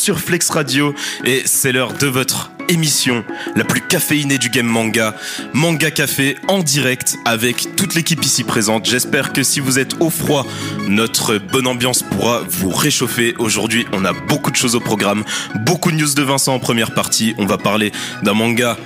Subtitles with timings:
[0.00, 0.94] 11h sur Flex Radio
[1.24, 3.24] et c'est l'heure de votre émission
[3.54, 5.14] la plus caféinée du game manga,
[5.52, 8.86] Manga Café en direct avec toute l'équipe ici présente.
[8.86, 10.46] J'espère que si vous êtes au froid,
[10.88, 13.34] notre bonne ambiance pourra vous réchauffer.
[13.38, 15.24] Aujourd'hui, on a beaucoup de choses au programme,
[15.64, 17.34] beaucoup de news de Vincent en première partie.
[17.38, 18.76] On va parler d'un manga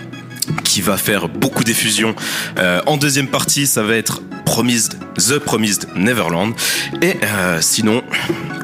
[0.64, 2.14] qui va faire beaucoup d'effusions.
[2.58, 6.54] Euh, en deuxième partie, ça va être Promised, The Promised Neverland.
[7.02, 8.02] Et euh, sinon,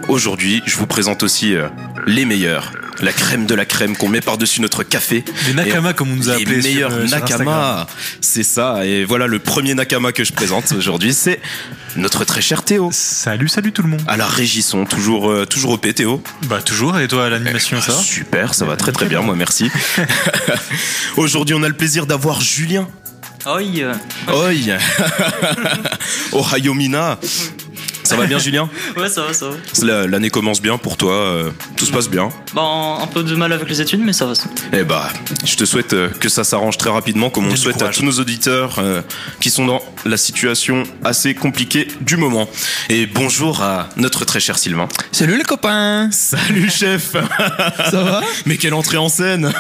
[0.09, 1.69] aujourd'hui, je vous présente aussi euh,
[2.11, 2.73] les meilleurs.
[3.01, 5.25] La crème de la crème qu'on met par-dessus notre café.
[5.47, 6.63] Les Nakama, comme on nous a Les appelés.
[6.63, 7.19] meilleurs euh, sur.
[7.19, 7.87] Nakama.
[8.21, 8.85] C'est ça.
[8.85, 11.41] Et voilà, le premier Nakama que je présente aujourd'hui, c'est
[11.97, 12.91] notre très cher Théo.
[12.93, 14.03] Salut, salut tout le monde.
[14.07, 16.23] À la régisson, toujours, euh, toujours OP Théo.
[16.43, 17.99] Bah toujours, et toi à l'animation ça va?
[17.99, 19.71] Super, ça va très très bien, moi merci.
[21.17, 22.87] Aujourd'hui, on a le plaisir d'avoir Julien.
[23.47, 23.63] Oi
[24.29, 24.53] Oi
[26.33, 27.19] Ohio Mina
[28.11, 29.55] Ça va bien Julien Ouais, ça va, ça va.
[29.87, 32.29] La- L'année commence bien pour toi, euh, tout se passe bien.
[32.55, 34.35] Bon, un peu de mal avec les études, mais ça va.
[34.35, 34.45] ça.
[34.73, 35.09] Eh bah,
[35.45, 38.03] je te souhaite euh, que ça s'arrange très rapidement, comme on le souhaite à tous
[38.05, 39.03] nos auditeurs euh,
[39.41, 42.49] qui sont dans la situation assez compliquée du moment.
[42.89, 44.89] Et bonjour à notre très cher Sylvain.
[45.13, 48.23] Salut les copains Salut chef Ça va?
[48.47, 49.53] Mais quelle entrée en scène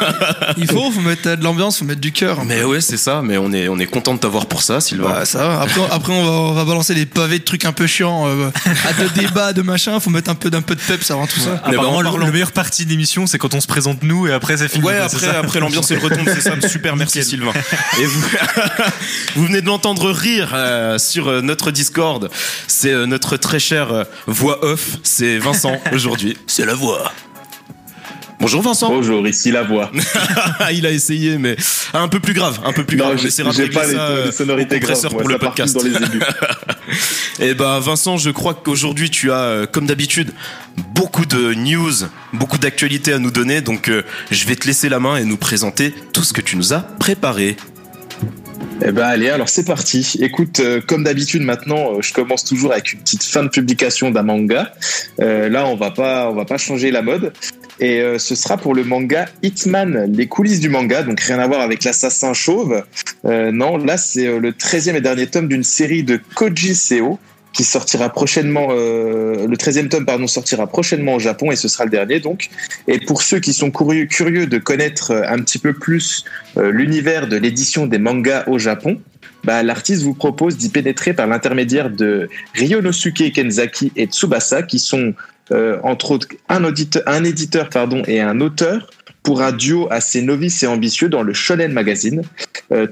[0.57, 2.45] Il faut, faut mettre de l'ambiance, faut mettre du cœur.
[2.45, 5.09] Mais ouais, c'est ça, mais on est, on est content de t'avoir pour ça, Sylvain.
[5.11, 5.61] Bah, ça va.
[5.63, 8.51] Après, après on, va, on va balancer des pavés de trucs un peu chiants, euh,
[8.89, 9.99] à de débats, de machin.
[10.01, 11.55] Faut mettre un peu d'un peu de peps avant tout ça.
[11.55, 14.33] Bah, Apparemment, le- le meilleure partie de l'émission, c'est quand on se présente nous et
[14.33, 14.85] après c'est fini.
[14.85, 16.55] Ouais, après, après l'ambiance et le retombe, c'est ça.
[16.69, 17.53] Super, merci Sylvain.
[18.01, 18.25] Et vous,
[19.37, 22.31] vous venez de l'entendre rire euh, sur euh, notre Discord.
[22.67, 24.97] C'est euh, notre très cher euh, voix off.
[25.03, 26.37] C'est Vincent aujourd'hui.
[26.47, 27.13] C'est la voix.
[28.41, 28.89] Bonjour Vincent.
[28.89, 29.91] Bonjour, ici la voix.
[30.73, 31.57] Il a essayé, mais
[31.93, 33.19] un peu plus grave, un peu plus Non, grave.
[33.45, 35.09] On j'ai pas les, ça, les sonorités graves.
[35.11, 35.75] pour le podcast.
[35.75, 36.23] dans les aigus.
[37.43, 40.33] Eh ben Vincent, je crois qu'aujourd'hui tu as, euh, comme d'habitude,
[40.95, 41.93] beaucoup de news,
[42.33, 43.61] beaucoup d'actualités à nous donner.
[43.61, 46.57] Donc euh, je vais te laisser la main et nous présenter tout ce que tu
[46.57, 47.57] nous as préparé.
[48.83, 50.17] Eh ben allez, alors c'est parti.
[50.21, 54.11] Écoute, euh, comme d'habitude maintenant, euh, je commence toujours avec une petite fin de publication
[54.11, 54.73] d'un manga.
[55.21, 57.33] Euh, là, on va pas, on va pas changer la mode.
[57.79, 61.63] Et ce sera pour le manga Hitman, les coulisses du manga, donc rien à voir
[61.63, 62.85] avec l'assassin chauve.
[63.25, 67.19] Non, là c'est le 13e et dernier tome d'une série de Koji Seo
[67.53, 71.85] qui sortira prochainement, euh, le 13e tome pardon, sortira prochainement au Japon et ce sera
[71.85, 72.49] le dernier donc.
[72.87, 76.25] Et pour ceux qui sont curieux, de connaître euh, un petit peu plus
[76.57, 79.01] euh, l'univers de l'édition des mangas au Japon,
[79.45, 85.15] bah, l'artiste vous propose d'y pénétrer par l'intermédiaire de Ryonosuke Kenzaki et Tsubasa, qui sont
[85.83, 86.63] entre autres un,
[87.07, 88.89] un éditeur pardon, et un auteur
[89.25, 92.23] pour un duo assez novice et ambitieux dans le Shonen Magazine.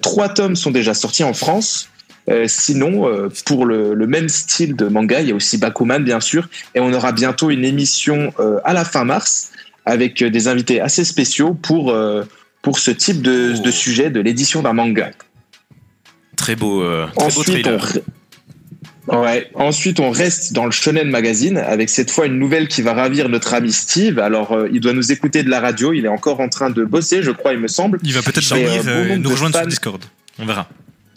[0.03, 1.89] Trois tomes sont déjà sortis en France.
[2.29, 6.01] Euh, sinon, euh, pour le, le même style de manga, il y a aussi Bakuman,
[6.05, 9.51] bien sûr, et on aura bientôt une émission euh, à la fin mars
[9.87, 12.25] avec euh, des invités assez spéciaux pour, euh,
[12.61, 13.63] pour ce type de, Oh.
[13.63, 15.11] de sujet de l'édition d'un manga.
[16.37, 17.79] Très beau, euh, très Ensuite, on...
[17.79, 17.93] trailer.
[19.09, 19.51] Ouais.
[19.55, 23.31] Ensuite, on reste dans le Shonen Magazine avec cette fois une nouvelle qui va ravir
[23.31, 24.19] notre ami Steve.
[24.19, 25.95] Alors, euh, il doit nous écouter de la radio.
[25.95, 27.99] Il est encore en train de bosser, je crois, il me semble.
[28.03, 29.63] Il va peut-être euh, nous rejoindre fans.
[29.63, 30.05] sur Discord.
[30.39, 30.69] On verra.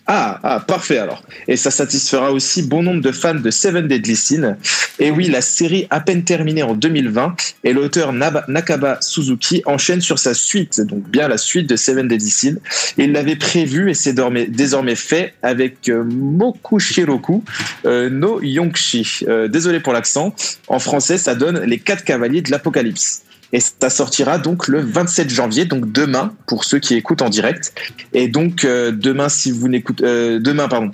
[0.07, 1.23] Ah, ah, parfait alors.
[1.47, 4.57] Et ça satisfera aussi bon nombre de fans de Seven Deadly Sins.
[4.99, 10.19] Et oui, la série à peine terminée en 2020 et l'auteur Nakaba Suzuki enchaîne sur
[10.19, 12.57] sa suite, donc bien la suite de Seven Deadly Sins.
[12.97, 14.15] Il l'avait prévu et c'est
[14.49, 17.43] désormais fait avec euh, Moku Shiroku
[17.85, 19.21] euh, no Yongshi.
[19.27, 20.35] Euh, désolé pour l'accent.
[20.67, 23.23] En français, ça donne les quatre cavaliers de l'Apocalypse.
[23.53, 27.73] Et ça sortira donc le 27 janvier, donc demain, pour ceux qui écoutent en direct.
[28.13, 30.91] Et donc euh, demain, si vous n'écoutez, euh, demain, pardon,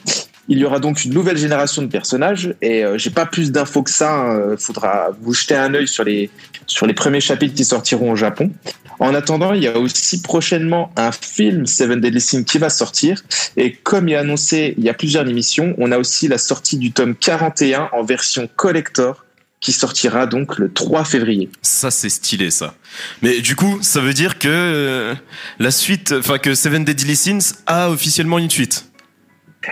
[0.48, 2.56] il y aura donc une nouvelle génération de personnages.
[2.62, 4.40] Et euh, j'ai pas plus d'infos que ça.
[4.52, 6.30] Il faudra vous jeter un œil sur les
[6.66, 8.52] sur les premiers chapitres qui sortiront au Japon.
[9.00, 13.24] En attendant, il y a aussi prochainement un film Seven Deadly Sins qui va sortir.
[13.56, 16.78] Et comme il est annoncé il y a plusieurs émissions, on a aussi la sortie
[16.78, 19.24] du tome 41 en version collector
[19.60, 21.50] qui sortira donc le 3 février.
[21.62, 22.76] Ça, c'est stylé, ça.
[23.22, 25.16] Mais du coup, ça veut dire que euh,
[25.60, 28.86] la suite, enfin que Seven Deadly Sins a officiellement une suite.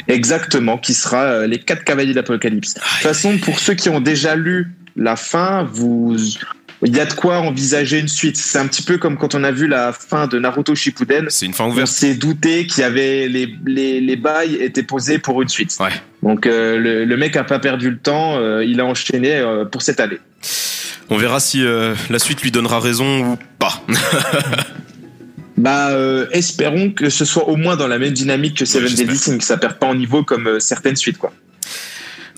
[0.08, 2.74] Exactement, qui sera euh, les quatre cavaliers de l'Apocalypse.
[2.74, 6.18] De toute façon, pour ceux qui ont déjà lu la fin, vous,
[6.86, 8.38] il y a de quoi envisager une suite.
[8.38, 11.26] C'est un petit peu comme quand on a vu la fin de Naruto Shippuden.
[11.30, 11.88] C'est une fin On ouverte.
[11.88, 15.76] s'est douté qu'il y avait les, les, les bails étaient posés pour une suite.
[15.80, 15.90] Ouais.
[16.22, 19.66] Donc euh, le, le mec a pas perdu le temps, euh, il a enchaîné euh,
[19.66, 20.20] pour cette année.
[21.10, 23.84] On verra si la suite lui donnera raison ou pas.
[25.58, 25.92] Bah,
[26.32, 29.06] espérons que ce soit au moins dans la même dynamique que Seven j'espère.
[29.08, 31.32] Deadly Sins, que ça perd pas en niveau comme certaines suites, quoi.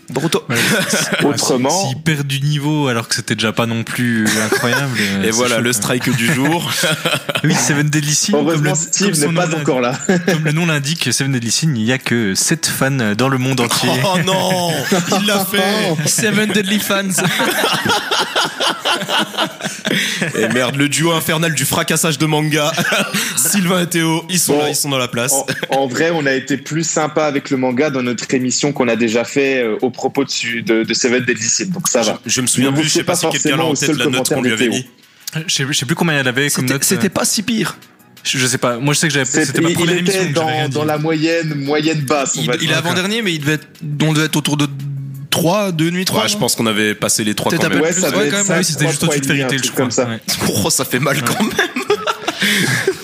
[0.10, 0.44] Boruto.
[1.24, 4.98] Autrement- S'ils perdent du niveau alors que c'était déjà pas non plus incroyable.
[5.24, 6.72] Et voilà chaud, le strike du jour.
[7.44, 8.32] Oui, Seven Deadly Sin.
[8.34, 9.94] comme le- Steve n'est pas encore là.
[10.26, 13.38] Comme le nom l'indique, Seven Deadly Sin, il y a que 7 fans dans le
[13.38, 13.90] monde entier.
[14.04, 14.72] Oh non,
[15.20, 16.08] il l'a fait.
[16.10, 17.04] Seven Deadly Fans.
[20.36, 22.72] Et merde, le duo infernal du fracassage de manga.
[23.36, 24.60] Sylvain et Théo, ils sont Bon.
[24.64, 25.34] là, ils sont dans la place.
[25.70, 28.88] En, en vrai, on a été plus sympa avec le manga dans notre émission qu'on
[28.88, 32.12] a déjà fait euh, au propos de, de, de Seven Deadly Sin, donc ça Je,
[32.12, 32.22] va.
[32.26, 33.88] je me souviens plus, je sais pas pas si quelqu'un a en forcément au tête
[33.90, 34.88] seul la note qu'on lui commentaire avait mis.
[35.48, 36.84] Je sais, je sais plus combien il avait comme C'était note.
[36.86, 37.78] c'était pas si pire.
[38.24, 38.78] Je, je sais pas.
[38.80, 39.26] Moi, je sais que j'avais.
[39.26, 42.36] C'était ma première il était dans, dans la moyenne, moyenne basse.
[42.36, 43.68] Il, il est avant-dernier, mais il devait être,
[44.04, 44.68] on devait être autour de
[45.30, 46.24] 3, 2 nuits 3.
[46.24, 47.82] Ouais, je pense qu'on avait passé les trois Peut-être quand un même.
[47.84, 49.84] Ouais, ça ouais, quand même, c'était juste au-dessus de Fairy un Tail, je truc crois.
[49.86, 50.06] comme ça.
[50.08, 50.20] Ouais.
[50.66, 51.52] Oh, ça fait mal quand même.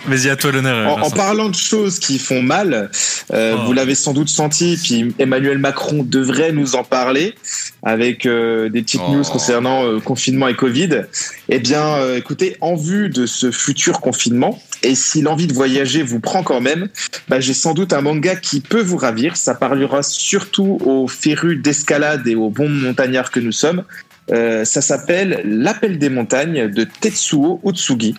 [0.06, 0.98] Vas-y, à toi l'honneur.
[1.04, 2.90] En, parlant de choses qui font mal,
[3.32, 3.66] euh, Oh.
[3.66, 7.34] vous l'avez sans doute senti, puis Emmanuel Macron devrait nous en parler
[7.82, 9.12] avec euh, des petites Oh.
[9.12, 11.02] news concernant euh, confinement et Covid.
[11.48, 16.20] Eh bien, écoutez, en vue de ce futur confinement, et si l'envie de voyager vous
[16.20, 16.88] prend quand même,
[17.28, 19.36] bah, j'ai sans doute un manga qui peut vous ravir.
[19.36, 23.84] Ça parlera surtout aux férus d'escalade et aux bons montagnards que nous sommes.
[24.30, 28.14] Euh, ça s'appelle L'appel des montagnes de Tetsuo Utsugi.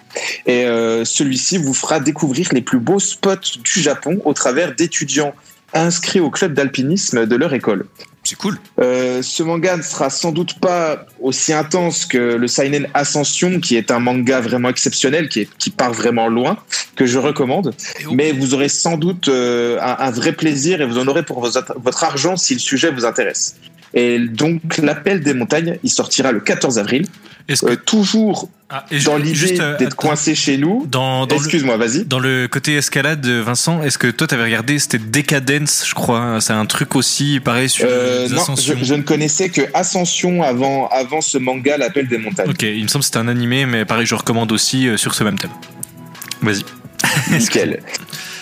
[0.46, 5.34] Et euh, celui-ci vous fera découvrir les plus beaux spots du Japon au travers d'étudiants
[5.74, 7.86] inscrits au club d'alpinisme de leur école.
[8.26, 8.58] C'est cool.
[8.80, 13.76] Euh, ce manga ne sera sans doute pas aussi intense que le Seinen Ascension, qui
[13.76, 16.58] est un manga vraiment exceptionnel, qui, est, qui part vraiment loin,
[16.96, 17.76] que je recommande.
[18.12, 21.42] Mais vous aurez sans doute euh, un, un vrai plaisir et vous en aurez pour
[21.42, 23.56] vos- votre argent si le sujet vous intéresse.
[23.94, 27.06] Et donc, l'appel des montagnes, il sortira le 14 avril.
[27.48, 30.88] Est-ce que Euh, toujours ah, et dans l'idée euh, d'être coincé chez nous.
[30.88, 32.06] dans Excuse-moi, vas-y.
[32.06, 36.40] dans le côté escalade, Vincent, est-ce que toi t'avais regardé C'était Decadence, je crois.
[36.40, 40.88] C'est un truc aussi pareil sur Euh, les non, je ne connaissais que Ascension avant,
[40.88, 42.50] avant ce manga, l'appel des montagnes.
[42.50, 45.14] Ok, il me semble que c'était un animé, mais pareil, je recommande aussi euh, sur
[45.14, 45.52] ce même thème.
[46.42, 46.64] Vas-y.
[47.32, 47.84] Nickel.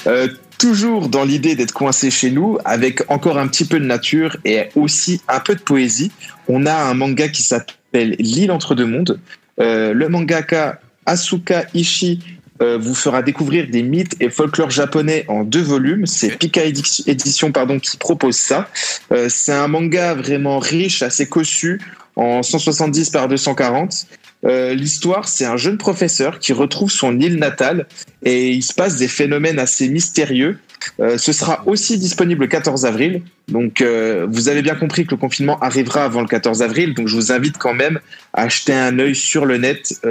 [0.08, 0.28] Euh,
[0.62, 4.66] toujours dans l'idée d'être coincé chez nous, avec encore un petit peu de nature et
[4.76, 6.12] aussi un peu de poésie,
[6.48, 9.20] on a un manga qui s'appelle L'île entre deux mondes.
[9.60, 12.20] Euh, le mangaka Asuka Ishii
[12.62, 16.06] euh, vous fera découvrir des mythes et folklore japonais en deux volumes.
[16.06, 18.70] C'est Pika Édition pardon, qui propose ça.
[19.12, 21.82] Euh, c'est un manga vraiment riche, assez cossu,
[22.16, 24.08] en 170 par 240.
[24.44, 27.88] Euh, L'histoire, c'est un jeune professeur qui retrouve son île natale
[28.24, 30.58] et il se passe des phénomènes assez mystérieux.
[31.00, 33.22] Euh, ce sera aussi disponible le 14 avril.
[33.50, 36.96] Donc, euh, vous avez bien compris que le confinement arrivera avant le 14 avril.
[36.96, 38.00] Donc, je vous invite quand même
[38.34, 40.02] à jeter un œil sur le net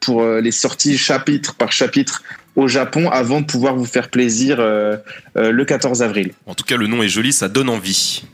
[0.00, 2.22] pour les sorties chapitre par chapitre
[2.56, 6.32] au Japon avant de pouvoir vous faire plaisir le 14 avril.
[6.44, 8.24] En tout cas, le nom est joli, ça donne envie.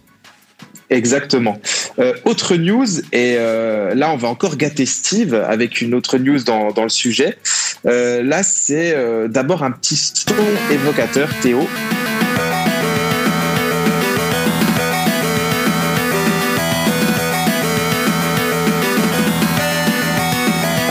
[0.90, 1.58] Exactement.
[1.98, 6.40] Euh, autre news, et euh, là on va encore gâter Steve avec une autre news
[6.42, 7.38] dans, dans le sujet.
[7.86, 10.34] Euh, là c'est euh, d'abord un petit son
[10.72, 11.66] évocateur, Théo.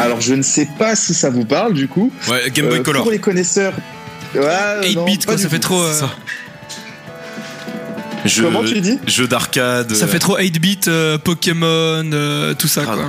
[0.02, 2.12] Alors je ne sais pas si ça vous parle du coup.
[2.30, 3.04] Ouais, Game Boy Euh, Color.
[3.04, 3.74] Pour les connaisseurs.
[4.34, 4.42] Ouais,
[4.84, 5.82] 8 non, bits, quoi, ça fait trop.
[5.82, 6.10] euh, Ça.
[8.42, 9.94] Comment tu dis jeu d'arcade.
[9.94, 13.06] ça fait trop 8 bits, euh, Pokémon, euh, tout ça, Ah, quoi.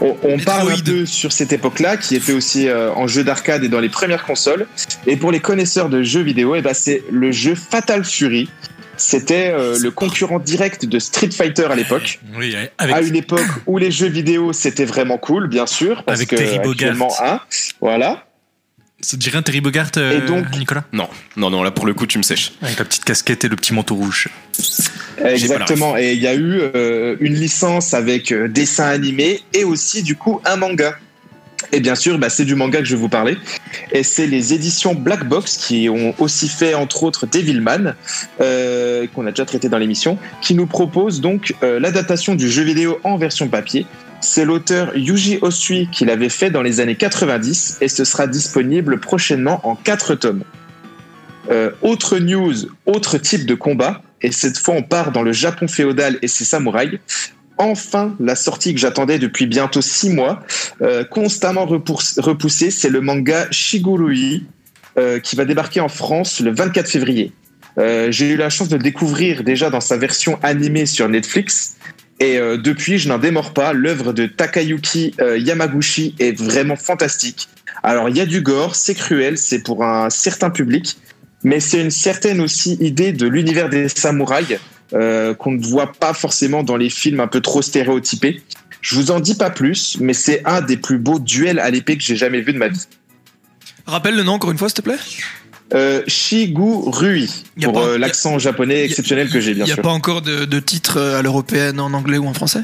[0.00, 3.64] On, on parle un peu sur cette époque-là, qui était aussi euh, en jeu d'arcade
[3.64, 4.66] et dans les premières consoles.
[5.06, 8.48] Et pour les connaisseurs de jeux vidéo, eh ben, c'est le jeu Fatal Fury.
[8.96, 12.20] C'était euh, le concurrent direct de Street Fighter à l'époque.
[12.36, 16.18] Oui, À avec, une époque où les jeux vidéo c'était vraiment cool, bien sûr, parce
[16.18, 16.70] Avec que Terry Bogard.
[16.72, 17.40] actuellement, hein,
[17.80, 18.24] voilà.
[19.00, 20.84] Ça te dirait un Terry Bogart, euh, Et donc- Nicolas?
[20.92, 22.52] Non, non, non, là pour le coup, tu me sèches.
[22.62, 24.28] Avec la petite casquette et le petit manteau rouge.
[25.24, 25.96] Exactement.
[25.96, 30.16] Et il y a eu euh, une licence avec euh, dessin animé et aussi du
[30.16, 30.96] coup un manga.
[31.72, 33.36] Et bien sûr, bah, c'est du manga que je vais vous parler.
[33.90, 37.94] Et c'est les éditions Black Box qui ont aussi fait entre autres Devilman,
[38.40, 42.62] euh, qu'on a déjà traité dans l'émission, qui nous propose donc euh, l'adaptation du jeu
[42.62, 43.86] vidéo en version papier.
[44.20, 48.98] C'est l'auteur Yuji Osui qui l'avait fait dans les années 90 et ce sera disponible
[49.00, 50.42] prochainement en quatre tomes.
[51.50, 55.68] Euh, autre news, autre type de combat, et cette fois on part dans le Japon
[55.68, 56.98] féodal et ses samouraïs.
[57.56, 60.42] Enfin, la sortie que j'attendais depuis bientôt six mois,
[60.82, 64.46] euh, constamment repouss- repoussée, c'est le manga Shigurui,
[64.98, 67.32] euh, qui va débarquer en France le 24 février.
[68.10, 71.76] J'ai eu la chance de le découvrir déjà dans sa version animée sur Netflix.
[72.20, 73.72] Et euh, depuis, je n'en démords pas.
[73.72, 77.48] L'œuvre de Takayuki euh, Yamaguchi est vraiment fantastique.
[77.82, 80.96] Alors, il y a du gore, c'est cruel, c'est pour un certain public,
[81.44, 84.58] mais c'est une certaine aussi idée de l'univers des samouraïs
[84.94, 88.42] euh, qu'on ne voit pas forcément dans les films un peu trop stéréotypés.
[88.80, 91.96] Je vous en dis pas plus, mais c'est un des plus beaux duels à l'épée
[91.96, 92.86] que j'ai jamais vu de ma vie.
[93.86, 94.98] Rappelle le nom encore une fois, s'il te plaît.
[95.74, 97.30] Euh, Shigurui,
[97.62, 99.82] pour euh, l'accent japonais exceptionnel que j'ai Il bien n'y a sûr.
[99.82, 102.62] pas encore de, de titre euh, à l'européenne en anglais ou en français?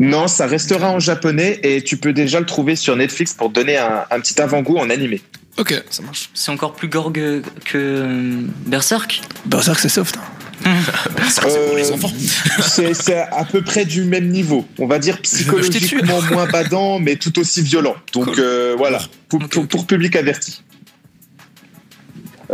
[0.00, 3.76] Non, ça restera en japonais et tu peux déjà le trouver sur Netflix pour donner
[3.76, 5.20] un, un petit avant-goût en animé.
[5.58, 6.30] Ok, ça marche.
[6.34, 9.20] C'est encore plus gorgue que euh, Berserk?
[9.46, 10.16] Berserk, c'est soft.
[10.16, 10.20] hein.
[11.28, 12.10] Ça, c'est pour les Euh, enfants.
[12.62, 14.64] C'est c'est à peu près du même niveau.
[14.78, 17.94] On va dire psychologiquement moins badant, mais tout aussi violent.
[18.14, 18.34] Donc Cool.
[18.38, 20.62] euh, voilà, pour, pour public averti.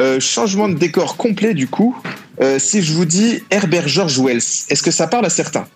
[0.00, 1.96] Euh, changement de décor complet du coup.
[2.40, 5.66] Euh, si je vous dis Herbert George Wells, est-ce que ça parle à certains?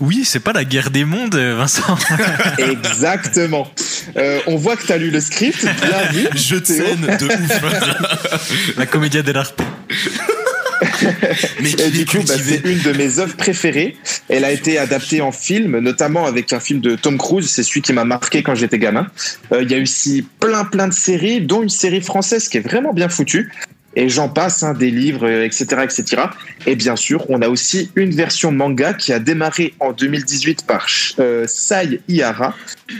[0.00, 1.96] Oui, c'est pas la guerre des mondes, Vincent.
[2.58, 3.68] Exactement.
[4.16, 6.26] Euh, on voit que tu as lu le script, bien vu.
[6.34, 8.76] Jeu de scène de ouf.
[8.76, 9.60] la commedia dell'arte.
[11.60, 13.96] Mais Et du coup, bah, c'est une de mes œuvres préférées.
[14.28, 17.50] Elle a été adaptée en film, notamment avec un film de Tom Cruise.
[17.50, 19.06] C'est celui qui m'a marqué quand j'étais gamin.
[19.52, 22.60] Euh, Il y a aussi plein, plein de séries, dont une série française qui est
[22.60, 23.50] vraiment bien foutue.
[23.98, 26.22] Et j'en passe, hein, des livres, euh, etc., etc.
[26.66, 30.86] Et bien sûr, on a aussi une version manga qui a démarré en 2018 par
[31.18, 32.54] euh, Sai Ihara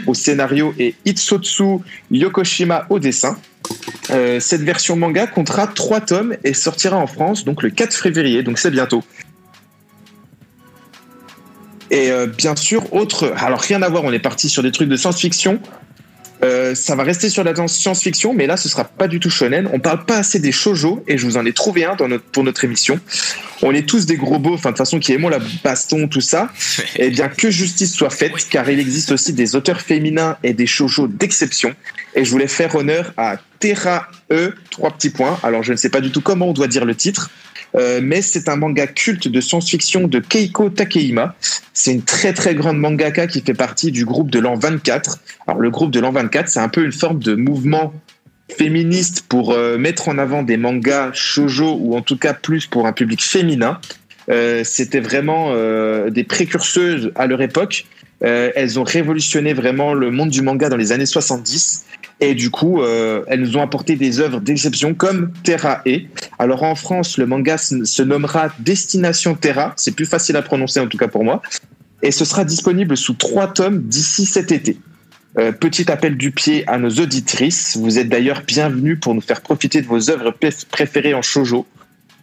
[0.07, 1.81] au scénario et Itsotsu
[2.11, 3.37] Yokoshima au dessin.
[4.11, 8.43] Euh, cette version manga comptera trois tomes et sortira en France donc le 4 février,
[8.43, 9.03] donc c'est bientôt.
[11.91, 13.33] Et euh, bien sûr, autre.
[13.37, 15.61] Alors rien à voir, on est parti sur des trucs de science-fiction.
[16.43, 19.69] Euh, ça va rester sur la science-fiction, mais là ce sera pas du tout shonen.
[19.73, 22.25] On parle pas assez des shojo et je vous en ai trouvé un dans notre,
[22.25, 23.01] pour notre émission.
[23.63, 26.21] On est tous des gros beaux, enfin de toute façon qui aimons la baston, tout
[26.21, 26.51] ça.
[26.97, 30.67] Et bien que justice soit faite, car il existe aussi des auteurs féminins et des
[30.67, 31.75] shojo d'exception.
[32.15, 35.39] Et je voulais faire honneur à Terra E, trois petits points.
[35.43, 37.31] Alors je ne sais pas du tout comment on doit dire le titre,
[37.75, 41.35] euh, mais c'est un manga culte de science-fiction de Keiko Takehima.
[41.73, 45.19] C'est une très très grande mangaka qui fait partie du groupe de l'an 24.
[45.47, 47.93] Alors le groupe de l'an 24, c'est un peu une forme de mouvement
[48.57, 52.87] féministe pour euh, mettre en avant des mangas shojo ou en tout cas plus pour
[52.87, 53.81] un public féminin.
[54.31, 55.55] Euh, C'était vraiment
[56.09, 57.87] des précurseuses à leur époque.
[58.21, 61.85] Elles ont révolutionné vraiment le monde du manga dans les années 70
[62.21, 66.01] et du coup euh, elles nous ont apporté des œuvres d'exception comme Terra E.
[66.39, 70.87] Alors en France le manga se nommera Destination Terra, c'est plus facile à prononcer en
[70.87, 71.43] tout cas pour moi,
[72.03, 74.79] et ce sera disponible sous trois tomes d'ici cet été.
[75.39, 77.77] Euh, petit appel du pied à nos auditrices.
[77.77, 80.35] Vous êtes d'ailleurs bienvenus pour nous faire profiter de vos œuvres
[80.71, 81.67] préférées en shojo.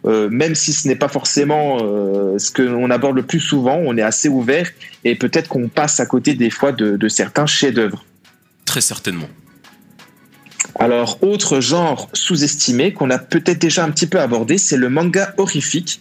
[0.04, 4.02] Euh, même si ce n'est pas forcément ce qu'on aborde le plus souvent, on est
[4.02, 4.68] assez ouvert
[5.04, 8.04] et peut-être qu'on passe à côté des fois de, de certains chefs-d'œuvre.
[8.64, 9.28] Très certainement.
[10.78, 15.34] Alors, autre genre sous-estimé qu'on a peut-être déjà un petit peu abordé, c'est le manga
[15.38, 16.00] horrifique.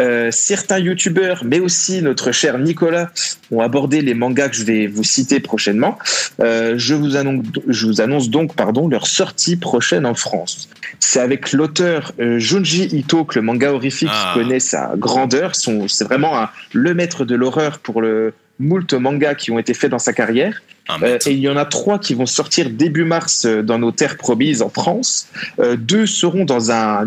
[0.00, 3.12] Euh, certains youtubeurs, mais aussi notre cher Nicolas,
[3.52, 5.96] ont abordé les mangas que je vais vous citer prochainement.
[6.40, 10.68] Euh, je, vous annonce, je vous annonce donc pardon, leur sortie prochaine en France.
[10.98, 14.32] C'est avec l'auteur euh, Junji Ito que le manga horrifique Ah.
[14.34, 15.52] connaît sa grandeur.
[15.54, 19.90] C'est vraiment un- le maître de l'horreur pour le moult mangas qui ont été faits
[19.90, 20.62] dans sa carrière.
[21.02, 23.90] Euh, et il y en a trois qui vont sortir début mars euh, dans nos
[23.90, 25.28] terres promises en France.
[25.58, 27.04] Euh, deux seront dans un,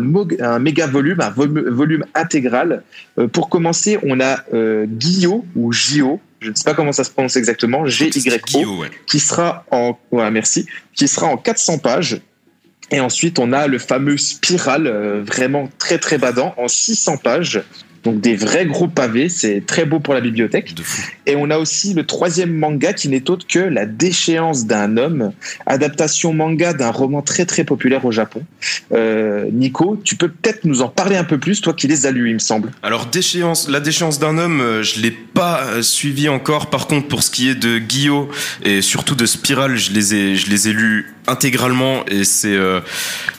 [0.58, 2.82] méga volume, un volume, volume intégral.
[3.18, 4.38] Euh, pour commencer, on a
[4.86, 8.90] Guillot ou Gio, je ne sais pas comment ça se prononce exactement, G-Y-O, ouais.
[9.06, 12.20] qui sera en, ouais, merci, qui sera en 400 pages.
[12.90, 14.88] Et ensuite, on a le fameux Spiral,
[15.20, 17.62] vraiment très très badant, en 600 pages.
[18.08, 20.74] Donc des vrais gros pavés, c'est très beau pour la bibliothèque.
[21.26, 25.32] Et on a aussi le troisième manga qui n'est autre que La déchéance d'un homme,
[25.66, 28.40] adaptation manga d'un roman très très populaire au Japon.
[28.92, 32.10] Euh, Nico, tu peux peut-être nous en parler un peu plus, toi qui les as
[32.10, 32.70] lus, il me semble.
[32.82, 36.70] Alors déchéance, la déchéance d'un homme, euh, je l'ai pas euh, suivi encore.
[36.70, 38.28] Par contre, pour ce qui est de Guillaume
[38.64, 42.80] et surtout de Spiral, je les ai, je les ai lus intégralement et c'est euh,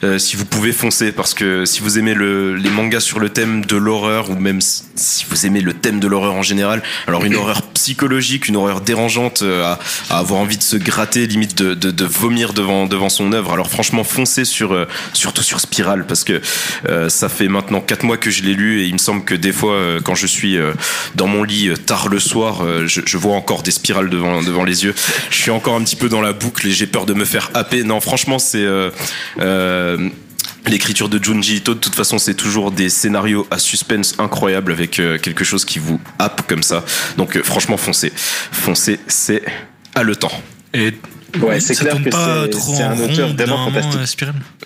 [0.03, 3.29] euh, si vous pouvez foncer parce que si vous aimez le, les mangas sur le
[3.29, 6.81] thème de l'horreur ou même si- si vous aimez le thème de l'horreur en général,
[7.07, 11.25] alors une horreur psychologique, une horreur dérangeante euh, à, à avoir envie de se gratter,
[11.27, 13.53] limite de, de, de vomir devant devant son œuvre.
[13.53, 16.41] Alors franchement, foncez sur euh, surtout sur Spiral parce que
[16.87, 19.35] euh, ça fait maintenant quatre mois que je l'ai lu et il me semble que
[19.35, 20.73] des fois euh, quand je suis euh,
[21.15, 24.83] dans mon lit tard le soir, je, je vois encore des spirales devant devant les
[24.83, 24.93] yeux.
[25.29, 27.49] Je suis encore un petit peu dans la boucle et j'ai peur de me faire
[27.53, 27.83] happer.
[27.83, 28.65] Non, franchement, c'est
[30.69, 34.99] L'écriture de Junji Ito, de toute façon, c'est toujours des scénarios à suspense incroyables avec
[34.99, 36.83] euh, quelque chose qui vous happe comme ça.
[37.17, 38.13] Donc, euh, franchement, foncez.
[38.15, 39.41] Foncez, c'est
[39.95, 40.31] haletant.
[40.73, 40.93] Et
[41.41, 44.23] Ouais, c'est Ça clair que pas c'est c'est un auteur vraiment fantastique.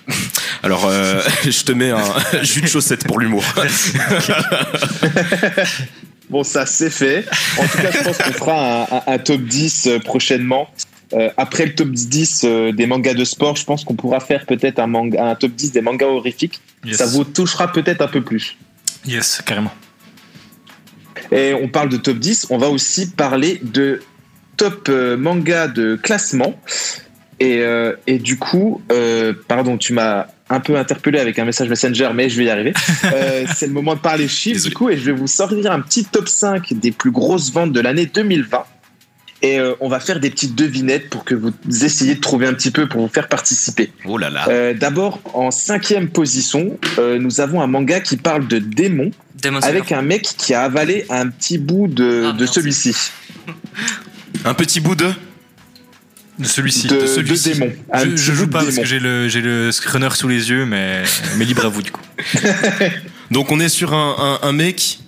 [0.63, 2.03] Alors, euh, je te mets un
[2.43, 3.43] jus de chaussette pour l'humour.
[6.29, 7.25] Bon, ça c'est fait.
[7.57, 10.69] En tout cas, je pense qu'on fera un, un- un top 10 euh, prochainement.
[11.13, 14.46] Euh, après le top 10 euh, des mangas de sport, je pense qu'on pourra faire
[14.46, 16.60] peut-être un, manga, un top 10 des mangas horrifiques.
[16.84, 16.98] Yes.
[16.98, 18.58] Ça vous touchera peut-être un peu plus.
[19.05, 19.74] Yes, carrément.
[21.32, 24.01] Et on parle de top 10, on va aussi parler de
[24.58, 26.60] top euh, manga de classement.
[27.39, 28.82] Et, euh, et du coup,
[29.48, 32.74] pardon, tu m'as un peu interpellé avec un message Messenger, mais je vais y arriver.
[33.13, 34.70] Euh, c'est le moment de parler chiffres, Désolé.
[34.70, 37.74] du coup, et je vais vous sortir un petit top 5 des plus grosses ventes
[37.74, 38.63] de l'année 2020.
[39.45, 41.51] Et euh, on va faire des petites devinettes pour que vous
[41.83, 43.91] essayiez de trouver un petit peu pour vous faire participer.
[44.05, 44.45] Oh là là.
[44.47, 49.57] Euh, D'abord, en cinquième position, euh, nous avons un manga qui parle de démons Slayer.
[49.65, 52.95] avec un mec qui a avalé un petit bout de, Ah, de celui-ci,
[54.45, 55.09] Un petit bout de?
[56.39, 56.88] De celui-ci.
[56.88, 57.71] de, de de démon.
[57.91, 58.81] Un Je, joue pas parce démon.
[58.81, 61.03] que j'ai le, j'ai le screener sous les yeux, mais,
[61.38, 62.01] mais libre à vous du coup.
[63.31, 65.00] Donc, on est sur un, un- un mec.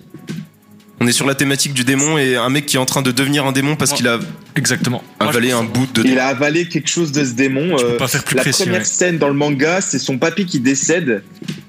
[0.98, 3.10] On est sur la thématique du démon et un mec qui est en train de
[3.12, 4.18] devenir un démon parce qu'il a
[4.54, 5.04] Exactement.
[5.20, 6.20] Avalé un bout de Il démon.
[6.22, 7.76] a avalé quelque chose de ce démon.
[7.78, 8.62] Euh, peux pas faire plus la précis.
[8.62, 8.84] première ouais.
[8.86, 11.22] scène dans le manga, c'est son papy qui décède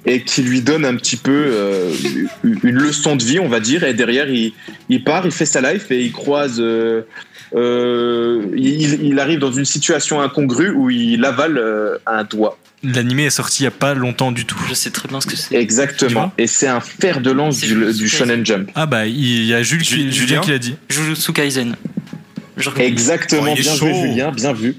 [0.06, 1.94] et qui lui donne un petit peu euh,
[2.64, 3.84] une leçon de vie, on va dire.
[3.84, 4.54] Et derrière, il,
[4.88, 6.62] il part, il fait sa life et il croise.
[6.62, 7.02] euh,
[7.56, 12.58] euh, il, il arrive dans une situation incongrue où il avale euh, un doigt.
[12.84, 14.60] L'animé est sorti il y a pas longtemps du tout.
[14.70, 15.56] Je sais très bien ce que c'est.
[15.56, 16.32] Exactement.
[16.38, 18.70] Et c'est un fer de lance du, Shonen Jump.
[18.76, 20.76] Ah bah il y a Jules Julien Julien qui l'a dit.
[20.90, 21.76] Jujutsu Kaisen.
[22.78, 23.78] Exactement, Oh, bien chaud.
[23.78, 24.76] joué Julien, bien vu.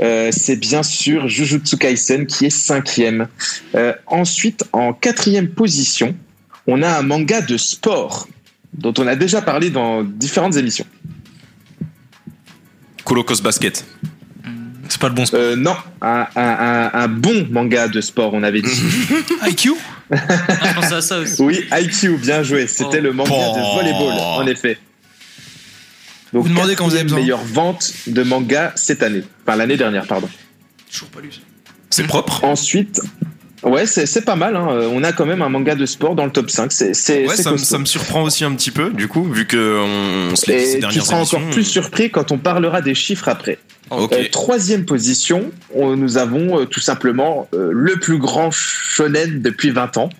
[0.00, 3.28] Euh, c'est bien sûr Jujutsu Kaisen qui est cinquième.
[3.74, 6.14] Euh, ensuite, en quatrième position,
[6.66, 8.28] on a un manga de sport
[8.74, 10.86] dont on a déjà parlé dans différentes émissions.
[13.04, 13.84] Colocos Basket.
[14.88, 15.38] C'est pas le bon spot.
[15.40, 18.82] Euh, non, un, un- un- un bon manga de sport, on avait dit.
[19.46, 19.72] IQ
[20.10, 20.16] Ah,
[20.68, 21.40] je pensais à ça aussi.
[21.42, 22.66] oui, IQ, bien joué.
[22.66, 23.02] C'était Oh.
[23.02, 23.74] le manga de Oh.
[23.76, 24.78] volleyball, en effet.
[26.32, 27.20] Donc, Vous demandez quand vous avez besoin.
[27.20, 29.22] meilleure vente de manga cette année.
[29.46, 30.28] Enfin, l'année dernière, pardon.
[30.90, 31.40] Toujours pas lu ça.
[31.90, 32.44] C'est propre.
[32.44, 33.00] Ensuite,
[33.62, 34.56] ouais, c'est c'est pas mal.
[34.56, 34.66] hein.
[34.92, 36.70] On a quand même un manga de sport dans le top 5.
[36.72, 37.70] C'est c'est- Ouais, c'est ça, me- costaud.
[37.74, 40.58] ça me surprend aussi un petit peu, du coup, vu que on, on se l'est
[40.58, 41.38] dit ces Et tu seras émissions.
[41.38, 43.58] encore plus surpris quand on parlera des chiffres après.
[43.90, 49.70] Euh, troisième position, on- nous avons euh, tout simplement euh, le plus grand shonen depuis
[49.70, 50.10] 20 ans.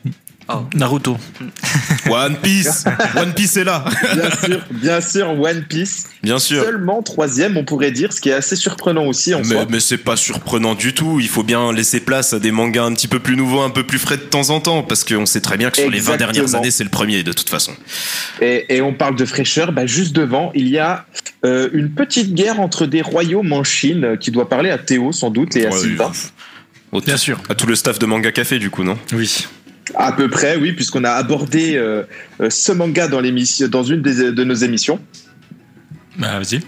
[0.75, 1.17] Naruto.
[2.11, 2.85] One Piece.
[3.17, 3.85] One Piece est là.
[4.15, 6.07] Bien sûr, bien sûr, One Piece.
[6.23, 6.65] Bien sûr.
[6.65, 9.67] Seulement troisième, on pourrait dire, ce qui est assez surprenant aussi en Mais, soi.
[9.69, 11.21] mais c'est pas surprenant du tout.
[11.21, 13.83] Il faut bien laisser place à des mangas un petit peu plus nouveaux, un peu
[13.85, 16.15] plus frais de temps en temps, parce qu'on sait très bien que sur les 20
[16.15, 16.33] Exactement.
[16.33, 17.73] dernières années, c'est le premier de toute façon.
[18.41, 21.05] Et, et on parle de fraîcheur, bah, juste devant, il y a
[21.45, 25.13] euh, une petite guerre entre des royaumes en Chine euh, qui doit parler à Théo
[25.13, 26.13] sans doute et à Ouais, Sylvain.
[27.05, 27.39] Bien sûr.
[27.51, 28.99] À tout le staff de Manga Café, du coup, non?
[29.13, 29.47] Oui.
[29.99, 32.05] À peu près, oui, puisqu'on a abordé euh,
[32.41, 35.01] euh, ce manga dans, l'émission, dans une des- de nos émissions.
[36.19, 36.61] Bah vas-y.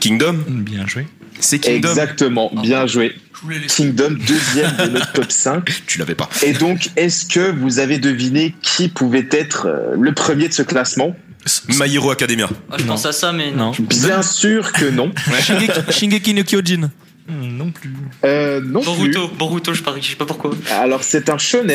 [0.00, 1.06] Kingdom Bien joué.
[1.40, 3.14] C'est Kingdom Exactement, bien joué.
[3.68, 5.82] Kingdom, deuxième de notre top 5.
[5.86, 6.28] Tu l'avais pas.
[6.42, 10.62] Et donc, est-ce que vous avez deviné qui pouvait être euh, le premier de ce
[10.62, 11.16] classement?
[11.70, 12.48] My Hero Academia.
[12.70, 12.88] Ah, je Non.
[12.92, 13.72] pense à ça, mais non.
[13.78, 13.86] Non.
[13.88, 15.10] Bien sûr que non.
[15.40, 16.90] Shingeki, Shingeki no Kyojin.
[17.30, 17.90] Hmm, Non plus.
[18.24, 18.86] Euh, non plus.
[19.12, 20.50] Boruto, Boruto, je parie, je sais pas pourquoi.
[20.80, 21.66] Alors, c'est un shonen,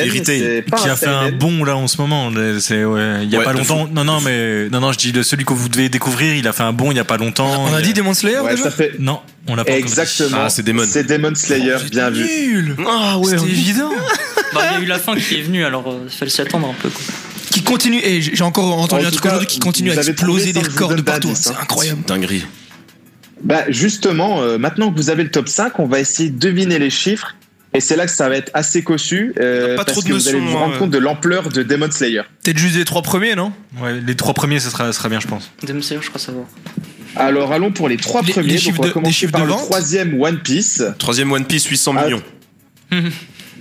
[0.69, 2.31] pas Qui un a fait un bon là en ce moment.
[2.59, 3.87] C'est ouais, il y a Ouais, pas longtemps.
[3.91, 6.35] Non non mais non non je dis de celui que vous devez découvrir.
[6.35, 7.65] Il a fait un bon il y a pas longtemps.
[7.69, 9.77] On a dit Demon Slayer Ouais, déjà ça fait Non on l'a pas.
[9.77, 10.37] exactement.
[10.45, 10.83] Ah, c'est Demon.
[10.87, 12.23] C'est Demon Slayer, êtes bien vu.
[12.25, 13.91] Nul Ah C'était évident
[14.53, 16.67] Bah, il y a eu la fin qui est venue, alors il fallait s'y attendre
[16.69, 16.89] un peu.
[16.89, 17.01] Quoi.
[17.51, 20.61] Qui continue, et j'ai encore entendu En un truc aujourd'hui qui continue à exploser des
[20.61, 21.27] records de partout.
[21.27, 21.57] d'indice, C'est hein.
[21.61, 22.01] incroyable.
[22.07, 22.45] Dinguerie.
[23.45, 26.79] Bah justement, euh, maintenant que vous avez le top 5, on va essayer de deviner
[26.79, 27.35] les chiffres.
[27.73, 29.33] Et c'est là que ça va être assez cossu.
[29.39, 30.79] euh, Pas parce trop de que vous allez notions, vous rendre hein.
[30.79, 32.21] compte de l'ampleur de Demon Slayer.
[32.43, 33.51] Peut-être juste les trois premiers, non?
[33.81, 35.51] Ouais, les trois premiers ce sera, ce sera bien je pense.
[35.61, 36.45] Demon Slayer, je crois savoir.
[37.17, 38.47] Alors allons pour les trois Les- premiers.
[38.47, 40.83] les Donc, chiffres on va de- commencer des chiffres par de le troisième One Piece.
[40.97, 42.23] Troisième One Piece, 800 Ah, millions.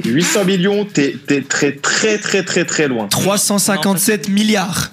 [0.05, 3.07] 800 millions, t'es t'es très très très très très loin.
[3.09, 4.91] 357 milliards.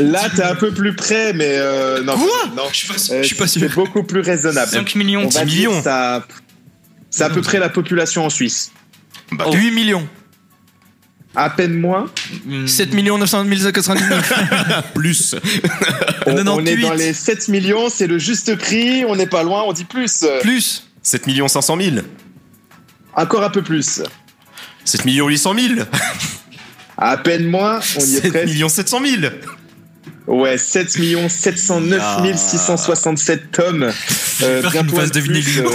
[0.00, 2.14] Là, t'es un peu plus près, mais euh, non.
[2.16, 2.28] Quoi?
[2.56, 2.64] Non.
[2.70, 3.70] Je suis pas, Euh, je suis pas C'est sûr.
[3.74, 4.70] beaucoup plus raisonnable.
[4.70, 5.22] 5 millions.
[5.24, 5.82] On va 10 dire millions.
[5.82, 6.26] ça.
[7.10, 8.70] C'est à peu près la population en Suisse.
[9.30, 9.52] Bah, Oh.
[9.54, 10.06] 8 millions.
[11.34, 12.10] À peine moins.
[12.44, 12.66] Hmm.
[12.66, 14.82] 7 millions 900 099.
[14.94, 15.34] plus.
[16.26, 16.82] On, on est 98.
[16.82, 19.04] dans les 7 millions, c'est le juste prix.
[19.06, 20.26] On n'est pas loin, on dit plus.
[20.42, 20.86] Plus.
[21.02, 21.96] 7 millions 500 000.
[23.14, 24.02] Encore un peu plus.
[24.84, 25.80] 7 millions 800 000.
[26.98, 28.46] À peine moins, on y est 7 presque.
[28.46, 29.32] millions 700 000.
[30.28, 30.88] Ouais, 7
[31.28, 32.00] 709
[32.36, 33.90] 667 tomes.
[34.42, 35.66] Euh, fasse un deviner l'unité, euh,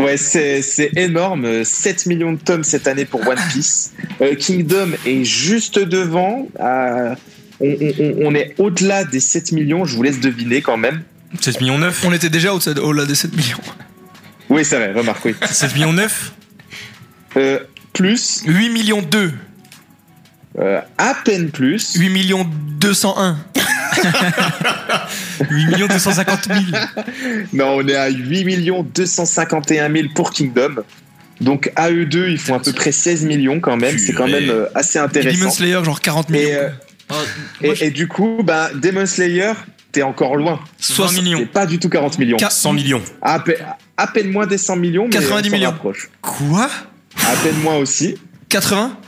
[0.00, 1.64] ouais, c'est- énorme.
[1.64, 3.92] 7 millions de tomes cette année pour One Piece.
[4.20, 6.48] Euh, Kingdom est juste devant.
[7.60, 11.02] on, on- on- on est au-delà des 7 millions, je vous laisse deviner quand même.
[11.40, 13.58] 7 millions 9 On était déjà au- au-delà des 7 millions.
[14.48, 15.34] Oui, c'est vrai, remarque, oui.
[15.50, 16.32] 7 millions 9
[17.36, 17.58] Euh,
[17.92, 19.32] plus, 8 millions 2.
[20.58, 21.94] euh, à peine plus.
[21.96, 22.46] 8 millions
[22.80, 23.36] 201.
[25.50, 26.60] 8 millions 250 000
[27.52, 28.44] Non, on est à 8
[28.94, 30.76] 251 000 pour Kingdom.
[31.40, 33.98] Donc à eux deux, ils font à peu près 16 millions quand même.
[33.98, 35.38] C'est quand même euh, assez Et intéressant.
[35.38, 36.48] Demon Slayer, genre 40 millions.
[36.48, 36.68] Et, euh,
[37.08, 37.14] Oh,
[37.62, 39.52] et, je- et du coup, bah, Demon Slayer,
[39.96, 40.60] t'es encore loin.
[40.78, 41.46] 20 C'est millions.
[41.50, 42.36] pas du tout 40 millions.
[42.36, 43.00] Qua- 100 millions.
[43.22, 43.56] À, pe-
[43.96, 45.74] à peine moins des 100 millions, mais 90 on s'en millions.
[46.20, 46.68] Quoi?
[47.26, 48.16] À peine moins aussi.
[48.50, 48.98] 80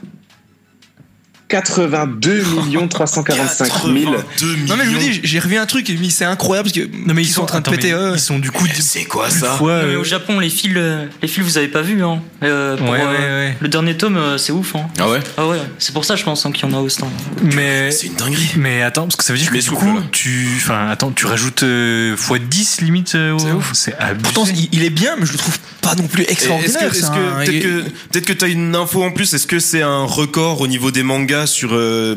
[1.48, 2.44] 82
[2.88, 4.12] 345 000.
[4.12, 5.10] 82 Non mais je vous millions.
[5.12, 7.46] dis, j'ai revu un truc, mais c'est incroyable parce que Non mais ils sont en
[7.46, 7.92] train de péter.
[7.92, 8.12] euh.
[8.14, 10.72] Ils sont du coup C'est quoi ça fois, Non, mais euh, au Japon, les fils,
[10.76, 12.20] euh, les fils, vous avez pas vu, hein.
[12.42, 13.56] Euh, pour, Ouais, ouais, euh, ouais.
[13.60, 14.86] Le dernier tome, c'est ouf, hein.
[14.98, 16.88] Ah ouais Ah ouais, c'est pour ça, je pense, hein, qu'il y en a au
[16.88, 17.10] stand.
[17.42, 18.50] Mais C'est une dinguerie.
[18.56, 20.02] mais attends parce que ça veut dire Je que du coup là.
[20.12, 23.70] tu enfin attends tu rajoutes euh, x10 limite euh, au- C'est ouf.
[23.72, 24.22] c'est abusé.
[24.22, 25.56] Pourtant, il, il est bien, mais je le trouve
[25.88, 26.90] pas non plus Est-ce extraordinaire.
[26.90, 29.82] que, est-ce un- peut-être que peut-être que t'as une info en plus Est-ce que c'est
[29.82, 32.16] un record au niveau des mangas sur euh,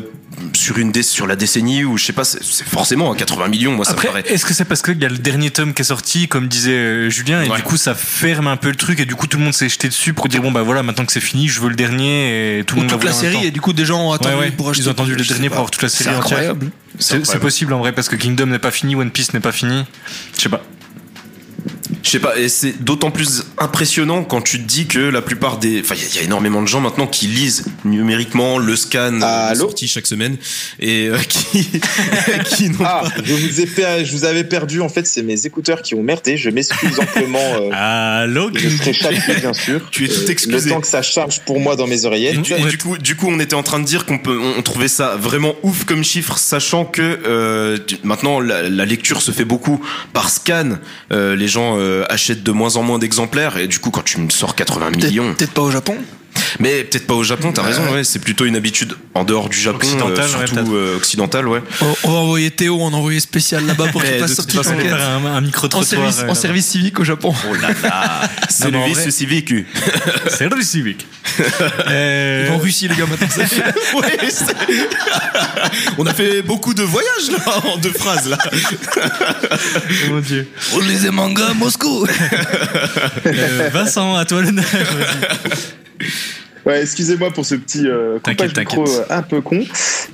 [0.54, 3.72] sur une dé- sur la décennie ou je sais pas C'est forcément à 80 millions.
[3.72, 4.24] Moi, ça me Après, paraît.
[4.26, 6.70] est-ce que c'est parce qu'il y a le dernier tome qui est sorti, comme disait
[6.72, 7.56] euh, Julien, et Ouais.
[7.56, 9.68] du coup ça ferme un peu le truc, et du coup tout le monde s'est
[9.68, 12.58] jeté dessus pour dire bon bah voilà, maintenant que c'est fini, je veux le dernier,
[12.58, 14.34] et tout le ou monde toute l'a série, et du coup, des gens ont attendu
[14.34, 14.84] Ouais, ouais, pour acheter.
[14.84, 15.56] ils ont attendu le dernier pas.
[15.56, 16.38] pour avoir toute la série C'est entière.
[16.38, 16.70] incroyable.
[16.98, 19.84] C'est possible en vrai parce que Kingdom n'est pas fini, One Piece n'est pas fini.
[20.36, 20.62] Je sais pas.
[22.02, 25.58] Je sais pas, et c'est d'autant plus impressionnant quand tu te dis que la plupart
[25.58, 25.80] des.
[25.80, 28.74] Enfin, il y, a- il y a énormément de gens maintenant qui lisent numériquement le
[28.76, 30.36] scan euh, sorti chaque semaine
[30.80, 31.68] et euh, qui,
[32.84, 33.12] Ah, pas.
[33.24, 34.80] je vous, ai per- je vous avais perdu.
[34.80, 36.36] En fait, c'est mes écouteurs qui ont merdé.
[36.36, 37.38] Je m'excuse amplement.
[37.38, 39.80] euh, Allô je serai chapitré, bien sûr.
[39.90, 40.68] Tu es tout Euh, excusé.
[40.70, 42.34] Le temps que ça charge pour moi dans mes oreillettes.
[42.34, 44.38] Et du, et du coup, du coup, on était en train de dire qu'on peut,
[44.58, 49.22] on trouvait ça vraiment ouf comme chiffre, sachant que euh, tu- maintenant la, la lecture
[49.22, 49.80] se fait beaucoup
[50.12, 50.78] par scan.
[51.12, 54.30] Les gens euh, achètent de moins en moins d'exemplaires et du coup, quand tu me
[54.30, 55.96] sors 80 Peut-être millions, peut-être pas au Japon?
[56.60, 57.82] Mais peut-être pas au Japon, t'as raison.
[57.92, 61.48] Ouais, c'est plutôt une habitude en dehors du Japon, Occidental, euh, ouais, surtout euh, occidental,
[61.48, 61.62] ouais.
[61.80, 64.52] On, on va envoyer Théo en envoyé spécial là-bas pour qu'il fasse de sa toute
[64.52, 64.96] petite façon, On va enquête.
[64.96, 67.34] faire un, un micro En service, en service civique au Japon.
[67.50, 69.52] Oh là là, c'est Non, mais en le vrai- vice civique.
[70.28, 71.06] Service civique.
[71.38, 71.44] Il
[71.88, 73.28] Euh, va en Russie, les gars, maintenant.
[73.28, 73.42] ça.
[73.96, 74.54] Ouais, c'est-
[75.98, 78.38] on a fait beaucoup de voyages là en deux phrases là.
[80.10, 80.48] mon dieu.
[80.74, 82.06] On les mangas à Moscou.
[83.26, 84.64] Euh, Vincent, à toi l'honneur.
[86.64, 89.60] Ouais, excusez-moi pour ce petit euh, coupage micro euh, un peu con.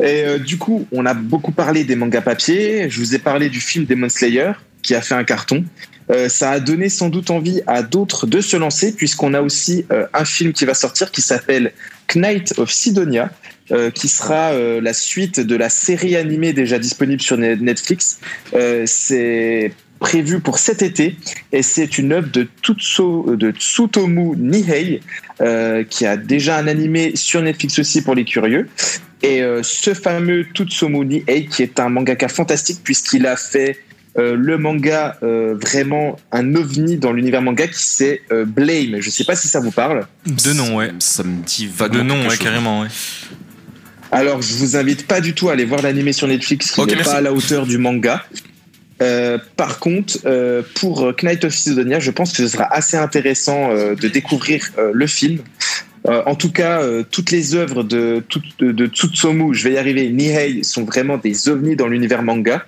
[0.00, 2.88] Et euh, du coup, on a beaucoup parlé des mangas papier.
[2.88, 5.64] Je vous ai parlé du film Demon Slayer qui a fait un carton.
[6.10, 9.84] Euh, ça a donné sans doute envie à d'autres de se lancer puisqu'on a aussi
[9.92, 11.72] euh, un film qui va sortir qui s'appelle
[12.14, 13.30] Knight of Sidonia.
[13.70, 18.18] euh, qui sera euh, la suite de la série animée déjà disponible sur Net- Netflix.
[18.54, 21.16] Euh, c'est prévu pour cet été
[21.52, 25.00] et c'est une œuvre de, Tutso, de Tsutomu Nihei
[25.40, 28.68] euh, qui a déjà un animé sur Netflix aussi pour les curieux.
[29.22, 33.78] Et euh, ce fameux Tutsumu Nihei qui est un mangaka fantastique puisqu'il a fait
[34.18, 39.00] euh, le manga euh, vraiment un ovni dans l'univers manga qui c'est euh, Blame.
[39.00, 40.06] Je sais pas si ça vous parle.
[40.26, 40.92] De nom, ouais.
[40.98, 41.98] Ça me dit vaguement.
[41.98, 42.38] De nom, ouais, chose.
[42.38, 42.88] carrément, ouais.
[44.10, 46.96] Alors, je vous invite pas du tout à aller voir l'animé sur Netflix qui n'est
[46.96, 48.24] pas à la hauteur du manga.
[49.00, 53.70] Euh, par contre, euh, pour Knight of Sidonia, je pense que ce sera assez intéressant
[53.70, 55.38] euh, de découvrir euh, le film.
[56.06, 58.22] Euh, en tout cas, euh, toutes les œuvres de,
[58.58, 62.64] de, de Tsutsumu, je vais y arriver, Nihei, sont vraiment des ovnis dans l'univers manga.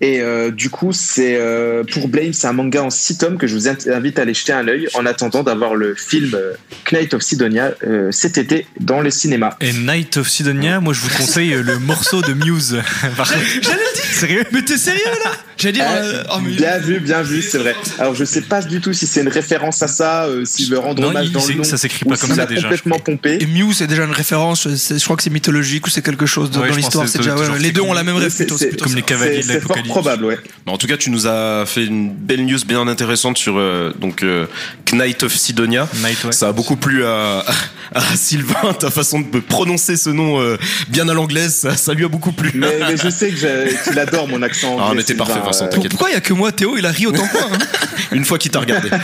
[0.00, 3.48] Et euh, du coup, c'est euh, pour Blame, c'est un manga en six tomes que
[3.48, 6.52] je vous invite à aller jeter un œil en attendant d'avoir le film euh,
[6.92, 9.56] Knight of Sidonia euh, cet été dans le cinéma.
[9.60, 12.80] Et Night of Sidonia, moi je vous conseille euh, le morceau de Muse.
[13.16, 14.04] J'allais le dire.
[14.04, 14.44] Sérieux?
[14.52, 15.32] Mais t'es sérieux là?
[15.58, 15.84] J'allais dire.
[15.86, 17.74] Ah, euh, oh, mais- Bien vu, bien vu, c'est vrai.
[17.98, 20.78] Alors je sais pas du tout si c'est une référence à ça, euh, s'il veut
[20.78, 22.42] rendre Non, hommage il- dans c'est- le nom, ça s'écrit ou pas comme s'il ça
[22.42, 22.62] a déjà.
[22.62, 23.38] complètement pompé.
[23.40, 24.66] Et Mew, c'est déjà une référence.
[24.68, 27.08] Je crois que c'est mythologique ou c'est quelque chose de- Ouais, dans l'histoire.
[27.08, 27.34] C'est déjà.
[27.36, 28.46] ouais, les deux ont la même rêve c'est-
[28.80, 29.88] comme les cavaliers de l'Apocalypse.
[29.88, 30.38] probable, ouais.
[30.66, 33.92] Bah, en tout cas, tu nous as fait une belle news bien intéressante sur euh,
[34.00, 34.46] donc euh,
[34.92, 35.88] Knight of Sidonia.
[36.04, 36.32] Night, ouais.
[36.32, 37.44] Ça a beaucoup plu à,
[37.94, 40.56] à Sylvain, ta façon de prononcer ce nom euh,
[40.88, 42.52] bien à l'anglaise, ça, ça lui a beaucoup plu.
[42.54, 44.96] Mais, mais je sais que qu'il adore mon accent Ah, anglais.
[44.98, 45.90] mais t'es parfait, Vincent, t'inquiète.
[45.90, 47.48] Pourquoi il y a que moi, Théo Il a ri autant que moi.
[47.52, 47.58] hein.
[48.12, 48.88] Une fois qu'il t'a regardé.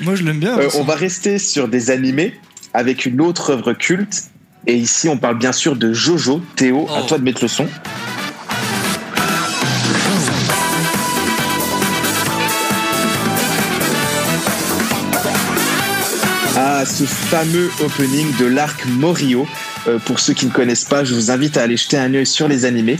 [0.00, 0.58] Moi, je l'aime bien.
[0.58, 2.34] Euh, on va rester sur des animés
[2.74, 4.24] avec une autre œuvre culte
[4.66, 6.40] Et ici, on parle bien sûr de Jojo.
[6.56, 7.06] Théo, à Oh.
[7.06, 7.66] toi de mettre le son.
[16.56, 19.46] Ah, ce fameux opening de l'arc Morio.
[19.86, 22.26] Euh, pour ceux qui ne connaissent pas, je vous invite à aller jeter un œil
[22.26, 22.98] sur les animés.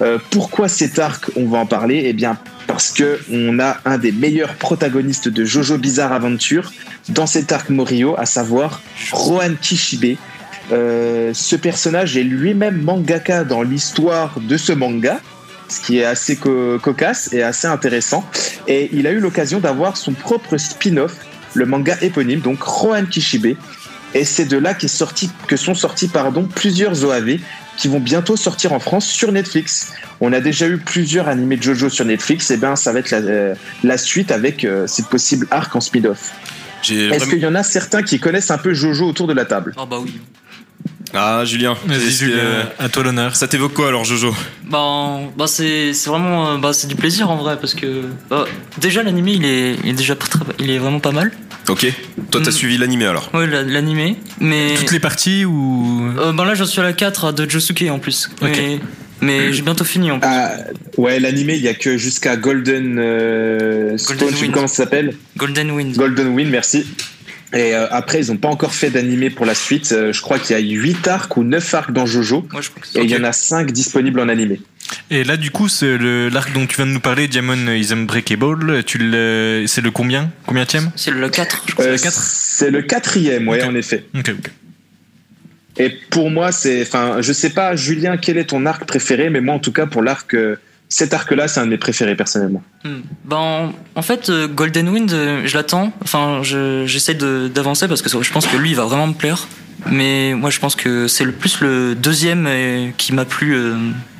[0.00, 2.02] Euh, pourquoi cet arc On va en parler?
[2.06, 6.72] Eh bien, parce que on a un des meilleurs protagonistes de Jojo Bizarre Adventure
[7.08, 8.80] dans cet arc Morio, à savoir
[9.12, 10.16] Rohan Kishibe.
[10.72, 15.18] Euh, ce personnage est lui-même mangaka dans l'histoire de ce manga,
[15.68, 18.24] ce qui est assez co- cocasse et assez intéressant.
[18.68, 21.16] Et il a eu l'occasion d'avoir son propre spin-off,
[21.54, 23.56] le manga éponyme, donc Rohan Kishibe.
[24.14, 27.38] Et c'est de là qu'est sorti, que sont sortis pardon, plusieurs OAV
[27.76, 29.92] qui vont bientôt sortir en France sur Netflix.
[30.20, 33.10] On a déjà eu plusieurs animés de JoJo sur Netflix, et ben ça va être
[33.10, 36.32] la, euh, la suite avec euh, cette possible arc en spin-off.
[36.82, 39.32] J'ai Est-ce vraiment- qu'il y en a certains qui connaissent un peu JoJo autour de
[39.32, 39.74] la table?
[39.78, 40.20] Ah bah oui.
[41.12, 41.76] Ah, Julien.
[41.88, 43.34] Julien, à toi l'honneur.
[43.34, 44.34] Ça t'évoque quoi alors, Jojo?
[44.68, 48.44] Bah, bah c'est c'est vraiment euh, bah, c'est du plaisir en vrai parce que bah,
[48.80, 51.32] déjà l'animé il est, il est déjà très, il est vraiment pas mal.
[51.68, 51.86] Ok.
[52.30, 52.52] Toi, t'as Mm.
[52.52, 53.30] suivi l'animé alors?
[53.34, 56.12] Ouais la- l'animé mais Toutes les parties ou.
[56.18, 58.30] euh, bah là j'en suis à la 4 de Josuke en plus.
[58.40, 58.48] Ok.
[58.56, 58.78] Mais,
[59.20, 60.28] mais j'ai bientôt fini en plus.
[60.30, 60.52] Ah,
[60.96, 64.54] ouais, l'animé, il y a que jusqu'à Golden euh, Stone, Golden je Wind.
[64.54, 65.96] comment ça s'appelle Golden Wind.
[65.96, 66.86] Golden Wind, merci.
[67.52, 69.90] Et euh, après, ils n'ont pas encore fait d'animé pour la suite.
[69.92, 72.46] Euh, je crois qu'il y a 8 arcs ou 9 arcs dans Jojo.
[72.52, 74.60] Moi je que Et c'est il y en a 5 disponibles en animé.
[75.10, 77.92] Et là, du coup, c'est le- l'arc dont tu viens de nous parler, Diamond is
[77.92, 78.84] Unbreakable.
[78.84, 80.30] Tu le- c'est le combien?
[80.46, 80.90] Combien tième?
[80.96, 81.84] C'est le 4 je crois.
[81.86, 82.20] Euh, le quatre?
[82.20, 83.68] C'est le quatrième, ouais, Ok.
[83.68, 84.04] en effet.
[84.16, 84.50] Ok, ok.
[85.78, 89.40] Et pour moi, c'est, enfin, je sais pas, Julien, quel est ton arc préféré, mais
[89.40, 90.56] moi, en tout cas, pour l'arc, euh,
[90.90, 92.62] cet arc-là, c'est un de mes préférés personnellement.
[92.84, 93.00] Hmm.
[93.24, 95.92] Ben, en fait, euh, Golden Wind, euh, je l'attends.
[96.02, 99.14] Enfin, je- j'essaie de- d'avancer parce que je pense que lui, il va vraiment me
[99.14, 99.46] plaire.
[99.90, 103.56] Mais moi, je pense que c'est le plus le deuxième euh, qui m'a plu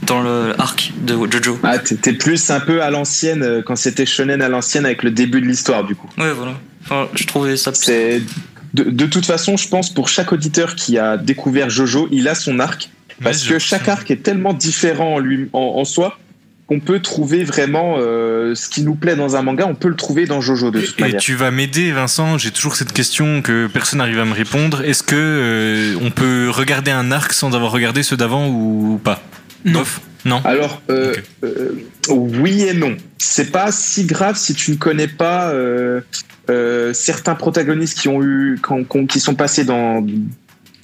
[0.06, 1.59] dans le arc de Jojo.
[1.62, 5.42] Ah, t'es plus un peu à l'ancienne, quand c'était shonen à l'ancienne avec le début
[5.42, 6.09] de l'histoire, du coup.
[6.16, 6.54] Ouais, voilà.
[6.85, 7.72] Enfin, je trouvais ça.
[7.74, 8.22] C'est
[8.72, 12.35] de, de toute façon, je pense pour chaque auditeur qui a découvert Jojo, il a
[12.35, 12.88] son arc
[13.22, 16.16] parce que chaque arc est tellement différent en, lui, en, en soi
[16.70, 19.96] qu'on peut trouver vraiment euh, ce qui nous plaît dans un manga, on peut le
[19.96, 21.20] trouver dans Jojo de toute Et manière.
[21.20, 22.38] tu vas m'aider, Vincent.
[22.38, 24.85] J'ai toujours cette question que personne n'arrive à me répondre.
[24.85, 29.20] Est-ce que euh, on peut regarder un arc sans avoir regardé ceux d'avant ou pas?
[29.64, 29.80] Non.
[29.80, 30.40] Bof Non?
[30.44, 31.72] Alors euh, euh,
[32.09, 32.96] oui et non.
[33.18, 36.00] C'est pas si grave si tu ne connais pas euh,
[36.50, 40.06] euh, certains protagonistes qui ont eu, qui, ont- qui ont- qui sont passés dans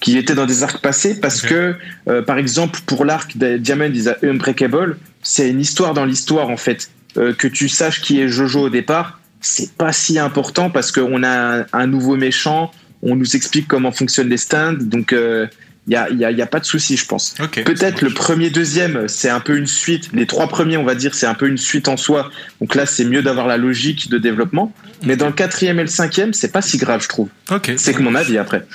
[0.00, 1.74] qui étaient dans des arcs passés parce que
[2.08, 4.96] euh, par exemple pour l'arc de Diamond is Unbreakable
[5.26, 6.80] c'est une histoire dans l'histoire en fait
[7.18, 9.08] Euh, que tu saches qui est Jojo au départ
[9.40, 12.70] c'est pas si important parce qu'on a un, un nouveau méchant
[13.02, 16.46] on nous explique comment fonctionnent les stands donc il y a, y a- y a
[16.54, 17.26] pas de souci je pense.
[17.62, 20.04] Peut-être le premier, deuxième, c'est un peu une suite.
[20.12, 22.20] Les trois premiers, on va dire, c'est un peu une suite en soi.
[22.60, 24.72] Donc là, c'est mieux d'avoir la logique de développement.
[25.04, 27.28] Mais dans le quatrième et le cinquième, c'est pas si grave, je trouve.
[27.76, 28.66] C'est que mon avis après.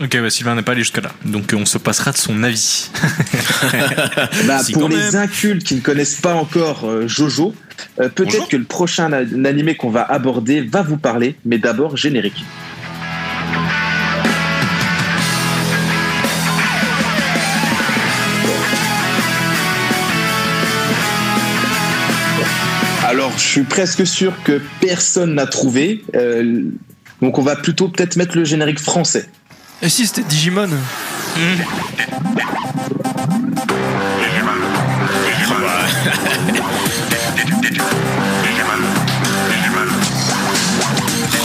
[0.00, 1.10] Ok, bah Sylvain n'est pas allé jusque là.
[1.24, 2.88] Donc euh, on se passera de son avis.
[4.46, 5.16] Bah, Si, pour les même.
[5.16, 7.52] incultes qui ne connaissent pas encore euh, Jojo,
[8.00, 11.34] euh, peut-être que le prochain animé qu'on va aborder va vous parler.
[11.44, 12.44] Mais d'abord, générique.
[23.06, 26.04] Alors, je suis presque sûr que personne n'a trouvé.
[26.14, 26.62] euh,
[27.22, 29.28] donc, on va plutôt peut-être mettre le générique français.
[29.80, 30.70] Et si c'était Digimon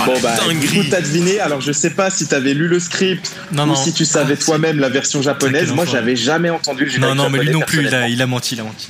[0.06, 1.39] Bon bah, coup, t'as deviné.
[1.39, 3.76] Alors, je sais pas si t'avais lu le script Non, ou non.
[3.76, 5.72] si tu savais Ah, toi-même la version japonaise.
[5.72, 8.13] Moi, j'avais jamais entendu le Non, non, mais lui non plus, il a, personnellement.
[8.13, 8.89] il a menti, il a menti.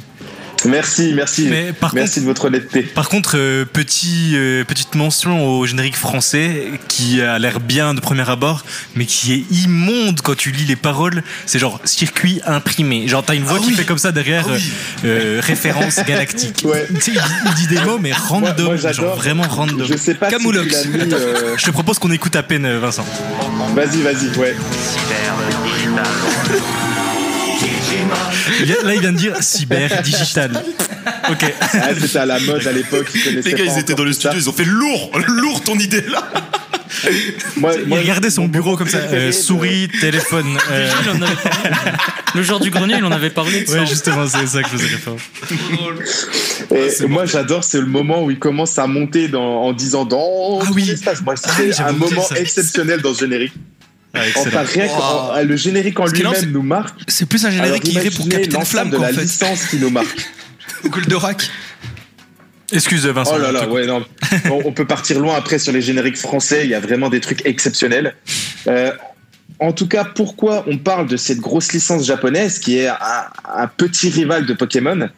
[0.66, 1.48] Merci, merci.
[1.50, 2.84] Mais par merci de votre honnêteté.
[2.84, 8.00] Par contre, euh, petit, euh, petite mention au générique français qui a l'air bien de
[8.00, 8.64] premier abord,
[8.96, 11.24] mais qui est immonde quand tu lis les paroles.
[11.46, 13.08] C'est genre circuit imprimé.
[13.08, 13.76] Genre t'as une voix Ah qui oui.
[13.76, 14.72] fait comme ça derrière Ah oui.
[15.06, 16.62] euh, référence galactique.
[16.66, 16.88] Ouais.
[16.96, 19.86] Tu sais, il, dit- il dit des mots mais random, moi, genre vraiment random.
[19.88, 20.74] Je sais pas Camoulox.
[20.84, 21.14] si tu l'as mis.
[21.14, 23.06] euh, Je te propose qu'on écoute à peine Vincent.
[23.76, 24.56] Vas-y, vas-y, ouais.
[28.84, 30.52] Là il vient de dire cyber digital.
[31.30, 31.54] Ok.
[31.74, 33.08] Ah, C'était à la mode à l'époque.
[33.16, 36.02] ils Les gars, ils étaient dans le studio, ils ont fait lourd, lourd ton idée
[36.02, 36.24] là.
[37.58, 40.46] Moi, Il moi, regardait son bureau comme ça, euh, souris, téléphone.
[40.72, 40.90] euh.
[42.36, 43.80] Le joueur du grenier, il en avait parlé ça.
[43.80, 45.22] ouais justement c'est ça que je faisais référence.
[46.72, 50.60] Et moi, j'adore, c'est le moment où il commence à monter dans, en disant dans
[50.62, 50.94] Ah oui.
[51.26, 52.38] Moi, Ah, c'est un moment ça.
[52.40, 53.54] exceptionnel dans ce générique.
[54.16, 54.64] Ah, Enfin, excellent.
[54.66, 55.42] rien que- Wow.
[55.42, 57.00] en- le générique en lui-même nous marque.
[57.08, 59.22] C'est plus un générique qui irait pour Capitaine Flamme, de la fait.
[59.22, 60.30] licence qui nous marque.
[60.86, 61.50] Goldorak.
[62.72, 63.34] Excuse Vincent.
[63.36, 64.04] Oh là là, ouais, non.
[64.50, 66.62] on, on peut partir loin après sur les génériques français.
[66.64, 68.16] Il y a vraiment des trucs exceptionnels.
[68.68, 68.92] Euh,
[69.60, 72.96] en tout cas, pourquoi on parle de cette grosse licence japonaise qui est un,
[73.56, 75.10] un petit rival de Pokémon?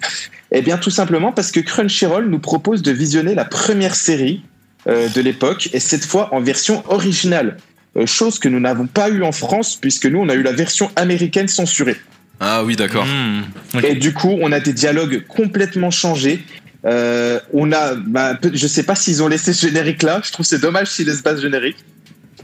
[0.51, 4.41] Eh bien, tout simplement parce que Crunchyroll nous propose de visionner la première série
[4.87, 7.57] euh, de l'époque et cette fois en version originale.
[7.97, 10.51] Euh, chose que nous n'avons pas eu en France puisque nous, on a eu la
[10.51, 11.97] version américaine censurée.
[12.39, 13.05] Ah oui, d'accord.
[13.05, 13.43] Hmm.
[13.83, 16.43] Et du coup, on a des dialogues complètement changés.
[16.85, 20.21] Euh, on a, bah, je sais pas s'ils ont laissé ce générique-là.
[20.23, 21.77] Je trouve que c'est dommage s'ils laissent pas ce générique.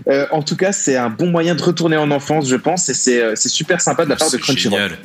[0.07, 2.93] Euh, en tout cas, c'est un bon moyen de retourner en enfance, je pense, et
[2.93, 4.97] c'est euh, super sympa de la part de Crunchyroll.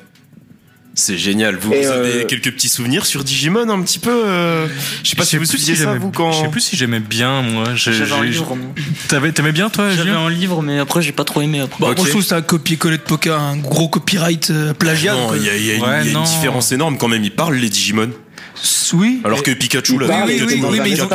[0.98, 1.56] C'est génial.
[1.56, 4.66] Vous, avez euh, quelques petits souvenirs sur Digimon un petit peu euh,
[5.04, 6.32] Je sais pas Je si sais vous plus suiviez ça j'aimais- vous quand.
[6.32, 7.74] Je sais plus si j'aimais bien moi.
[7.74, 8.56] J'ai- J'avais un livre.
[9.34, 11.78] T'aimais bien toi J'avais un livre, mais après, j'ai pas trop aimé après.
[11.80, 11.98] Bon, Ok.
[11.98, 15.12] Moi, je trouve que c'est un copier-coller de poker, un gros copyright euh, plagiat.
[15.12, 16.22] Non, il y a, il y a une- Ouais, il y a une non.
[16.24, 17.22] différence énorme quand même.
[17.22, 18.08] Ils parlent les Digimon.
[18.94, 19.20] Oui.
[19.24, 21.08] Alors que Pikachu, là, oui, Pikachu, oui, oui, mais ils ont,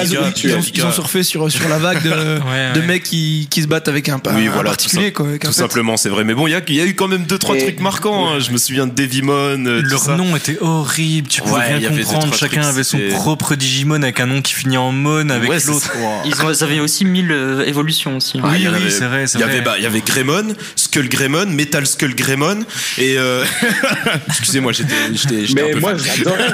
[0.73, 2.85] ils ont- surfé sur, sur la vague de, Ouais, de ouais.
[2.85, 5.11] mecs qui, qui se battent avec un, Oui, un voilà, particulier.
[5.11, 6.23] tout Quoi, Tout simplement, c'est vrai.
[6.23, 7.79] Mais bon, il y a, il y a eu quand même deux, trois Et- trucs
[7.79, 8.29] marquants.
[8.33, 8.39] hein.
[8.39, 9.65] Je me souviens de Devimon.
[9.65, 10.15] euh, Leur ça.
[10.15, 12.33] nom était horrible, tu pouvais Ouais, il y rien avait deux, comprendre.
[12.35, 15.91] Chacun trucs, avait son propre Digimon avec un nom qui finit en Mon avec l'autre.
[16.25, 18.39] Ils, ont, avaient aussi mille euh, évolutions aussi.
[18.43, 19.61] Ah, Oui, oui, c'est vrai, c'est Il y avait, vrai.
[19.61, 22.59] bah, il y avait Greymon, Skull Greymon, Metal Skull Greymon,
[22.97, 23.43] et euh...
[24.27, 26.15] excusez-moi, j'étais, j'étais, j'étais un Mais peu moi, fan.
[26.17, 26.53] j'adorais.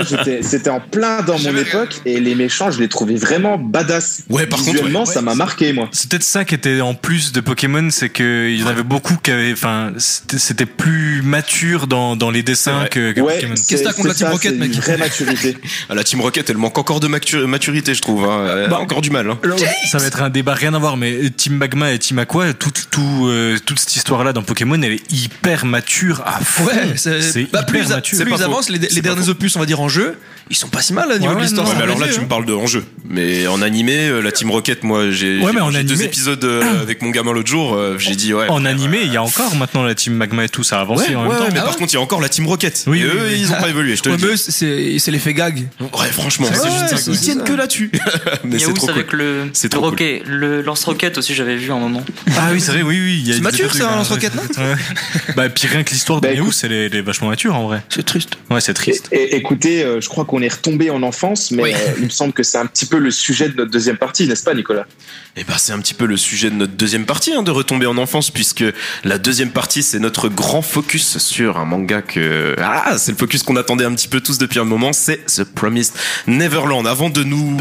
[0.42, 4.22] c'était en plein dans mon époque et les méchants, je les trouvais vraiment badass.
[4.28, 5.12] Ouais, par contre, Visuellement, ouais.
[5.12, 5.88] ça m'a marqué, moi.
[5.92, 9.16] C'est peut-être ça qui était en plus de Pokémon, c'est qu'il y en avait beaucoup
[9.22, 13.54] qui avaient, enfin, c'était plus mature dans, dans les dessins que, que Ouais, Pokémon.
[13.54, 15.56] Qu'est-ce que t'as contre la Team ça, Rocket, mec une vraie maturité.
[15.88, 18.24] Ah, la Team Rocket, elle manque encore de matu- maturité, je trouve.
[18.24, 18.46] Hein.
[18.52, 19.28] Elle a Bah, encore du mal.
[19.30, 19.38] Hein.
[19.90, 22.70] Ça va être un débat rien à voir, mais Team Magma et Team Aqua, tout,
[22.90, 26.64] tout, euh, toute cette histoire-là dans Pokémon, elle est hyper mature à fond.
[26.66, 28.18] Ouais, c'est bah, hyper plus, mature.
[28.18, 29.30] C'est plus ils avancent, les, derniers faux.
[29.30, 30.09] opus, on va dire en jeu,
[30.50, 31.64] ils sont pas si mal au niveau Ouais, de l'histoire.
[31.66, 32.22] non, Ouais, mais alors là, tu hein.
[32.22, 32.84] me parles de en-jeu.
[33.08, 35.52] Mais en animé, euh, la Team Rocket, moi, j'ai, Ouais,
[35.84, 37.74] deux épisodes euh, avec mon gamin l'autre jour.
[37.74, 38.48] euh, j'ai dit, ouais.
[38.48, 41.10] En animé, il y a encore maintenant la Team Magma et tout, ça a avancé
[41.10, 41.44] Ouais, en ouais, même temps.
[41.52, 42.84] mais Ah par contre, il y a encore la Team Rocket.
[42.86, 43.36] Oui, et eux, oui.
[43.40, 44.98] ils ont pas évolué, je te Ouais, le dis.
[45.00, 45.68] c'est l'effet gag.
[45.80, 46.46] Ouais, franchement,
[47.08, 47.90] ils tiennent que là-dessus.
[48.44, 48.94] mais c'est trop cool.
[48.94, 49.90] avec le, C'est le trop cool.
[49.90, 52.02] roquet, le lance-roquette aussi, j'avais vu un moment.
[52.36, 53.18] Ah oui, c'est vrai, oui, oui.
[53.22, 54.42] il y a C'est mature, ça, un hein, lance-roquette, non?
[54.64, 54.74] Ouais.
[55.36, 57.82] Bah, puis rien que l'histoire de Bah, Yaous, écoute- elle est, vachement mature en vrai.
[57.88, 58.30] C'est triste.
[58.50, 59.08] Ouais, c'est triste.
[59.12, 61.72] et- écoutez, je crois qu'on est retombé en enfance, mais Oui.
[61.74, 64.26] euh, il me semble que c'est un petit peu le sujet de notre deuxième partie,
[64.26, 64.86] n'est-ce pas, Nicolas?
[65.36, 67.86] Et bah c'est un petit peu le sujet de notre deuxième partie, hein, de retomber
[67.86, 68.64] en enfance, puisque
[69.04, 73.42] la deuxième partie c'est notre grand focus sur un manga que ah c'est le focus
[73.44, 75.94] qu'on attendait un petit peu tous depuis un moment, c'est The Promised
[76.26, 76.86] Neverland.
[76.86, 77.56] Avant de nous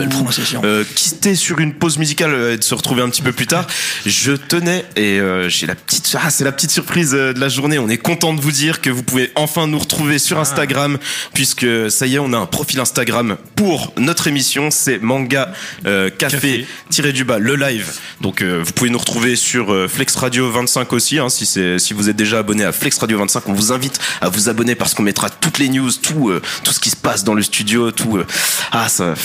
[0.64, 3.48] euh, quitter sur une pause musicale euh, et de se retrouver un petit peu plus
[3.48, 3.68] tard,
[4.06, 7.78] je tenais et euh, j'ai la petite ah c'est la petite surprise de la journée.
[7.78, 10.98] On est content de vous dire que vous pouvez enfin nous retrouver sur Instagram,
[11.34, 15.52] puisque ça y est on a un profil Instagram pour notre émission, c'est manga
[15.86, 16.68] euh, café, Café.
[16.90, 17.92] tiré du bas le live.
[18.22, 21.20] Donc euh, vous pouvez nous retrouver sur euh, Flex Radio 25 aussi.
[21.20, 24.00] Hein, si c'est si vous êtes déjà abonné à Flex Radio 25, on vous invite
[24.22, 26.96] à vous abonner parce qu'on mettra toutes les news, tout euh, tout ce qui se
[26.96, 28.18] passe dans le studio, tout.
[28.18, 28.26] euh,
[28.72, 29.14] ah ça.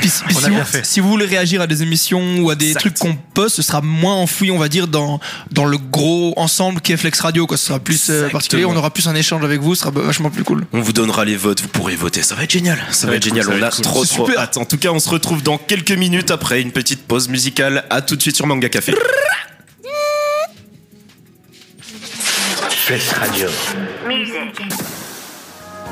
[0.00, 0.86] Puis, puis On a si, bien vous, fait.
[0.86, 2.80] si vous voulez réagir à des émissions ou à des Exact.
[2.80, 5.18] trucs qu'on poste, ce sera moins enfoui, on va dire, dans,
[5.50, 7.46] dans le gros ensemble qu'est Flex Radio.
[7.46, 7.56] Quoi.
[7.56, 10.30] Ce sera plus euh, particulier, on aura plus un échange avec vous, ce sera vachement
[10.30, 10.64] plus cool.
[10.72, 12.22] On vous donnera les votes, vous pourrez voter.
[12.22, 12.78] Ça va être génial.
[12.90, 13.46] Ça, va va être génial.
[13.48, 13.84] on a cool.
[13.84, 14.40] trop trop super.
[14.40, 14.56] hâte.
[14.56, 17.84] En tout cas, on se retrouve dans quelques minutes après une petite pause musicale.
[17.90, 18.94] À tout de suite sur Manga Café.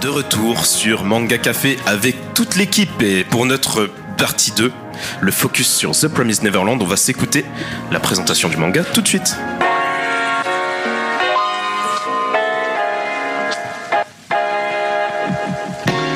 [0.01, 4.73] De retour sur Manga Café avec toute l'équipe et pour notre partie 2,
[5.21, 7.45] le focus sur The Promised Neverland, on va s'écouter
[7.91, 9.37] la présentation du manga tout de suite.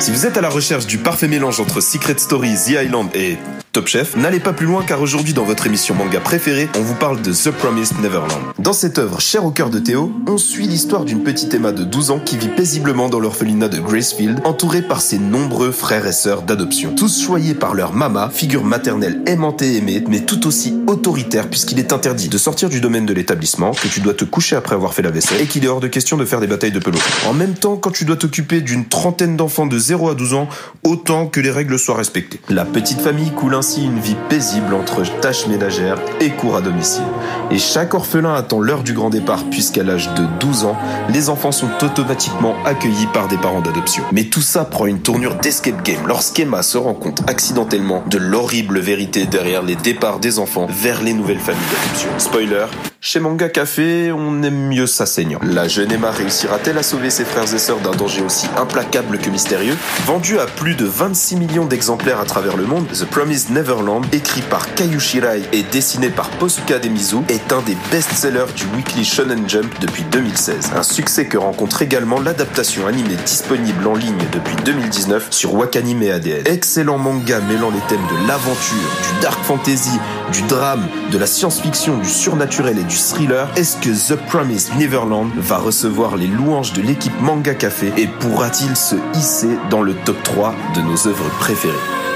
[0.01, 3.37] Si vous êtes à la recherche du parfait mélange entre Secret Story, The Island et
[3.73, 6.95] Top Chef, n'allez pas plus loin car aujourd'hui dans votre émission manga préférée, on vous
[6.95, 8.41] parle de The Promised Neverland.
[8.59, 11.85] Dans cette œuvre chère au cœur de Théo, on suit l'histoire d'une petite Emma de
[11.85, 16.11] 12 ans qui vit paisiblement dans l'orphelinat de Gracefield, entourée par ses nombreux frères et
[16.11, 16.95] sœurs d'adoption.
[16.95, 21.79] Tous choyés par leur mama, figure maternelle aimante et aimée, mais tout aussi autoritaire puisqu'il
[21.79, 24.93] est interdit de sortir du domaine de l'établissement, que tu dois te coucher après avoir
[24.93, 27.05] fait la vaisselle et qu'il est hors de question de faire des batailles de peloton.
[27.25, 30.49] En même temps, quand tu dois t'occuper d'une trentaine d'enfants de 0 à 12 ans,
[30.83, 32.41] autant que les règles soient respectées.
[32.49, 37.03] La petite famille coule ainsi une vie paisible entre tâches ménagères et cours à domicile.
[37.51, 40.75] Et chaque orphelin attend l'heure du grand départ puisqu'à l'âge de 12 ans,
[41.09, 44.03] les enfants sont automatiquement accueillis par des parents d'adoption.
[44.13, 48.79] Mais tout ça prend une tournure d'escape game lorsqu'Emma se rend compte accidentellement de l'horrible
[48.79, 52.09] vérité derrière les départs des enfants vers les nouvelles familles d'adoption.
[52.17, 52.65] Spoiler,
[52.99, 55.39] Chez Manga Café, on aime mieux ça saignant.
[55.43, 59.29] La jeune Emma réussira-t-elle à sauver ses frères et sœurs d'un danger aussi implacable que
[59.29, 59.77] mystérieux?
[60.07, 64.41] Vendu à plus de 26 millions d'exemplaires à travers le monde, The Promised Neverland, écrit
[64.41, 69.47] par Kayu Shirai et dessiné par Posuka Demizu, est un des best-sellers du Weekly Shonen
[69.47, 70.71] Jump depuis 2016.
[70.75, 76.43] Un succès que rencontre également l'adaptation animée disponible en ligne depuis 2019 sur Wakanime ADN.
[76.45, 78.77] Excellent manga mêlant les thèmes de l'aventure,
[79.13, 79.99] du dark fantasy,
[80.31, 85.31] du drame, de la science-fiction, du surnaturel et du thriller, est-ce que The Promised Neverland
[85.35, 90.21] va recevoir les louanges de l'équipe Manga Café et pourra-t-il se hisser dans le top
[90.23, 92.10] 3 de nos œuvres préférées?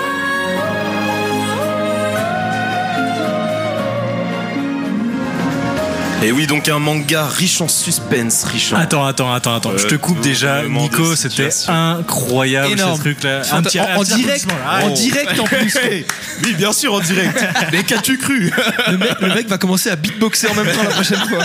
[6.23, 8.77] Et oui, donc un manga riche en suspense, riche en...
[8.77, 9.77] Attends, attends, attends, attends.
[9.77, 10.55] je te coupe déjà.
[10.57, 12.95] retournement de Nico, c'était incroyable Énorme.
[12.95, 13.41] ce truc-là.
[13.51, 14.85] En, petit- en petit direct, là.
[14.85, 14.93] en Oh.
[14.95, 15.77] direct en plus.
[16.43, 17.45] Oui, bien sûr, en direct.
[17.71, 18.51] Mais qu'as-tu cru?
[18.91, 21.43] Le mec, le mec va commencer à beatboxer en même temps la prochaine fois.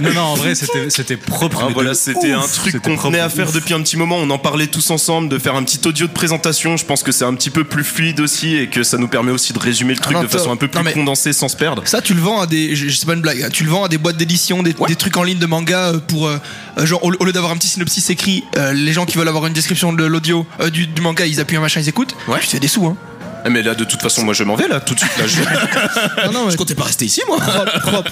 [0.00, 1.62] Non, non, en vrai, c'était c'était propre.
[1.64, 3.54] Ah, voilà, c'était un truc qu'on tenait à faire ouf.
[3.54, 4.16] depuis un petit moment.
[4.18, 6.76] On en parlait tous ensemble, de faire un petit audio de présentation.
[6.76, 9.30] Je pense que c'est un petit peu plus fluide aussi et que ça nous permet
[9.30, 11.82] aussi de résumer le truc non, de façon un peu plus condensée sans se perdre.
[11.86, 12.74] Ça, tu le vends à des.
[12.74, 13.48] Je, je sais pas une blague.
[13.52, 15.98] Tu le vends à des boîtes d'édition, des, des trucs en ligne de manga euh,
[15.98, 16.26] pour.
[16.28, 16.38] euh,
[16.78, 18.44] euh, genre, au, au lieu d'avoir un petit synopsis écrit,
[18.74, 21.60] les gens qui veulent avoir une description de l'audio, du, du manga, ils appuient un
[21.60, 22.14] machin, ils écoutent.
[22.28, 22.38] Ouais.
[22.40, 22.96] Tu fais des sous, hein.
[23.44, 25.12] Ah, Mais là, de toute façon, moi je m'en vais là, tout de suite.
[25.18, 25.42] Là, je...
[26.26, 27.38] Non, non, mais je comptais pas rester ici, moi.
[27.38, 28.10] propre, propre.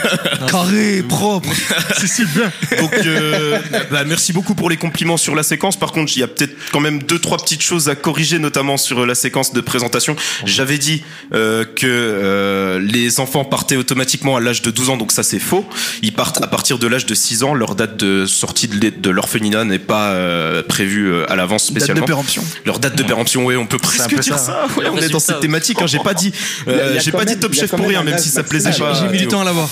[0.50, 1.48] Carré, propre.
[1.98, 2.50] C'est si bien.
[2.78, 3.58] Donc, euh,
[3.90, 5.78] bah, merci beaucoup pour les compliments sur la séquence.
[5.78, 8.76] Par contre, il y a peut-être quand même deux, trois petites choses à corriger, notamment
[8.76, 10.16] sur euh, la séquence de présentation.
[10.44, 11.02] J'avais dit
[11.34, 15.38] euh, que euh, les enfants partaient automatiquement à l'âge de 12 ans, donc ça c'est
[15.38, 15.66] faux.
[16.02, 17.54] Ils partent à partir de l'âge de 6 ans.
[17.54, 21.80] Leur date de sortie de l'orphelinat n'est pas euh, prévue euh, à l'avance Date de
[21.80, 22.06] spécialement.
[22.06, 22.44] péremption.
[22.64, 24.66] Leur date de péremption, ouais, on peut presque dire ça, ça.
[24.76, 25.80] Ouais, on est dans cette thématique.
[25.82, 26.32] Hein, j'ai pas dit,
[26.68, 28.94] euh, j'ai dit Top Chef pour même rien, même âge si ça plaisait pas.
[29.00, 29.68] J'ai mis du temps à l'avoir.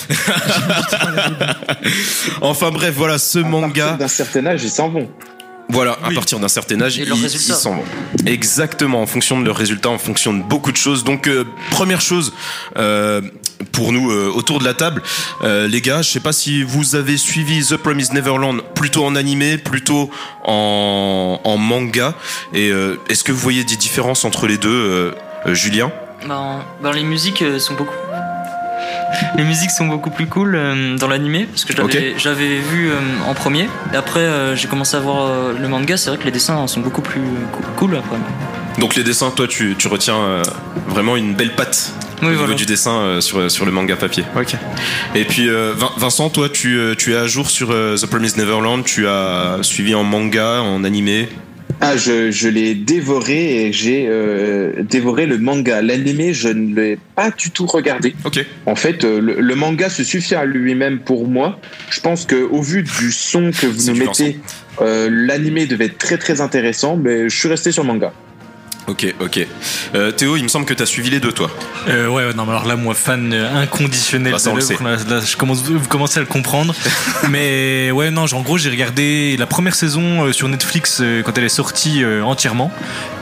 [2.41, 3.93] Enfin bref, voilà, ce À manga.
[3.93, 5.09] d'un certain âge, ils s'en vont.
[5.71, 7.85] Voilà, à partir d'un certain âge, Et ils s'en vont.
[8.25, 11.05] Exactement, en fonction de leurs résultats, en fonction de beaucoup de choses.
[11.05, 12.33] Donc, euh, première chose,
[12.79, 13.21] euh,
[13.73, 15.03] pour nous, euh, autour de la table,
[15.43, 19.15] euh, les gars, je sais pas si vous avez suivi The Promised Neverland plutôt en
[19.15, 20.11] animé, plutôt
[20.45, 22.15] en, en manga.
[22.55, 25.13] Et euh, est-ce que vous voyez des différences entre les deux, euh,
[25.47, 25.93] euh, Julien?
[26.27, 27.95] Ben, ben, les musiques sont beaucoup.
[29.37, 31.73] Les musiques sont beaucoup plus cool euh, dans l'animé parce que
[32.19, 32.95] j'avais vu euh,
[33.27, 36.31] en premier et après euh, j'ai commencé à voir le manga c'est vrai que les
[36.31, 37.21] dessins sont beaucoup plus
[37.77, 38.17] cool après
[38.79, 40.43] Donc les dessins, toi, tu, tu retiens
[40.87, 44.25] vraiment une belle patte oui au niveau voilà du dessin sur, sur le manga papier.
[44.37, 44.55] Ok.
[45.15, 48.83] Et puis Vin- Vincent, toi, tu, tu es à jour sur The Promised Neverland.
[48.85, 51.29] Tu as suivi en manga, en animé.
[51.81, 55.81] Ah, je, je l'ai dévoré et j'ai euh, dévoré le manga.
[55.81, 58.15] L'animé, je ne l'ai pas du tout regardé.
[58.25, 58.45] Ok.
[58.67, 61.61] En fait, euh, le, le manga se suffit à lui-même pour moi.
[61.91, 64.41] Je pense que au vu du son que vous nous mettez,
[64.81, 68.13] euh, l'animé devait être très très intéressant, mais je suis resté sur le manga.
[68.89, 69.47] Ok, ok.
[69.95, 71.51] Euh, Théo, il me semble que tu as suivi les deux, toi.
[71.89, 74.97] Euh, ouais, ouais, non, mais alors là, moi, fan inconditionnel Bah, ça, de le là,
[75.09, 76.75] là, je commence, vous commencez à le comprendre.
[77.31, 81.45] mais ouais, non, en gros, j'ai regardé la première saison euh, sur Netflix quand elle
[81.45, 82.73] est sortie euh, entièrement.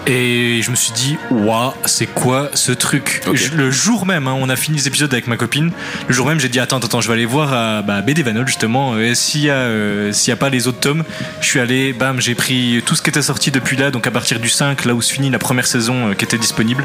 [0.09, 3.23] Et je me suis dit, waouh, c'est quoi ce truc.
[3.33, 5.73] Je- Le jour même, hein, on a fini les épisodes avec ma copine.
[6.07, 8.47] Le jour même, j'ai dit, attends, attends, je vais aller voir à bah, BD Vanol,
[8.47, 11.03] justement, euh, s'il y, a, euh, s'il y a pas les autres tomes.
[11.41, 14.13] Je suis allé, bam, j'ai pris tout ce qui était sorti depuis là, donc à
[14.13, 16.85] partir du 5, là où se finit la première saison euh, qui était disponible.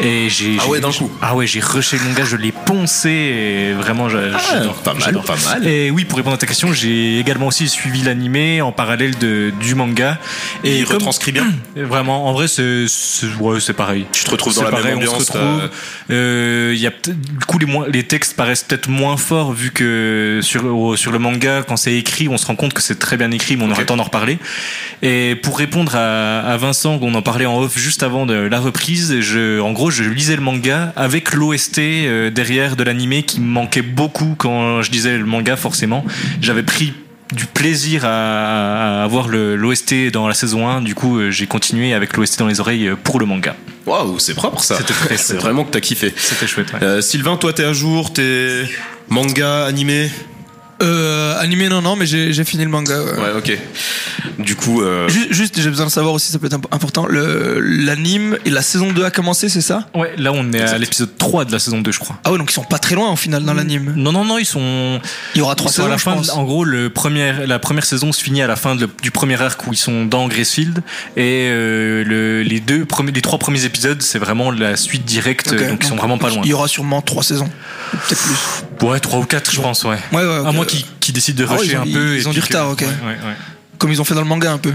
[0.00, 0.58] Et j'ai.
[0.60, 1.10] Ah ouais, d'un coup.
[1.22, 4.74] Ah ouais, j'ai rushé le manga, je l'ai poncé et vraiment, j'a- j'adore.
[4.82, 5.66] pas mal, pas mal.
[5.66, 9.52] Et oui, pour répondre à ta question, j'ai également aussi suivi l'animé en parallèle de,
[9.58, 10.18] du manga.
[10.64, 11.46] Et il comme- retranscrit bien.
[11.76, 12.46] Vraiment, en vrai,
[12.88, 14.06] c'est ouais, c'est pareil.
[14.12, 15.24] Tu te retrouves dans la pareil, même on ambiance.
[15.26, 15.70] se retrouve.
[16.10, 19.70] Euh, il y a du coup les, moins- les textes paraissent peut-être moins forts vu
[19.70, 20.62] que sur
[21.12, 23.62] le manga quand c'est écrit, on se rend compte que c'est très bien écrit, mais
[23.64, 23.80] on aura Ok.
[23.80, 24.38] le temps d'en reparler.
[25.02, 28.60] Et pour répondre à, à Vincent, on en parlait en off juste avant de la
[28.60, 33.40] reprise, je, en gros, je lisais le manga avec l'OST euh, derrière de l'animé qui
[33.40, 35.56] me manquait beaucoup quand je lisais le manga.
[35.56, 36.04] Forcément,
[36.40, 36.92] j'avais pris
[37.32, 41.92] du plaisir à, à avoir l'OST dans la saison 1 du coup euh, j'ai continué
[41.92, 43.54] avec l'OST dans les oreilles euh, pour le manga
[43.86, 44.76] Waouh, c'est propre ça.
[45.16, 46.12] C'est vraiment que t'as kiffé.
[46.14, 46.82] c'était chouette ouais.
[46.82, 48.64] Euh, Sylvain, toi, t'es à jour, t'es
[49.08, 50.10] manga, animé?
[50.82, 53.02] Euh, animé, non, non, mais j'ai j'ai fini le manga.
[53.02, 53.12] ouais.
[53.12, 53.58] Ouais, ok.
[54.38, 57.06] Du coup, euh, Ju- Juste, j'ai besoin de savoir aussi, ça peut être imp- important.
[57.06, 59.88] le- L'anime et la saison 2 a commencé, c'est ça?
[59.94, 62.16] Ouais, là on est à l'épisode 3 de la saison 2, je crois.
[62.24, 63.92] Ah ouais, donc ils sont pas très loin au final dans l'anime.
[63.96, 65.00] Non, non, non, ils sont.
[65.34, 66.14] Il y aura trois ils sont à saisons, la je fin.
[66.14, 66.30] pense.
[66.30, 69.40] En gros, le premier, la première saison se finit à la fin de- du premier
[69.42, 70.82] arc où ils sont dans Gracefield.
[71.16, 75.52] Et euh, le, les, deux premiers, les trois premiers épisodes, c'est vraiment la suite directe.
[75.52, 76.42] Donc ils sont vraiment pas loin.
[76.44, 77.50] Il y aura sûrement trois saisons.
[77.90, 78.86] Peut-être plus.
[78.86, 79.98] Ouais, trois ou quatre, je pense, ouais.
[80.12, 80.34] Ouais, ouais.
[80.36, 80.54] À ok.
[80.54, 82.16] moins qu'ils qu'ils décident de Ah ouais, rusher ils ont- un peu.
[82.16, 82.80] ils et ont puis du que- retard, ok.
[82.82, 83.34] Ouais, ouais, ouais.
[83.78, 84.72] Comme ils ont fait dans le manga un peu.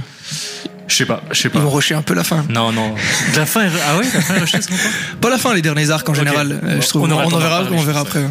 [0.88, 1.60] Je sais pas, je sais Ils pas.
[1.60, 2.46] vont rusher un peu la fin.
[2.50, 2.94] Non, non.
[3.36, 4.84] La fin, est- ah ouais, la fin est rushée, ce moment
[5.22, 6.18] Pas la fin, les derniers arcs en Ok.
[6.20, 6.60] général.
[6.64, 7.04] euh, je trouve.
[7.04, 8.20] On en verra, on je verra pense, après.
[8.24, 8.30] ouais.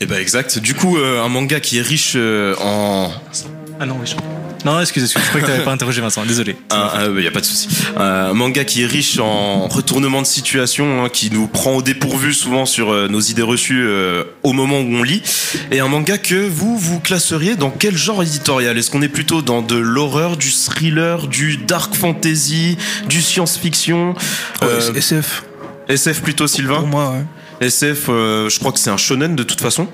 [0.00, 0.58] eh ben exact.
[0.58, 3.10] Du coup, euh, un manga qui est riche euh, en
[3.80, 4.06] Ah non, oui.
[4.06, 4.14] je-
[4.64, 6.56] Non, excuse, excuse, je croyais que t'avais pas interrogé Vincent, désolé.
[6.70, 7.68] il y a pas de souci.
[7.96, 12.32] Un manga qui est riche en retournement de situation, hein, qui nous prend au dépourvu
[12.32, 15.22] souvent sur euh, nos idées reçues euh, au moment où on lit.
[15.70, 18.78] Et un manga que vous vous classeriez dans quel genre éditorial?
[18.78, 22.76] Est-ce qu'on est plutôt dans de l'horreur, du thriller, du dark fantasy,
[23.08, 24.14] du science-fiction?
[24.62, 25.44] Euh, SF,
[25.88, 26.76] SF plutôt Sylvain?
[26.76, 27.66] Pour moi, ouais.
[27.66, 29.88] SF, euh, je crois que c'est un shonen de toute façon.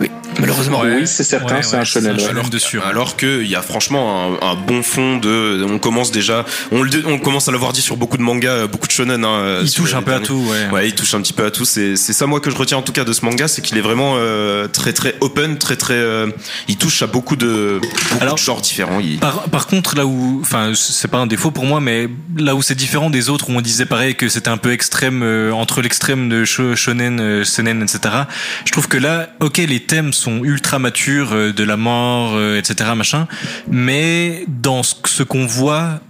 [0.00, 0.10] Oui,
[0.40, 0.80] malheureusement.
[0.80, 0.96] Ouais.
[1.00, 2.14] Oui, c'est certain, Ouais, c'est ouais, un shonen.
[2.18, 2.34] c'est un ouais.
[2.40, 2.50] shonen.
[2.50, 2.84] de sûr.
[2.86, 5.64] Alors qu'il y a franchement un, un bon fond de.
[5.68, 6.44] On commence déjà.
[6.70, 9.24] On, le, on commence à l'avoir dit sur beaucoup de mangas, beaucoup de shonen.
[9.24, 10.70] Hein, Il touche un peu à tout, ouais.
[10.72, 11.64] Ouais, il touche un petit peu à tout.
[11.64, 13.78] C'est c'est ça moi que je retiens en tout cas de ce manga, c'est qu'il
[13.78, 15.94] est vraiment euh, très très open, très très.
[15.94, 16.28] euh,
[16.68, 19.00] il touche à beaucoup de beaucoup Alors- de genres différents.
[19.00, 22.54] Il- Par, par contre, là où, enfin, c'est pas un défaut pour moi, mais là
[22.54, 25.52] où c'est différent des autres, où on disait pareil que c'était un peu extrême euh,
[25.52, 28.00] entre l'extrême de sho- shonen, euh, seinen, etc.
[28.64, 32.58] Je trouve que là, ok, les thèmes sont ultra matures, euh, de la mort, euh,
[32.58, 33.26] etc., machin,
[33.70, 36.00] mais dans ce, ce qu'on voit.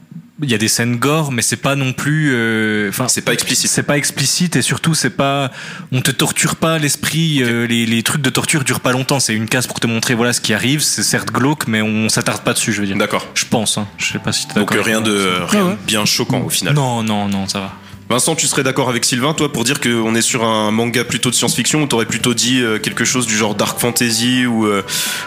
[0.45, 2.31] Il y a des scènes gore, mais c'est pas non plus.
[2.33, 3.71] euh, Enfin, C'est pas explicite.
[3.71, 5.53] C'est pas explicite et surtout c'est pas.
[5.93, 7.45] On te torture pas l'esprit.
[7.69, 9.21] les, les trucs de torture durent pas longtemps.
[9.21, 10.81] C'est une case pour te montrer voilà ce qui arrive.
[10.81, 12.73] C'est certes glauque, mais on s'attarde pas dessus.
[12.73, 12.97] Je veux dire.
[12.97, 13.25] D'accord.
[13.35, 13.87] Je pense, hein.
[13.99, 14.85] je sais pas si t'es Donc d'accord.
[14.85, 15.77] euh, rien de rien Ouais, ouais.
[15.77, 16.75] de bien choquant au final.
[16.75, 17.73] Non, non, non, ça va.
[18.09, 21.31] Vincent, tu serais d'accord avec Sylvain, toi, pour dire qu'on est sur un manga plutôt
[21.31, 24.83] de science-fiction ou t'aurais plutôt dit euh, quelque chose du genre dark fantasy ou, euh,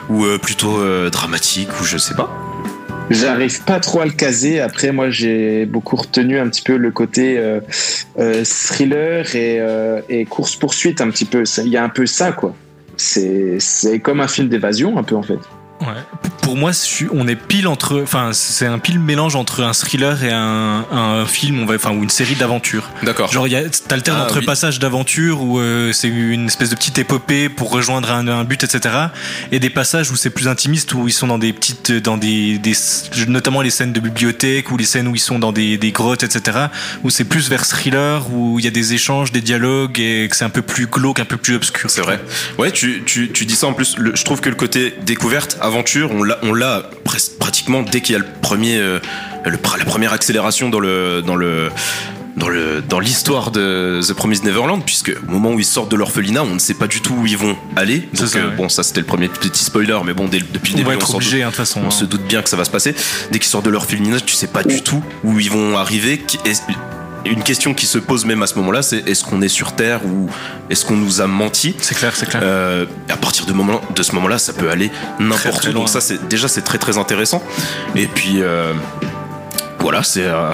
[0.09, 2.29] ou euh, plutôt dramatique ou je sais pas?
[3.09, 4.59] J'arrive pas trop à le caser.
[4.59, 7.39] Après, moi, j'ai beaucoup retenu un petit peu le côté
[8.43, 9.61] thriller et,
[10.09, 11.43] et course-poursuite un petit peu.
[11.63, 12.55] Il y a un peu ça, quoi.
[12.97, 13.59] C'est
[14.01, 15.39] comme un film d'évasion, un peu, en fait.
[15.81, 15.87] Ouais.
[16.41, 16.71] Pour moi,
[17.11, 21.25] on est pile entre, enfin, c'est un pile mélange entre un thriller et un, un
[21.25, 22.89] film, on va, enfin, ou une série d'aventures.
[23.03, 23.31] D'accord.
[23.31, 24.45] Genre, il y a- t'alternes Ah, entre oui.
[24.45, 28.63] passages d'aventure où euh, c'est une espèce de petite épopée pour rejoindre un, un but,
[28.63, 28.95] etc.
[29.51, 32.57] Et des passages où c'est plus intimiste, où ils sont dans des petites, dans des,
[32.59, 32.73] des
[33.27, 36.23] notamment les scènes de bibliothèque ou les scènes où ils sont dans des, des grottes,
[36.23, 36.67] etc.
[37.03, 40.35] Où c'est plus vers thriller, où il y a des échanges, des dialogues et que
[40.35, 41.89] c'est un peu plus glauque, un peu plus obscur.
[41.89, 42.21] C'est vrai.
[42.59, 43.97] Ouais, tu, tu, tu dis ça en plus.
[43.97, 46.53] le- je trouve que le côté découverte, aventure, on l'a, on
[47.39, 48.99] pratiquement dès qu'il y a le premier, euh,
[49.45, 51.69] le, la première accélération dans le, dans le,
[52.37, 55.95] dans le, dans l'histoire de The Promised Neverland, puisque au moment où ils sortent de
[55.95, 58.07] l'orphelinat, on ne sait pas du tout où ils vont aller.
[58.13, 58.55] Donc ça, euh, ouais.
[58.55, 60.95] bon, ça c'était le premier petit spoiler, mais bon, dès, depuis le On début, va
[60.95, 61.81] être s'en obligé, hein, façon.
[61.83, 61.91] on hein.
[61.91, 62.93] se doute bien que ça va se passer.
[63.31, 66.21] Dès qu'ils sortent de l'orphelinat, tu sais pas du tout où ils vont arriver.
[67.25, 70.05] Une question qui se pose même à ce moment-là, c'est est-ce qu'on est sur Terre
[70.05, 70.29] ou
[70.69, 71.75] est-ce qu'on nous a menti?
[71.81, 72.41] C'est clair, c'est clair.
[72.43, 75.73] Euh, à partir de, moment, de ce moment-là, ça peut aller n'importe très où.
[75.73, 75.81] loin.
[75.81, 77.41] Donc ça, c'est déjà c'est très très intéressant.
[77.95, 78.73] Et puis euh,
[79.79, 80.51] voilà, c'est euh,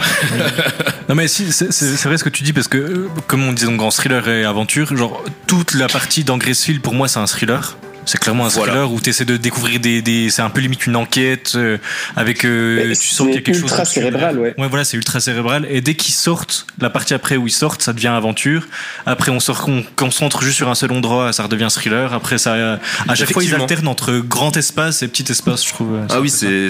[1.09, 3.43] Non mais si, c'est c'est- c'est vrai ce que tu dis parce que euh, comme
[3.43, 7.07] on disait donc en thriller et aventure, genre toute la partie dans Gracefield pour moi
[7.09, 7.77] c'est un thriller.
[8.05, 8.71] C'est clairement un Voilà.
[8.73, 11.77] thriller où tu essaies de découvrir des, des c'est un peu limite une enquête euh,
[12.15, 14.53] avec euh, tu sens qu'il y a quelque chose ultra cérébral, ouais.
[14.57, 17.81] Ouais voilà, c'est ultra cérébral et dès qu'ils sortent, la partie après où ils sortent,
[17.81, 18.67] ça devient aventure.
[19.05, 22.13] Après on sort on concentre juste sur un seul endroit, ça redevient thriller.
[22.13, 25.99] Après ça à chaque fois ils alternent entre grand espace et petit espace, je trouve.
[26.09, 26.69] ah oui, c'est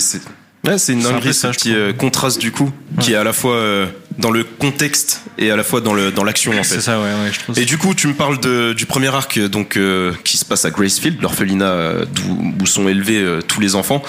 [0.66, 3.56] ouais, c'est une dinguerie ce petit euh, contraste du coup, qui est à la fois
[3.56, 3.86] euh,
[4.18, 6.76] dans le contexte et à la fois dans le dans l'action en fait.
[6.76, 7.58] c'est ça ouais, ouais je trouve.
[7.60, 10.66] Et du coup, tu me parles de, du premier arc donc euh, qui se passe
[10.66, 14.04] à Gracefield, l'orphelinat d'où où sont élevés euh, tous les enfants.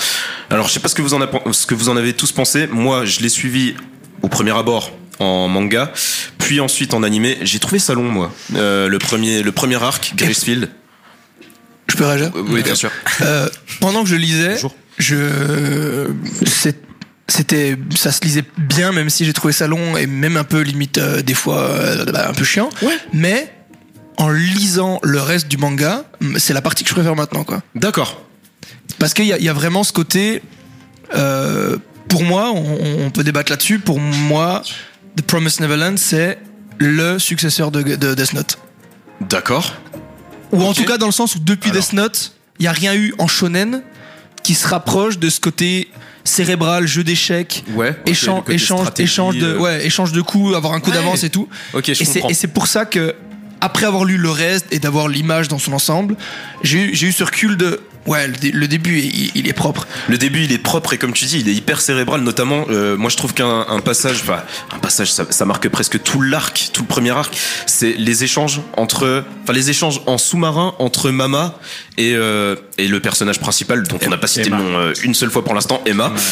[0.50, 2.32] Alors, je sais pas ce que vous en, a- ce que vous en avez tous
[2.32, 2.66] pensé.
[2.66, 3.74] Moi, je l'ai suivi
[4.22, 5.92] au premier abord en manga,
[6.38, 7.38] puis ensuite en animé.
[7.42, 8.32] J'ai trouvé ça long, moi.
[8.56, 10.68] Euh, le premier, le premier arc, Gracefield.
[11.88, 12.90] Je peux réagir oui, bien sûr.
[13.20, 13.48] Euh,
[13.80, 14.74] pendant que je lisais, Bonjour.
[14.98, 16.08] Je
[17.28, 20.60] c'était ça se lisait bien même si j'ai trouvé ça long et même un peu
[20.60, 22.68] limite euh, des fois euh, bah, un peu chiant
[23.12, 23.52] mais
[24.18, 26.04] en lisant le reste du manga
[26.36, 28.22] c'est la partie que je préfère maintenant quoi D'accord.
[28.98, 30.42] parce qu'il y, y a vraiment ce côté
[31.14, 31.78] euh,
[32.08, 34.62] pour moi on, on peut débattre là-dessus pour moi
[35.16, 36.38] The Promised Neverland c'est
[36.78, 38.58] le successeur de, de Death Note
[39.30, 39.74] D'accord.
[40.50, 41.82] ou en tout cas dans le sens où depuis Alors.
[41.82, 43.82] Death Note il y a rien eu en shonen
[44.42, 45.88] qui se rapproche de ce côté
[46.24, 47.96] cérébral, jeu d'échecs, Ouais.
[48.06, 50.96] échange, échange, échange de, euh, ouais, échange de coups, avoir un coup Ouais.
[50.96, 51.48] d'avance et tout.
[51.74, 53.14] Ok, je et c'est pour ça que,
[53.62, 56.16] après avoir lu le reste et d'avoir l'image dans son ensemble,
[56.62, 59.86] j'ai eu, ce recul de, ouais, le, dé- le début, il, il est propre.
[60.08, 62.20] Le début, il est propre et comme tu dis, il est hyper cérébral.
[62.22, 64.42] Notamment, euh, moi, je trouve qu'un un passage, enfin,
[64.74, 67.36] un passage, ça, ça marque presque tout l'arc, tout le premier arc.
[67.66, 71.58] C'est les échanges entre, enfin, les échanges en sous-marin entre Mama
[71.98, 74.58] et euh, et le personnage principal dont on n'a pas cité Emma.
[74.58, 76.12] le nom euh, une seule fois pour l'instant, Emma.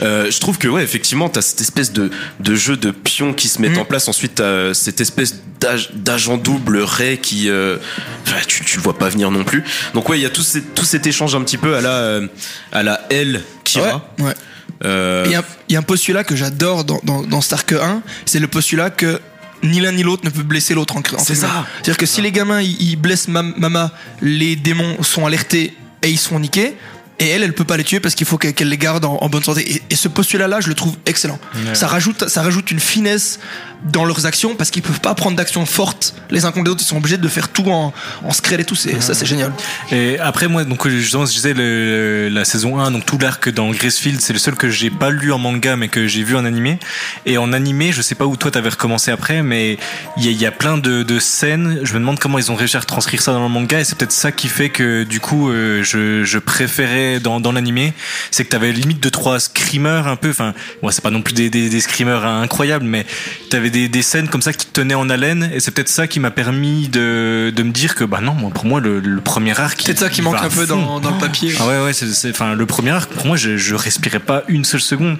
[0.00, 3.48] Euh, je trouve que ouais effectivement t'as cette espèce de, de jeu de pions qui
[3.48, 3.80] se mettent Mm.
[3.80, 7.76] en place ensuite t'as cette espèce d'ag- d'agent double Ray qui euh,
[8.48, 9.62] tu, tu le vois pas venir non plus
[9.94, 11.90] donc ouais il y a tout, ces- tout cet échange un petit peu à la
[11.90, 12.26] euh,
[12.72, 14.34] à la L Kira Ouais, ouais.
[14.84, 17.72] Euh, Il y, a, il y a un postulat que j'adore dans, dans, dans Stark
[17.72, 19.20] 1, c'est le postulat que
[19.62, 21.64] ni l'un ni l'autre ne peut blesser l'autre en en C'est ça.
[21.76, 26.10] C'est-à-dire que si les gamins ils, ils blessent Mam- Mama, les démons sont alertés et
[26.10, 26.74] ils sont niqués.
[27.20, 29.28] Et elle, elle peut pas les tuer parce qu'il faut qu'elle les garde en, en
[29.28, 29.60] bonne santé.
[29.76, 31.38] Et, et ce postulat-là, je le trouve excellent.
[31.74, 33.38] Ça rajoute, ça rajoute une finesse
[33.84, 36.82] dans leurs actions parce qu'ils peuvent pas prendre d'actions fortes les uns contre les autres.
[36.82, 37.92] Ils sont obligés de faire tout en,
[38.24, 38.74] en scred et tout.
[38.74, 39.52] C'est, Ça, c'est génial.
[39.92, 43.70] Et après, moi, donc, justement, je disais le- la saison 1, donc tout l'arc dans
[43.70, 46.44] Gracefield, c'est le seul que j'ai pas lu en manga, mais que j'ai vu en
[46.44, 46.78] animé.
[47.26, 49.78] Et en animé, je sais pas où toi t'avais recommencé après, mais
[50.16, 51.78] il y, a- il y a plein de, de scènes.
[51.84, 53.96] Je me demande comment ils ont réussi à retranscrire ça dans le manga, et c'est
[53.96, 57.92] peut-être ça qui fait que, du coup, euh, je, je préférais dans, dans l'animé,
[58.30, 61.34] c'est que t'avais limite de trois screamers un peu, enfin, ouais, c'est pas non plus
[61.34, 63.06] des, des, des screamers incroyables, mais
[63.50, 66.06] t'avais des, des scènes comme ça qui te tenaient en haleine, et c'est peut-être ça
[66.06, 69.20] qui m'a permis de, de me dire que, bah non, moi, pour moi, le, le
[69.20, 69.84] premier arc.
[69.84, 71.54] Peut-être ça qui manque un peu dans, dans le papier.
[71.60, 74.42] Ah ouais ouais c'est c'est- enfin le premier arc pour moi je, je respirais pas
[74.48, 75.16] une seule seconde.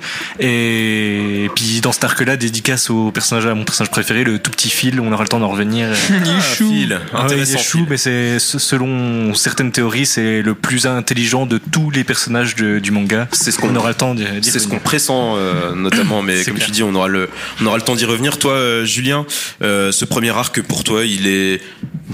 [0.59, 4.51] Et, puis dans cet arc là dédicace au personnage à mon personnage préféré le tout
[4.51, 5.89] petit Phil on aura le temps d'en revenir.
[6.27, 7.45] Ah, Phil, Ah ouais,
[7.89, 12.79] mais c'est se- selon certaines théories c'est le plus intelligent de tous les personnages de-
[12.79, 15.11] du manga C'est ce qu'on- on aura le temps d'y d'y C'est ce qu'on pressent
[15.11, 16.67] euh, notamment, mais comme clair.
[16.67, 17.29] tu dis, on aura le,
[17.61, 18.39] on aura le temps d'y revenir.
[18.39, 19.27] Toi, euh, Julien,
[19.63, 21.61] euh, ce premier arc pour toi, il est,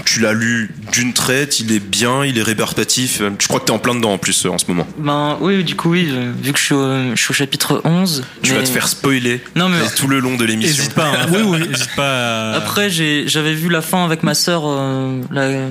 [0.03, 3.21] tu l'as lu d'une traite, il est bien, il est rébarbatif.
[3.39, 4.87] Je crois que t'es en plein dedans en plus euh, en ce moment.
[4.97, 8.23] Ben oui, du coup, oui, vu que je suis au, je suis au chapitre 11.
[8.41, 10.81] Tu mais- vas te faire spoiler Non, mais tout le long de l'émission.
[10.81, 11.27] Hésite pas, hein.
[11.31, 12.53] oui, oui, hésite pas.
[12.53, 15.19] à- Après, j'avais vu la fin avec ma sœur euh,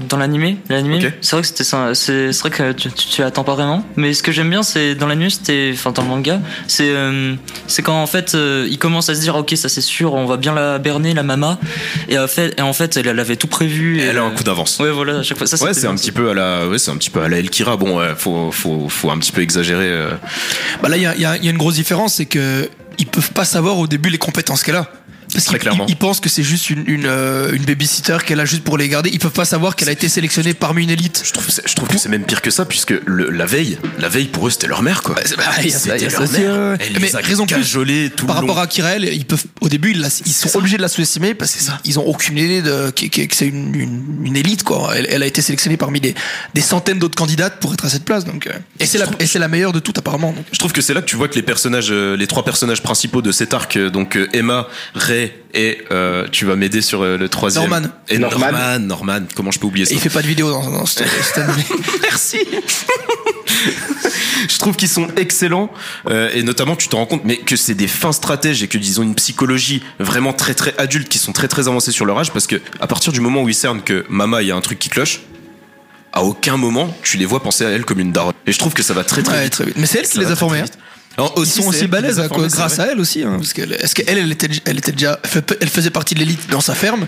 [0.08, 0.58] dans l'animé.
[0.68, 3.79] L'animé, c'est vrai que c'était c'est vrai que tu, tu, tu attends pas vraiment.
[3.96, 7.34] Mais ce que j'aime bien, c'est dans c'était, enfin dans le manga, c'est, euh,
[7.66, 10.26] c'est quand en fait, euh, il commence à se dire, ok, ça c'est sûr, on
[10.26, 11.58] va bien la berner, la mama.
[12.08, 13.98] Et en fait, et en fait, elle, elle avait tout prévu.
[13.98, 14.78] Et et, elle a un coup d'avance.
[14.78, 15.46] Ouais, voilà, à chaque fois.
[15.46, 17.38] Ça, Ouais, c'est un petit peu à la, ouais, c'est un petit peu à la
[17.38, 17.76] Elkira.
[17.76, 19.88] Bon, ouais, faut, faut, faut un petit peu exagérer.
[19.88, 20.10] euh.
[20.82, 22.68] Bah là, il y a, y a une grosse différence, c'est que
[22.98, 24.90] ils peuvent pas savoir au début les compétences qu'elle a.
[25.32, 25.86] Parce Très clairement.
[25.88, 28.76] ils- ils pensent que c'est juste une, une, euh, une babysitter qu'elle a juste pour
[28.78, 29.10] les garder.
[29.12, 31.22] Ils peuvent pas savoir qu'elle a été sélectionnée parmi une élite.
[31.24, 34.08] Je trouve, je trouve que c'est même pire que ça, puisque le, la veille, la
[34.08, 35.14] veille pour eux, c'était leur mère, quoi.
[35.14, 36.76] Bah, c'est- bah, C'était leur ça mère.
[36.80, 37.76] Elle Mais les a raison plus,
[38.16, 38.46] tout Par le long.
[38.52, 40.58] rapport à Kirel, ils peuvent, au début, ils, la- ils sont ça.
[40.58, 43.74] obligés de la sous-estimer parce qu'ils ont aucune idée de, que, que- que c'est une,
[43.74, 44.92] une, une élite, quoi.
[44.96, 46.14] Elle, elle a été sélectionnée parmi des,
[46.54, 49.26] des centaines d'autres candidates pour être à cette place, donc, euh, et c'est la, et
[49.26, 50.32] c'est la meilleure de toutes, apparemment.
[50.32, 50.44] donc.
[50.52, 52.82] Je trouve que c'est là que tu vois que les personnages, euh, les trois personnages
[52.82, 55.19] principaux de cet arc, euh, donc Emma, Ray
[55.54, 57.68] et euh, tu vas m'aider sur euh, le troisième.
[57.68, 57.88] Norman.
[58.08, 58.52] Et Norman.
[58.52, 58.78] Norman.
[58.80, 59.20] Norman.
[59.34, 59.94] Comment je peux oublier Et ça?
[59.94, 61.64] Il fait pas de vidéo dans, dans cette, cette année.
[62.02, 62.38] Merci.
[64.48, 65.70] je trouve qu'ils sont excellents
[66.08, 69.00] euh, et notamment tu te rends compte mais que c'est des fins stratèges et qu'ils
[69.00, 72.32] ont une psychologie vraiment très très adulte qui sont très très avancés sur leur âge
[72.32, 74.60] parce que à partir du moment où ils cernent que Mama il y a un
[74.60, 75.20] truc qui cloche
[76.12, 78.72] à aucun moment tu les vois penser à elle comme une daronne et je trouve
[78.72, 79.76] que ça va très très Ouais, vite très vite.
[79.76, 80.62] Mais c'est elle qui Ça les a très, formés.
[81.26, 81.32] Hein.
[81.36, 83.94] Ils aussi, sont aussi balèzes à c'est grâce à elle aussi, hein, parce qu'elle, est-ce
[83.94, 85.18] qu'elle, elle était, elle était déjà,
[85.60, 87.06] elle faisait partie de l'élite dans sa ferme.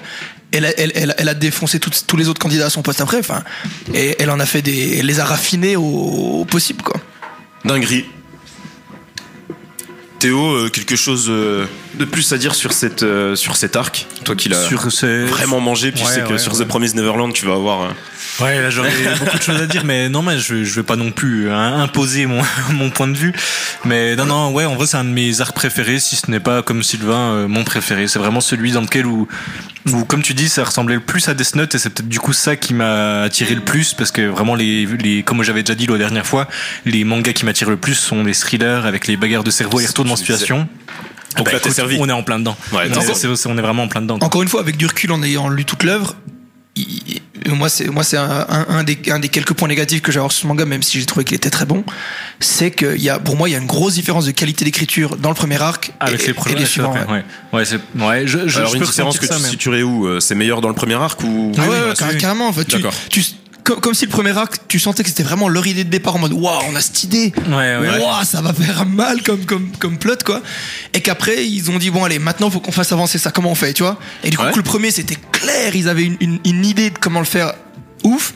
[0.53, 3.01] Elle, a- elle, elle, elle a défoncé toutes- tous les autres candidats à son poste
[3.01, 3.19] après.
[3.19, 3.43] Enfin,
[3.95, 5.83] et elle en a fait des, elle les a raffinés au,
[6.41, 7.01] au possible, quoi.
[7.65, 8.05] Dinguerie.
[10.19, 14.07] Théo, euh, quelque chose euh, de plus à dire sur, cette, euh, sur cet arc
[14.25, 14.57] Toi qui l'as
[14.91, 16.65] ce- vraiment mangé, puis Ouais, je sais que ouais, sur ouais.
[16.65, 17.83] The Promised Neverland, tu vas avoir.
[17.83, 17.89] euh,
[18.41, 18.91] Ouais, là j'aurais
[19.21, 21.81] beaucoup de choses à dire, mais non, mais je, je vais pas non plus hein,
[21.83, 22.41] imposer mon,
[22.73, 23.33] mon point de vue.
[23.85, 26.41] Mais non, non, ouais, en vrai c'est un de mes arcs préférés, si ce n'est
[26.41, 28.09] pas comme Sylvain euh, mon préféré.
[28.09, 29.29] C'est vraiment celui dans lequel où,
[29.93, 32.21] où, comme tu dis, ça ressemblait le plus à Death Note et c'est peut-être du
[32.21, 35.75] coup ça qui m'a attiré le plus parce que vraiment les, les comme j'avais déjà
[35.75, 36.49] dit la dernière fois,
[36.87, 39.83] les mangas qui m'attirent le plus sont les thrillers avec les bagarres de cerveau et
[39.83, 40.33] les retournements disais.
[41.33, 41.45] Situation.
[41.45, 41.97] Donc là, t'es écoute, servi.
[42.01, 42.57] On est en plein dedans.
[42.73, 43.37] Ouais, on, t'es est, servi.
[43.37, 44.19] c'est- on est vraiment en plein dedans.
[44.19, 44.27] quoi.
[44.27, 46.17] Encore une fois, avec du recul, en ayant lu toute l'œuvre,
[47.49, 50.33] moi c'est moi c'est un, un- des, un des quelques points négatifs que j'ai sur
[50.33, 51.85] ce manga, même si j'ai trouvé qu'il était très bon,
[52.41, 54.65] c'est que il y a, pour moi il y a une grosse différence de qualité
[54.65, 56.95] d'écriture dans le premier arc Avec et, les et premiers les suivants.
[56.95, 57.05] ouais.
[57.13, 57.25] ouais.
[57.53, 59.51] Ouais, c'est, ouais, je, je, Alors, je une peux différence que ressentir tu ça, mais-
[59.51, 62.07] situerais où euh, C'est meilleur dans le premier arc ou Ah ouais, oui, ouais, bah,
[62.13, 62.19] oui.
[62.19, 62.49] carrément.
[62.49, 62.95] En fait, tu, D'accord.
[63.11, 63.23] tu-
[63.65, 66.17] comme, comme si le premier arc, tu sentais que c'était vraiment leur idée de départ
[66.17, 67.33] en mode waouh, on a cette idée.
[67.49, 68.01] Ouais, ouais.
[68.01, 70.43] Waouh, ça va faire mal comme, comme, comme plot, quoi.
[70.95, 73.31] Et qu'après, ils ont dit bon, allez, maintenant, faut qu'on fasse avancer ça.
[73.31, 73.99] Comment on fait, tu vois?
[74.25, 77.21] Et du coup, le premier, c'était clair, ils avaient une, une, une idée de comment
[77.21, 77.55] le faire
[78.05, 78.35] ouf.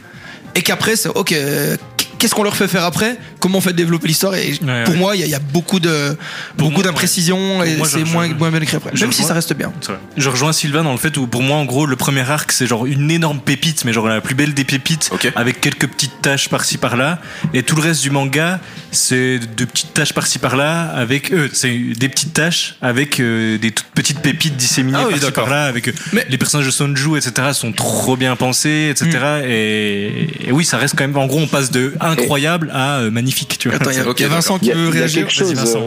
[0.54, 1.76] Et qu'après, c'est ok, euh,
[2.18, 3.16] qu'est-ce qu'on leur fait faire après?
[3.40, 4.34] Comment on fait développer l'histoire?
[4.34, 5.00] Et Ouais, pour ouais.
[5.00, 6.16] moi, il y, a- il y a beaucoup de,
[6.56, 7.70] Pour beaucoup d'imprécisions ouais.
[7.72, 8.90] et c'est moins, moins bien écrit après.
[8.94, 9.72] je Même si rejoins- ça reste bien.
[10.16, 12.66] Je rejoins Sylvain dans le fait où pour moi en gros le premier arc c'est
[12.66, 16.48] genre une énorme pépite mais genre la plus belle des pépites avec quelques petites tâches
[16.48, 17.20] par-ci par-là.
[17.54, 18.60] Et tout le reste du manga
[18.92, 23.70] c'est de petites tâches par-ci par-là avec eux c'est des petites tâches avec euh, des
[23.70, 27.16] toutes petites pépites disséminées Ah oui, par-ci par-là avec euh, Mais- les personnages de Sonju
[27.16, 31.40] etc sont trop bien pensés etc et, et oui ça reste quand même en gros
[31.40, 34.22] on passe de incroyable à euh, magnifique tu vois Attends, il y a, Ok, il
[34.22, 35.28] y a Vincent qui veut réagir.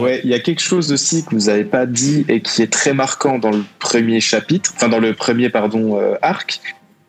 [0.00, 2.72] ouais, il y a quelque chose aussi que vous n'avez pas dit et qui est
[2.72, 6.60] très marquant dans le premier chapitre, enfin dans le premier pardon euh, arc,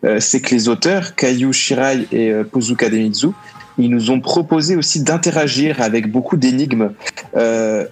[0.03, 3.27] euh, c'est que les auteurs Kaiju Shirai et euh, Pozuka Demitsu,
[3.77, 6.91] ils nous ont proposé aussi d'interagir avec beaucoup d'énigmes.
[7.35, 7.85] Euh,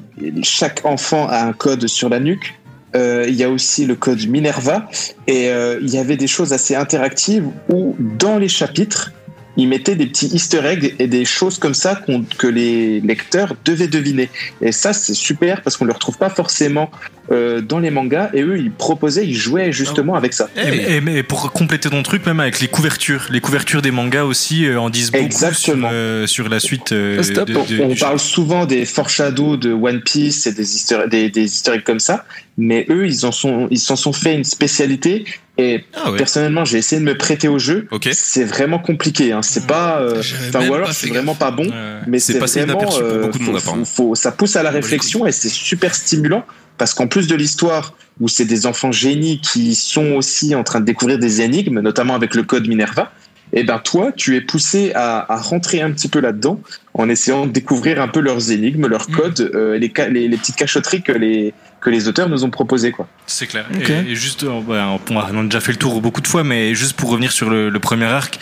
[0.44, 2.56] chaque enfant a un code sur la nuque.
[2.96, 4.90] Euh, il y a aussi le code Minerva
[5.28, 9.12] et euh, il y avait des choses assez interactives où dans les chapitres
[9.60, 12.02] ils mettaient des petits easter eggs et des choses comme ça
[12.38, 14.30] que les lecteurs devaient deviner.
[14.62, 16.90] Et ça, c'est super parce qu'on ne le retrouve pas forcément
[17.32, 18.30] euh, dans les mangas.
[18.34, 20.50] Et eux, ils proposaient, ils jouaient justement avec ça.
[20.58, 24.24] Et, et- mais pour compléter ton truc, même avec les couvertures, les couvertures des mangas
[24.26, 25.90] aussi euh, en disent beaucoup Exactement.
[25.90, 26.92] sur, euh, sur la suite.
[26.92, 27.48] euh, Stop.
[27.48, 31.00] de- On, de- on du- parle souvent des foreshadows de One Piece et des easter,
[31.10, 32.26] des, des easter eggs comme ça,
[32.58, 35.26] mais eux, ils en sont, ils s'en sont fait une spécialité.
[35.62, 36.18] Et Ah ouais.
[36.18, 37.86] personnellement, j'ai essayé de me prêter au jeu.
[37.92, 38.08] Ok.
[38.14, 39.34] C'est vraiment compliqué.
[39.34, 39.42] Hein.
[39.42, 41.66] C'est pas, euh, enfin, même ou alors c'est vraiment pas bon.
[41.66, 41.72] Ouais.
[42.08, 45.28] mais C'est vraiment, inaperçu pour euh, beaucoup de faut- faut- ça pousse à la réflexion
[45.28, 46.46] et c'est super stimulant
[46.80, 50.80] parce qu'en plus de l'histoire où c'est des enfants génies qui sont aussi en train
[50.80, 53.12] de découvrir des énigmes, notamment avec le code Minerva,
[53.54, 56.60] et ben toi, tu es poussé à, à rentrer un petit peu là-dedans
[56.94, 59.16] en essayant de découvrir un peu leurs énigmes, leurs Mm.
[59.16, 62.50] codes, euh, les, ca- les, les petites cachotteries que les que les auteurs nous ont
[62.50, 63.08] proposées quoi.
[63.26, 63.66] C'est clair.
[63.74, 63.90] Ok.
[63.90, 66.44] Et, et juste, euh, ouais, on on a déjà fait le tour beaucoup de fois,
[66.44, 68.38] mais juste pour revenir sur le, le premier arc,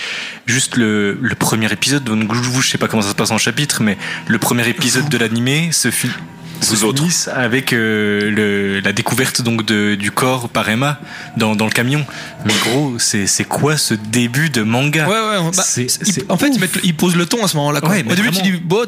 [0.48, 3.84] juste le, le premier épisode, donc je sais pas comment ça se passe en chapitre,
[3.84, 3.96] mais
[4.28, 6.14] le premier épisode de l'animé se, fi- se
[6.62, 7.00] Vous autres.
[7.00, 11.00] finisse avec euh, le, la découverte donc de, du corps par Emma
[11.38, 12.06] dans, dans le camion.
[12.46, 15.08] Mais gros, c'est c'est quoi ce début de manga?
[15.08, 15.52] Ouais, ouais.
[15.56, 17.80] bah, il- en fait, ils, mettent- ils posent le ton à ce moment-là.
[17.82, 17.90] quoi.
[17.90, 18.86] Ouais, mais Au début, tu dis, bon,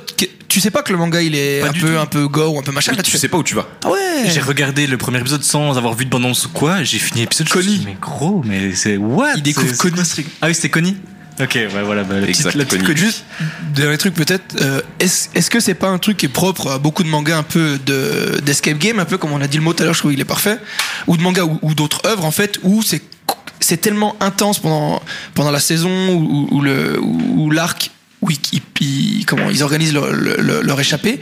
[0.47, 1.99] tu sais pas que le manga il est Pas un peu, tout.
[1.99, 2.91] un peu gore ou un peu machin.
[2.91, 3.67] Oui, Là, tu fais, sais pas où tu vas.
[3.85, 3.99] Ah ouais.
[4.27, 6.83] J'ai regardé le premier épisode sans avoir vu de bande-annonce ou quoi.
[6.83, 7.47] J'ai fini l'épisode.
[7.49, 7.79] je me suis Connie.
[7.81, 9.33] dit, Mais gros, mais c'est what?
[9.35, 10.01] Il découvre Connie.
[10.41, 10.97] Ah oui, c'était Connie?
[11.39, 12.03] Ok, ouais, voilà.
[12.03, 12.83] Bah, la Exact, la petite.
[12.83, 13.23] Que juste
[13.73, 16.79] dernier truc peut-être euh, est-ce est-ce que c'est pas un truc qui est propre à
[16.79, 19.63] beaucoup de mangas un peu de d'escape game un peu comme on a dit le
[19.63, 20.57] mot tout à l'heure je trouve qu'il est parfait
[21.07, 23.01] ou de mangas ou, ou d'autres œuvres en fait où c'est
[23.59, 25.01] c'est tellement intense pendant
[25.33, 30.63] pendant la saison ou, ou le ou, l'arc où ils, comment ils organisent leur, leur,
[30.63, 31.19] leur échappée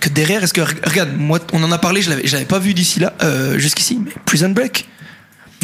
[0.00, 2.58] que derrière est-ce que regarde moi on en a parlé je l'avais je l'avais pas
[2.58, 4.86] vu d'ici là euh, jusqu'ici mais Prison Break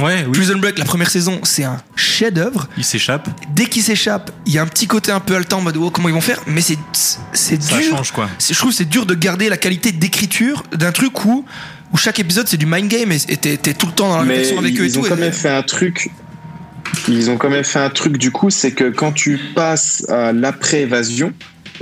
[0.03, 0.33] Ouais, oui.
[0.33, 3.29] Prison Break la première saison c'est un chef d'œuvre Il s'échappe.
[3.55, 5.91] dès qu'ils s'échappent, il y a un petit côté un peu haletant en mode oh,
[5.91, 6.79] comment ils vont faire, mais c'est
[7.33, 7.97] c'est Ça dur.
[7.97, 8.29] change quoi.
[8.39, 11.45] C'est- Je trouve que c'est dur de garder la qualité d'écriture d'un truc où
[11.93, 14.17] où chaque épisode c'est du mind game et et t'es t'es tout le temps dans
[14.19, 15.09] la Mais réflexion avec ils, eux et ils ont tout.
[15.09, 16.11] quand et- même fait un truc.
[17.09, 20.33] Ils ont quand même fait un truc du coup, c'est que quand tu passes à
[20.33, 21.33] l'après-évasion,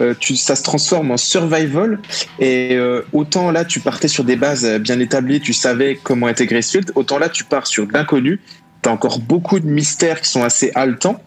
[0.00, 1.98] euh, tu, ça se transforme en survival.
[2.38, 6.62] Et euh, autant là, tu partais sur des bases bien établies, tu savais comment intégrer
[6.62, 8.40] Field, autant là, tu pars sur l'inconnu.
[8.82, 11.20] T'as encore beaucoup de mystères qui sont assez haletants.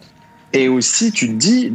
[0.52, 1.72] Et aussi, tu te dis,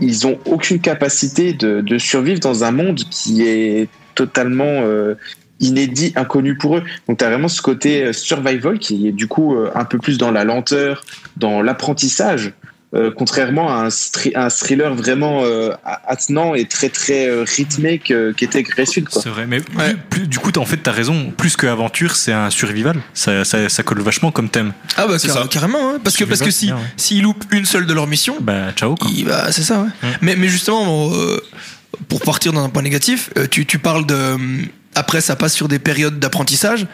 [0.00, 5.14] ils ont aucune capacité de, survivre dans un monde qui est totalement euh,
[5.60, 6.84] inédit, inconnu pour eux.
[7.08, 10.30] Donc tu as vraiment ce côté survival qui est du coup un peu plus dans
[10.30, 11.04] la lenteur,
[11.36, 12.52] dans l'apprentissage,
[12.94, 13.88] euh, contrairement à
[14.34, 15.72] un, thriller vraiment euh,
[16.06, 19.08] attenant et très très euh, rythmé que- qu'était Gracefield.
[19.10, 19.20] Quoi.
[19.22, 19.46] C'est vrai.
[19.46, 19.94] Mais Ouais.
[20.08, 21.30] plus- du coup, t'as- en fait, t'as raison.
[21.36, 22.96] Plus que aventure, c'est un survival.
[23.12, 24.72] Ça, ça, ça colle vachement comme thème.
[24.96, 25.48] Ah bah C'est car- ça.
[25.50, 25.98] carrément hein.
[26.02, 26.78] parce que parce que si ouais.
[26.96, 28.94] s'ils loupent une seule de leur mission, Bah, ciao.
[28.94, 29.10] Quoi.
[29.14, 29.88] il- bah, c'est ça ouais.
[30.08, 30.14] Ouais.
[30.22, 31.40] Mais mais justement euh,
[32.08, 34.36] pour partir dans un point négatif, euh, tu tu parles de
[34.94, 36.86] après ça passe sur des périodes d'apprentissage.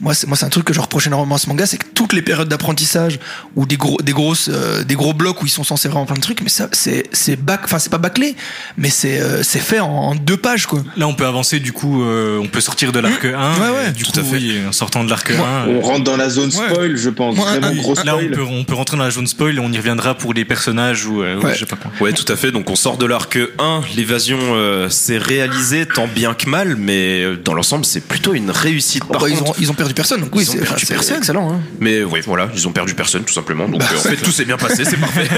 [0.00, 1.84] Moi, c'est moi, c'est un truc que je reproche énormément à ce manga, c'est que
[1.94, 3.18] toutes les périodes d'apprentissage
[3.54, 6.16] ou des gros, des grosses, euh, des gros blocs où ils sont censés vraiment plein
[6.16, 8.34] de trucs, mais ça, c'est, c'est bac, enfin, c'est pas bâclé,
[8.78, 10.82] mais c'est, euh, c'est fait en, en deux pages, quoi.
[10.96, 11.60] Là, on peut avancer.
[11.60, 13.28] Du coup, euh, on peut sortir de l'arc 1.
[13.30, 13.60] Mmh.
[13.60, 14.36] Ouais, ouais, du tout coup, à fait.
[14.36, 15.68] oui, en sortant de l'arc Moi, 1.
[15.68, 16.70] On rentre dans la zone Ouais.
[16.70, 17.36] spoil, je pense.
[17.36, 18.30] Vraiment un- gros Là, on spoil.
[18.30, 21.04] peut, on peut rentrer dans la zone spoil et on y reviendra pour les personnages
[21.06, 21.52] ou, euh, ou Ouais.
[21.54, 21.90] je sais pas quoi.
[22.00, 22.50] Ouais, tout à fait.
[22.52, 27.36] Donc on sort de l'arc 1, l'évasion euh, s'est réalisée tant bien que mal, mais
[27.44, 29.04] dans l'ensemble c'est plutôt une réussite.
[29.04, 30.20] Par Bah, ils, contre, ont, ils ont perdu perdu personne.
[30.20, 31.16] Donc oui, Ils ont perdu c'est personne.
[31.18, 31.52] excellent.
[31.52, 31.60] hein.
[31.80, 33.68] Mais oui, voilà, ils ont perdu personne tout simplement.
[33.68, 35.28] Donc euh, en fait, tout s'est bien passé, c'est parfait.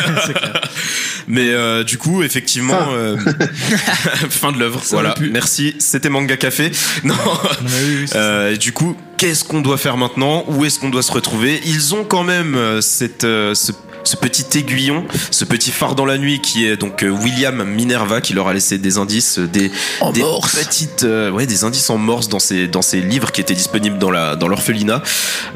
[1.28, 2.92] Mais euh, du coup, effectivement, Fin.
[2.92, 3.16] euh,
[4.30, 4.82] fin de l'œuvre.
[4.90, 5.14] Voilà.
[5.20, 5.74] Merci.
[5.78, 6.70] C'était Manga Café.
[7.05, 7.14] Non.
[7.62, 7.68] oui,
[8.00, 10.44] oui, c'est Euh, du coup, qu'est-ce qu'on doit faire maintenant?
[10.48, 11.61] Où est-ce qu'on doit se retrouver?
[11.64, 13.72] Ils ont quand même cette, euh, ce,
[14.05, 18.20] ce petit aiguillon, ce petit phare dans la nuit qui est donc euh, William Minerva
[18.20, 20.57] qui leur a laissé des indices, euh, des, En des morse.
[20.57, 23.98] petites, euh, ouais, des indices en morse dans ces dans ces livres qui étaient disponibles
[23.98, 25.03] dans la dans l'orphelinat.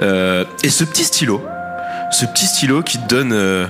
[0.03, 1.43] Euh, et ce petit stylo,
[2.13, 3.67] ce petit stylo qui te donne euh,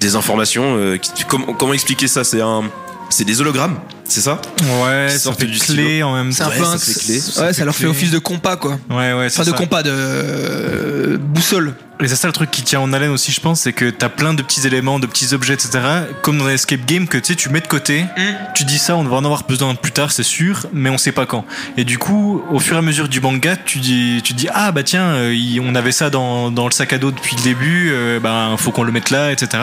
[0.00, 0.98] des informations.
[1.00, 2.24] qui- comment, comment expliquer ça?
[2.24, 2.64] C'est un,
[3.10, 3.78] c'est des hologrammes,
[4.12, 4.40] c'est ça
[4.82, 6.50] Ouais, ça fait du clé en même C'est temps.
[6.50, 6.78] un Ouais, peu ça un.
[6.78, 7.14] fait clé.
[7.14, 7.90] Ouais, ça leur fait clé.
[7.90, 8.78] office de compas, quoi.
[8.90, 9.62] Ouais, ouais, c'est Enfin, de ça.
[9.62, 11.74] compas, de euh, boussole.
[12.02, 14.08] Et c'est ça le truc qui tient en haleine aussi, je pense, c'est que t'as
[14.08, 15.78] plein de petits éléments, de petits objets, etc.
[16.22, 18.04] Comme dans un escape game que tu sais, tu mets de côté.
[18.56, 21.12] Tu dis ça, on va en avoir besoin plus tard, c'est sûr, mais on sait
[21.12, 21.44] pas quand.
[21.76, 24.72] Et du coup, au fur et à mesure du manga, tu dis, tu dis ah
[24.72, 27.90] bah tiens, euh, on avait ça dans, dans le sac à dos depuis le début,
[27.92, 29.62] euh, ben faut qu'on le mette là, etc.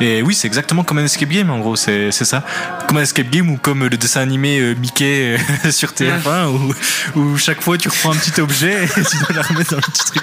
[0.00, 2.42] Et oui, c'est exactement comme un escape game en gros, c'est c'est ça.
[2.88, 6.74] Comme un escape game ou comme le dessin animé euh, Mickey euh, sur TF1 où,
[7.20, 9.82] où chaque fois tu reprends un petit objet et tu dois la remettre dans le
[9.82, 10.22] petit truc.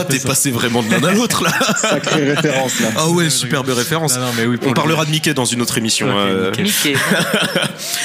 [0.00, 0.28] Peu t'es ça.
[0.28, 1.50] passé vraiment de l'un à l'autre là.
[1.80, 2.88] Sacrée référence là.
[2.96, 4.16] Ah ouais, superbe référence.
[4.16, 6.08] Non, non, mais oui, pour On le parlera de Mickey dans une autre émission.
[6.08, 6.64] Ok, euh, nickel.
[6.64, 6.94] Mickey.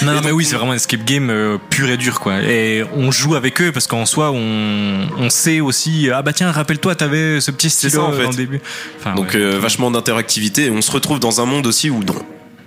[0.02, 2.42] Non, non, mais oui, c'est vraiment un escape game euh, pur et dur, quoi.
[2.42, 6.52] Et on joue avec eux parce qu'en soi, on, on sait aussi, ah bah tiens,
[6.52, 8.24] rappelle-toi, t'avais ce petit stylo ça, en fait.
[8.24, 8.62] dans le début.
[9.00, 9.40] Enfin, Donc ouais.
[9.40, 10.66] euh, vachement d'interactivité.
[10.66, 12.02] Et on se retrouve dans un monde aussi où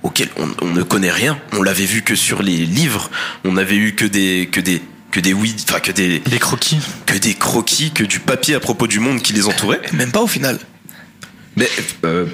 [0.03, 1.39] auquel on, on ne connaît rien.
[1.53, 3.11] On l'avait vu que sur les livres.
[3.45, 6.79] On avait eu que des que des que des oui, enfin que des Des croquis.
[7.07, 9.81] que des croquis, que du papier à propos du monde qui les entourait.
[9.93, 10.59] Même pas au final.
[11.57, 11.69] Mais
[12.05, 12.27] euh,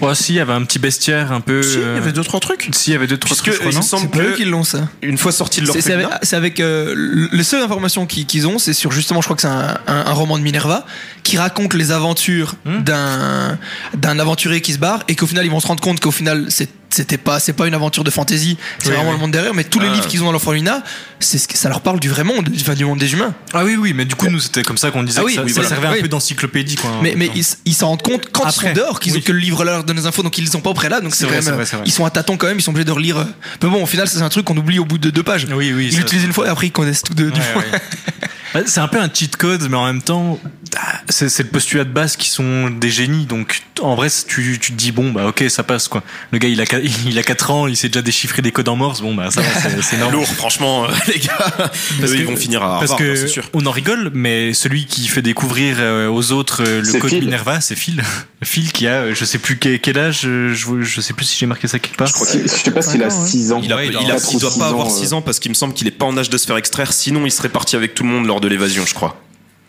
[0.00, 1.62] Ouais, si, il y avait un petit bestiaire un peu.
[1.62, 2.68] si, il y euh, avait deux trois trucs.
[2.72, 4.44] Si, il y avait deux, trois Puisque trucs, il semble C'est pas eux que qui
[4.44, 4.88] l'ont, ça.
[5.02, 8.26] une fois sorti de C'est c'est avec, c'est avec euh, le- les seules informations qu'ils
[8.26, 10.84] qu'ils ont, c'est sur justement, je crois que c'est un, un- un roman de Minerva
[11.22, 12.82] qui raconte les aventures Hmm.
[12.82, 13.56] d'un
[13.96, 16.46] d'un aventurier qui se barre et qu'au final ils vont se rendre compte qu'au final
[16.48, 19.16] c'est- c'était pas c'est pas une aventure de fantasy, c'est Oui, vraiment oui.
[19.16, 19.54] le monde derrière.
[19.54, 19.92] Mais tous les Ah.
[19.94, 20.82] livres qu'ils ont dans l'orphelinat,
[21.20, 23.34] c'est ce que ça leur parle du vrai monde, enfin du monde des humains.
[23.52, 25.34] Ah oui, oui, mais du coup, nous, c'était comme ça qu'on disait Ah que oui,
[25.34, 25.68] ça, oui, ça voilà.
[25.80, 26.90] servait un peu d'encyclopédie, quoi.
[27.02, 29.32] Mais, mais ils, ils s'en rendent compte quand ils Après, sont dehors, qu'ils ont que
[29.32, 31.32] le livre leur donne des infos, donc ils sont pas auprès là, donc C'est quand
[31.32, 31.64] même, vrai.
[31.84, 33.18] ils sont à tâtons quand même, ils sont obligés de relire.
[33.18, 33.24] euh.
[33.62, 35.46] Mais bon, au final, c'est un truc qu'on oublie au bout de deux pages.
[35.50, 35.88] Oui, oui.
[35.90, 37.40] Ils l'utilisent une fois et après ils connaissent tout de, du
[38.66, 40.38] C'est un peu un cheat code, mais en même temps,
[40.76, 43.26] ah, c'est c'est le postulat de base qui sont des génies.
[43.26, 46.02] Donc, en vrai, tu, tu te dis, bon, bah, ok, ça passe, quoi.
[46.30, 46.64] Le gars, il a,
[47.06, 49.00] il a 4 ans, il sait déjà déchiffrer des codes en morse.
[49.00, 50.18] Bon, bah, ça va, c'est- c'est normal.
[50.20, 51.32] lourd, franchement, euh, les gars.
[51.56, 53.48] Parce Eux, que- ils vont finir à Parce que c'est sûr.
[53.54, 57.10] on en rigole, mais celui qui fait découvrir euh, aux autres euh, le C'est code
[57.10, 57.24] Phil.
[57.24, 58.02] Minerva, c'est Phil.
[58.44, 60.52] Phil qui a, je sais plus quel, quel âge, je,
[60.82, 62.06] je sais plus si j'ai marqué ça quelque part.
[62.08, 63.28] Je crois qu'il- je sais pas s'il a Cinq ans, ouais.
[63.30, 63.60] 6 ans.
[63.64, 64.90] Il, a, Ouais, il, il a- doit il pas ans, avoir euh.
[64.90, 66.92] 6 ans parce qu'il me semble qu'il est pas en âge de se faire extraire.
[66.92, 69.20] Sinon, il serait parti avec tout le monde lors de l'évasion, je crois.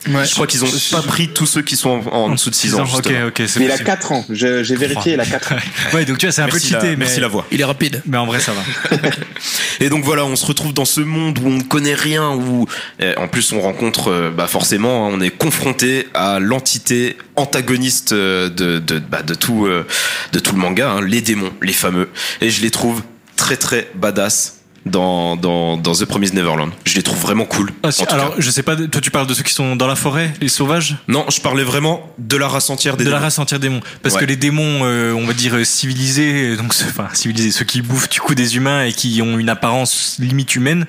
[0.07, 0.25] Ouais.
[0.25, 2.75] Je crois qu'ils ont pas pris tous ceux qui sont en, en dessous de 6
[2.75, 2.83] ans.
[2.83, 3.83] Ok, ok, Mais il a possible.
[3.85, 4.25] 4 ans.
[4.29, 5.55] J'ai vérifié, il a 4 ans.
[5.93, 7.47] Ouais, donc tu vois, c'est un Merci, peu cheaté, la, mais, merci la voix.
[7.51, 8.03] Il est rapide.
[8.05, 8.97] mais en vrai, ça va.
[9.79, 12.67] Et donc voilà, on se retrouve dans ce monde où on ne connaît rien, où
[13.01, 18.11] euh, en plus on rencontre, euh, bah forcément, hein, on est confronté à l'entité antagoniste
[18.11, 19.87] euh, de, de, bah, de, tout, euh,
[20.33, 22.09] de tout le manga, hein, les démons, les fameux.
[22.41, 23.01] Et je les trouve
[23.37, 26.71] très très badass dans, dans, dans The Promised Neverland.
[26.85, 27.71] Je les trouve vraiment cool.
[27.83, 28.35] Ah, si, alors, cas.
[28.39, 30.95] je sais pas, toi tu parles de ceux qui sont dans la forêt, les sauvages?
[31.07, 33.23] Non, je parlais vraiment de la race entière des de la démons.
[33.25, 34.21] race entière démons parce Ouais.
[34.21, 37.65] que les démons euh, on va dire euh, civilisés euh, donc ceux- enfin civilisés ceux
[37.65, 40.85] qui bouffent du coup des humains et qui ont une apparence limite humaine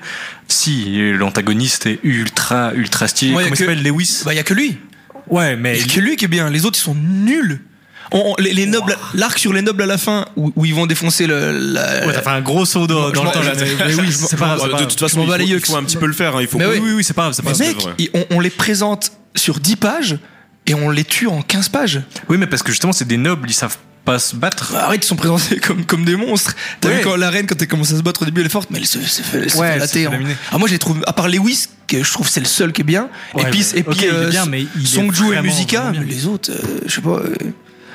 [0.47, 3.83] si l'antagoniste est ultra ultra stylé Ouais, comment il s'appelle?
[3.83, 4.21] Lewis?
[4.25, 4.77] Bah, il y a que lui.
[5.27, 6.49] ouais mais Il y a que lui qui est bien.
[6.49, 7.59] Les autres, ils sont nuls.
[8.11, 10.73] On- on- les, les nobles, l'arc sur les nobles à la fin, où, où ils
[10.73, 13.41] vont défoncer le, la, ouais, t'as fait un gros saut dans, Je dans le temps
[13.41, 15.75] là, mais, mais oui c'est pas grave, de toute façon, il faut, les il faut
[15.75, 16.35] un petit peu le faire.
[16.35, 18.25] hein, Il faut Mais oui oui oui c'est pas grave c'est pas mec, ils- on,
[18.31, 20.17] on les présente sur 10 pages
[20.65, 22.01] et on les tue en 15 pages.
[22.29, 25.07] oui mais parce que justement c'est des nobles ils savent pas se battre Arrête, ils
[25.07, 26.55] sont présentés comme, comme des monstres.
[26.79, 26.97] T'as Ouais.
[26.99, 28.69] vu quand la reine, quand elle commence à se battre au début, elle est forte,
[28.71, 30.19] mais elle se, se fait, se Ouais, fait latter, hein.
[30.53, 32.81] Ah, moi, je les trouve, à part Lewis, que je trouve c'est le seul qui
[32.81, 33.09] est bien.
[33.33, 35.33] Ouais, et puis, mais- et puis ok, il est euh, bien, mais il est Songju
[35.35, 37.09] et Musica, mais les autres, euh, je sais pas.
[37.19, 37.35] euh,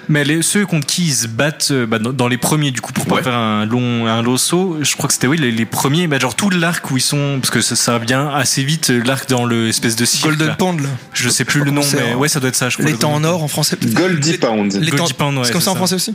[0.08, 2.92] Mais les, ceux contre qui ils se battent euh, bah, dans, les premiers, du coup,
[2.92, 3.22] pour pas Ouais.
[3.22, 6.18] faire un long, un long saut, je crois que c'était oui les, les premiers, bah,
[6.18, 9.28] genre tout l'arc où ils sont, parce que ça, ça vient assez vite, euh, l'arc
[9.28, 10.30] dans le espèce de cirque.
[10.30, 10.54] Golden là.
[10.54, 10.88] Pond, là.
[11.12, 12.16] Je sais plus le nom, mais hein.
[12.16, 12.68] ouais, ça doit être ça.
[12.68, 13.76] Je crois, temps en Golden or en français.
[13.76, 13.94] peut-être.
[13.94, 14.72] Goldie Pound.
[14.96, 15.78] Temps- Pound, ouais, c'est comme ça en ça.
[15.78, 16.14] français aussi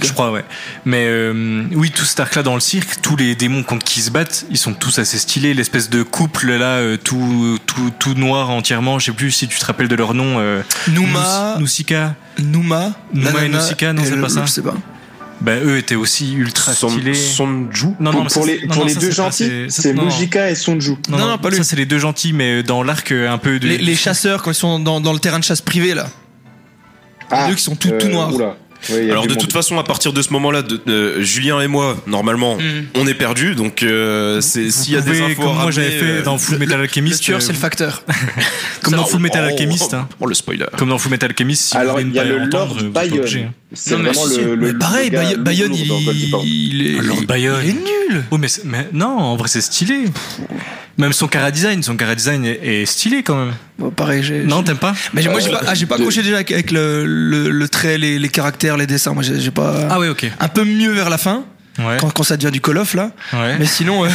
[0.00, 0.44] Je crois, ouais.
[0.84, 4.04] Mais euh, oui, tout cet arc-là dans le cirque, tous les démons contre qui ils
[4.04, 5.54] se battent, ils sont tous assez stylés.
[5.54, 8.98] L'espèce de couple là, euh, tout, tout, tout noir entièrement.
[8.98, 10.36] Je sais plus si tu te rappelles de leur nom.
[10.38, 12.14] Euh, Numa, Nausicaa.
[12.38, 14.44] Numa, Numa et Nausicaa, non, c'est pas ça.
[14.46, 14.74] Je sais pas.
[15.40, 17.14] bah, eux étaient aussi ultra Son- stylés.
[17.14, 19.92] Sonju Non, pour, mais pour ça, les, c'est- pour non, les ça, deux gentils, c'est-
[19.92, 20.04] non.
[20.04, 20.90] Mujika et Sonju.
[20.90, 21.56] Non, Non, non, non, pas lui.
[21.56, 23.66] Ça, c'est les deux gentils, mais dans l'arc euh, un peu de.
[23.66, 26.06] Les, les chasseurs, quand ils sont dans, dans le terrain de chasse privé, là.
[27.30, 28.32] Ah, deux qui sont tout- tout noirs.
[28.34, 28.56] oula.
[28.90, 29.38] Alors de monde.
[29.38, 32.60] toute façon, à partir de ce moment-là, de- euh, Julien et moi, normalement, Mm.
[32.96, 33.54] on est perdus.
[33.54, 36.38] Donc euh, c'est s'il y a des infos comme à moi j'avais fait euh, dans
[36.38, 37.22] Full Metal Le Alchemist.
[37.22, 38.02] tueur, euh, c'est le facteur.
[38.82, 39.94] Comme dans oh, Full Metal oh, Alchemist.
[39.94, 40.08] hein.
[40.20, 40.66] Oh le spoiler.
[40.76, 43.24] Comme dans Full Metal Alchemist, si Alors, vous voulez y a le pas Lord Bayonne.
[43.36, 43.52] hein.
[43.74, 48.24] C'est vraiment le, le Mais pareil, le Bayonne, il, est, nul.
[48.30, 48.48] Oh mais
[48.92, 50.04] non, en vrai c'est stylé.
[50.98, 53.54] Même son cara design, son cara design est, est stylé quand même.
[53.78, 54.44] Bon, pareil, j'ai.
[54.44, 57.04] Non, t'aimes pas Mais moi, j'ai Euh, pas, ah, j'ai pas accroché déjà avec, le,
[57.06, 59.14] le, le trait, les, les caractères, les dessins.
[59.14, 59.88] Moi, j'ai j'ai pas.
[59.90, 60.30] Ah ouais, ok.
[60.38, 61.44] Un peu mieux vers la fin,
[61.78, 61.96] Ouais.
[61.98, 63.10] quand, quand ça devient du Call of là.
[63.32, 63.56] ouais.
[63.58, 64.08] Mais sinon, euh,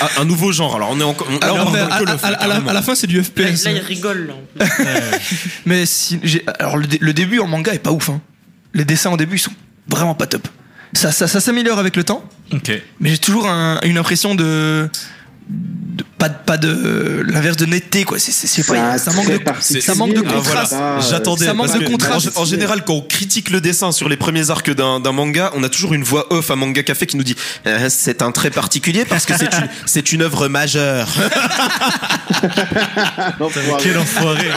[0.00, 0.74] Ah, un nouveau genre.
[0.74, 1.28] Alors on est encore.
[1.30, 2.68] là, on est à, dans le Call à- of, à- à la, carrément.
[2.68, 3.64] à la fin, c'est du Là, FPS.
[3.64, 4.28] là, il rigole.
[4.58, 4.64] là, en.
[5.66, 8.08] Mais si, j'ai- alors le, dé- le début en manga est pas ouf.
[8.08, 8.20] Hein.
[8.74, 9.52] Les dessins au début ils sont
[9.88, 10.48] vraiment pas top.
[10.94, 12.70] Ça, ça, ça s'améliore avec le temps, Ok.
[13.00, 14.88] mais j'ai toujours un- une impression de,
[15.48, 18.18] de- pas de pas de l'inverse de netteté quoi.
[18.18, 19.80] C'est pas ça manque de particulier.
[19.80, 20.38] ça manque de Ah, voilà.
[20.42, 20.74] contraste.
[20.76, 21.46] Ah, J'attendais.
[21.46, 22.30] ça manque de contraste.
[22.36, 25.50] En, en général, quand on critique le dessin sur les premiers arcs d'un d'un manga,
[25.54, 27.34] on a toujours une voix off à Manga Café qui nous dit
[27.66, 31.08] Euh, c'est un trait particulier parce que c'est une, c'est une œuvre majeure.
[33.82, 34.48] Quel enfoiré.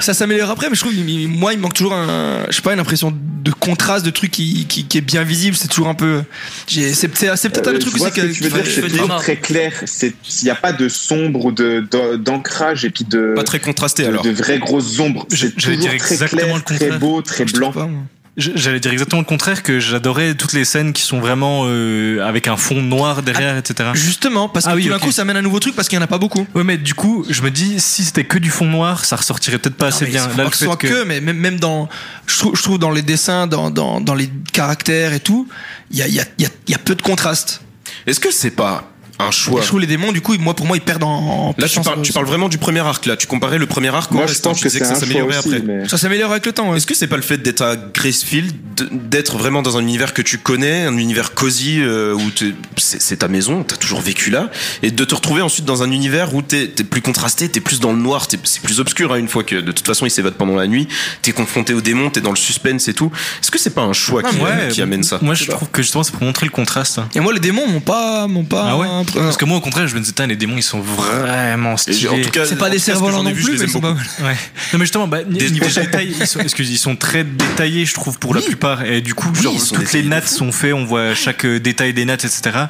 [0.00, 2.72] Ça s'améliore après, mais je trouve il- moi il manque toujours un, je sais pas
[2.72, 3.12] une impression
[3.44, 5.56] de contraste, de truc qui, qui, qui est bien visible.
[5.56, 6.22] C'est toujours un peu,
[6.66, 9.16] j'ai- c'est peut-être un Euh, truc aussi ce que, que tu veux qui- dire, c'est
[9.18, 9.72] très clair.
[9.86, 13.44] C'est- Il n'y a pas de sombre ou de- de- d'ancrage et puis de, Pas
[13.44, 14.22] très contrasté de, alors.
[14.24, 15.26] de vraies grosses ombres.
[15.30, 17.72] Je- C'est toujours dire très exactement clair, le très beau, très blanc.
[18.38, 22.48] J'allais dire exactement le contraire, que j'adorais toutes les scènes qui sont vraiment euh, avec
[22.48, 23.90] un fond noir derrière, etc.
[23.92, 25.96] Justement, parce que Ah oui, tout d'un coup ça amène un nouveau truc parce qu'il
[25.98, 26.46] y en a pas beaucoup.
[26.54, 29.58] Ouais, mais du coup, je me dis, si c'était que du fond noir, ça ressortirait
[29.58, 30.28] peut-être pas assez Non, bien.
[30.28, 31.90] Là, le que ce fait soit que- que, mais même, même dans,
[32.26, 35.46] je trouve, je trouve dans les dessins, dans, dans, dans les caractères et tout,
[35.90, 37.60] il y a, il y, a, il y, a, y a peu de contraste.
[38.06, 38.91] Est-ce que c'est pas
[39.26, 41.08] un choix Je trouve les démons, du coup, moi, pour moi, ils perdent en.
[41.50, 43.06] en Là, tu parles, tu parles vraiment du premier arc.
[43.06, 44.50] Là, tu comparais le premier arc au Moi, je restant.
[44.50, 45.60] pense Tu que disais que ça s'améliorait après.
[45.60, 46.70] mais- Ça s'améliore avec le temps.
[46.70, 46.76] ouais.
[46.76, 48.52] Est-ce que c'est pas le fait d'être à Gracefield,
[48.90, 52.20] d'être vraiment dans un univers que tu connais, un univers cosy euh, où
[52.76, 54.50] c'est ta maison, t'as toujours vécu là,
[54.82, 57.80] et de te retrouver ensuite dans un univers où t'es es plus contrasté, t'es plus
[57.80, 60.34] dans le noir, c'est plus obscur hein, une fois que de toute façon il s'évade
[60.34, 60.88] pendant la nuit,
[61.22, 63.10] t'es confronté aux démons, t'es dans le suspense et tout.
[63.42, 65.18] Est-ce que c'est pas un choix qui, Ouais, qui amène ça?
[65.22, 66.98] Moi, je trouve que justement, c'est pour montrer le contraste.
[67.14, 68.66] Et moi, les démons m'ont pas, m'ont pas.
[68.70, 70.80] Ah ouais Parce que moi, au contraire, je me disais, Tain, les démons, ils sont
[70.80, 72.08] vraiment stylés.
[72.08, 73.94] en tout cas, c'est pas des cerfs-volants non plus, mais aime ils sont beaucoup.
[73.94, 74.32] pas mal.
[74.32, 74.36] Ouais.
[74.72, 77.94] Non mais justement, bah, Des- niveau détail, ils sont, excuse, ils sont très détaillés, je
[77.94, 78.84] trouve, pour la plupart.
[78.84, 81.92] Et du coup, Oui, genre, toutes les nattes sont faites, on voit chaque euh, détail
[81.94, 82.66] des nattes, etc.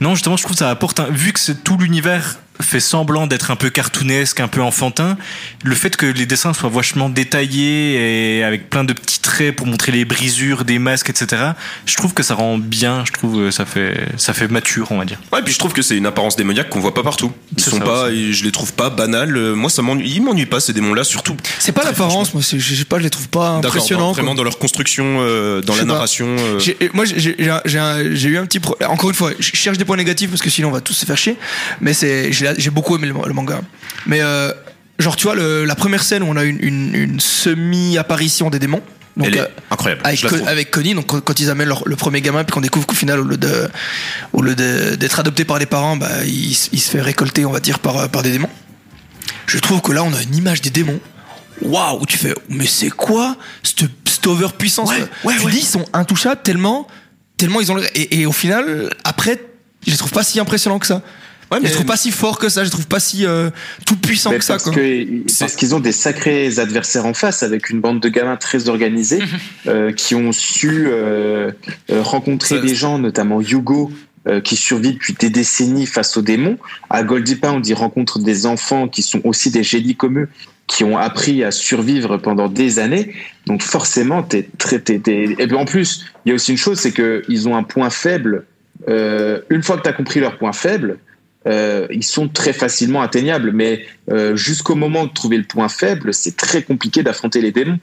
[0.00, 3.26] Non, justement, je trouve que ça apporte un, vu que c'est- tout l'univers fait semblant
[3.26, 5.16] d'être un peu cartoonesque, un peu enfantin,
[5.64, 9.66] le fait que les dessins soient vachement détaillés et avec plein de petits traits pour
[9.66, 11.42] montrer les brisures des masques, etc.
[11.86, 14.98] Je trouve que ça rend bien, je trouve, euh, ça fait, ça fait mature, on
[14.98, 15.18] va dire.
[15.32, 17.32] Ouais, puis je trouve que c'est une apparence démoniaque qu'on voit pas partout.
[17.56, 19.36] Ils sont pas, et je les trouve pas banals.
[19.36, 20.08] Euh, Moi, ça m'ennuie.
[20.14, 21.36] Ils m'ennuient pas ces démons-là, surtout.
[21.58, 24.12] C'est pas l'apparence, moi, je sais pas, je les trouve pas impressionnants.
[24.12, 24.36] vraiment quoi.
[24.36, 26.26] dans leur construction, euh, dans Je la narration.
[26.38, 26.60] euh,
[26.92, 28.76] Moi, j'ai eu un petit pro...
[28.86, 31.04] Encore une fois, je cherche des points négatifs parce que sinon on va tous se
[31.04, 31.36] faire chier.
[31.80, 33.60] Mais c'est, j'ai beaucoup aimé le, le manga.
[34.06, 34.50] Mais euh,
[34.98, 38.58] genre, tu vois, le- la première scène où on a une, une- une semi-apparition des
[38.58, 38.82] démons.
[39.16, 40.02] Donc, elle est euh, incroyable.
[40.48, 42.96] avec, Connie, donc quand, quand ils amènent leur- le premier gamin, puis qu'on découvre qu'au
[42.96, 43.68] final, au lieu de,
[44.32, 47.60] au lieu de- d'être adopté par les parents, bah, il, se fait récolter, on va
[47.60, 48.50] dire, par, par des démons.
[49.46, 50.98] Je trouve que là, on a une image des démons.
[51.62, 54.90] Waouh, tu fais, mais c'est quoi cette, cette overpuissance?
[54.90, 55.52] Ouais, ouais, Tu ouais.
[55.52, 56.88] dis, ils sont intouchables tellement,
[57.36, 57.76] tellement ils ont.
[57.76, 59.40] le- Et, et au final, après,
[59.86, 61.02] je les trouve pas si impressionnants que ça.
[61.54, 62.60] Ouais, Je mais les trouve pas si forts que ça.
[62.62, 63.50] Je les trouve pas si euh,
[63.86, 64.54] tout puissants Mais que ça.
[64.54, 64.74] parce Quoi.
[64.74, 68.68] que- parce qu'ils ont des sacrés adversaires en face avec une bande de gamins très
[68.68, 69.20] organisés
[69.66, 71.50] euh, qui ont su euh,
[71.90, 73.90] rencontrer des gens, notamment Hugo,
[74.26, 76.58] euh, qui survit depuis des décennies face aux démons.
[76.90, 80.28] À Goldie Pound, ils rencontrent des enfants qui sont aussi des génies comme eux,
[80.66, 83.14] qui ont appris à survivre pendant des années.
[83.46, 86.56] Donc forcément, t'es très, t'es- t'es- et puis en plus, il y a aussi une
[86.58, 88.46] chose, c'est que ils ont un point faible.
[88.88, 90.98] Euh, une fois que tu as compris leur point faible,
[91.46, 93.52] euh, ils sont très facilement atteignables.
[93.52, 97.78] Mais euh, jusqu'au moment de trouver le point faible, c'est très compliqué d'affronter les démons.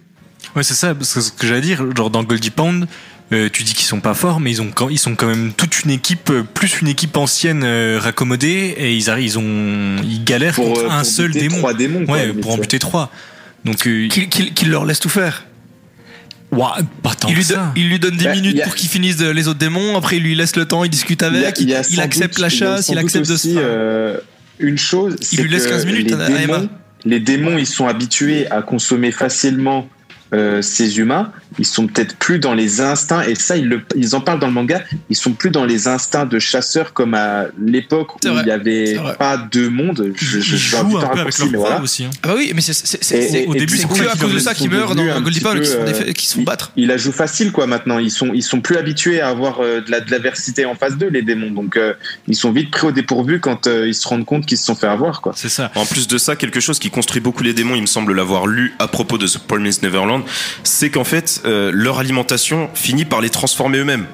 [0.56, 2.88] Ouais, c'est ça, parce que ce que j'allais dire, genre dans Goldie Pound,
[3.32, 5.54] euh, tu dis qu'ils sont pas forts, mais ils ont quand, ils sont quand même
[5.56, 10.24] toute une équipe, plus une équipe ancienne euh, raccommodée, et ils arrivent, ils ont, ils
[10.26, 11.58] galèrent Pour, contre euh, un pour seul buter démon.
[11.60, 12.06] trois démons.
[12.06, 13.12] quoi, ouais, pour en buter trois.
[13.64, 15.46] Donc, euh, Qu'il qu'il- qu'il leur laisse tout faire.
[16.52, 17.74] Ouah, pas tant il, lui donne, ça.
[17.76, 19.96] il lui donne 10 Bah, minutes a- pour qu'il finisse de- les autres démons.
[19.98, 22.36] Après, il lui laisse le temps, il discute Il y a- avec, il a accepte
[22.36, 24.18] doute- la chasse, il accepte de se aussi, euh,
[24.60, 26.58] une chose, Il c'est lui laisse que 15 minutes les Emma.
[26.58, 26.70] démons,
[27.06, 29.88] les démons, ils sont habitués à consommer facilement
[30.34, 34.16] euh, ces humains, ils sont peut-être plus dans les instincts, et ça, ils, le, ils
[34.16, 37.48] en parlent dans le manga, ils sont plus dans les instincts de chasseurs comme à
[37.60, 40.14] l'époque où vrai, il n'y avait pas deux mondes.
[40.16, 41.82] Je, je, Ils je vais un un peu avec leur mais voilà.
[41.82, 42.06] aussi.
[42.06, 42.10] hein.
[42.24, 44.70] Ah bah oui, mais c'est au début, c'est que à cause de ça ils qu'ils
[44.70, 45.42] meurent dans Goldie
[46.08, 46.72] et qui se font, euh, battre.
[46.76, 48.00] il la joue facile quoi maintenant.
[48.00, 50.98] Ils sont ils sont plus habitués à avoir euh, de la de l'adversité en face
[50.98, 51.52] d'eux les démons.
[51.52, 51.78] Donc
[52.28, 54.88] ils sont vite pris au dépourvu quand ils se rendent compte qu'ils se sont fait
[54.88, 55.34] avoir quoi.
[55.36, 55.72] C'est ça.
[55.76, 58.48] En plus de ça, quelque chose qui construit beaucoup les démons, il me semble l'avoir
[58.48, 60.21] lu à propos de The Promised Neverland,
[60.64, 64.06] c'est qu'en fait, euh, leur alimentation finit par les transformer eux-mêmes.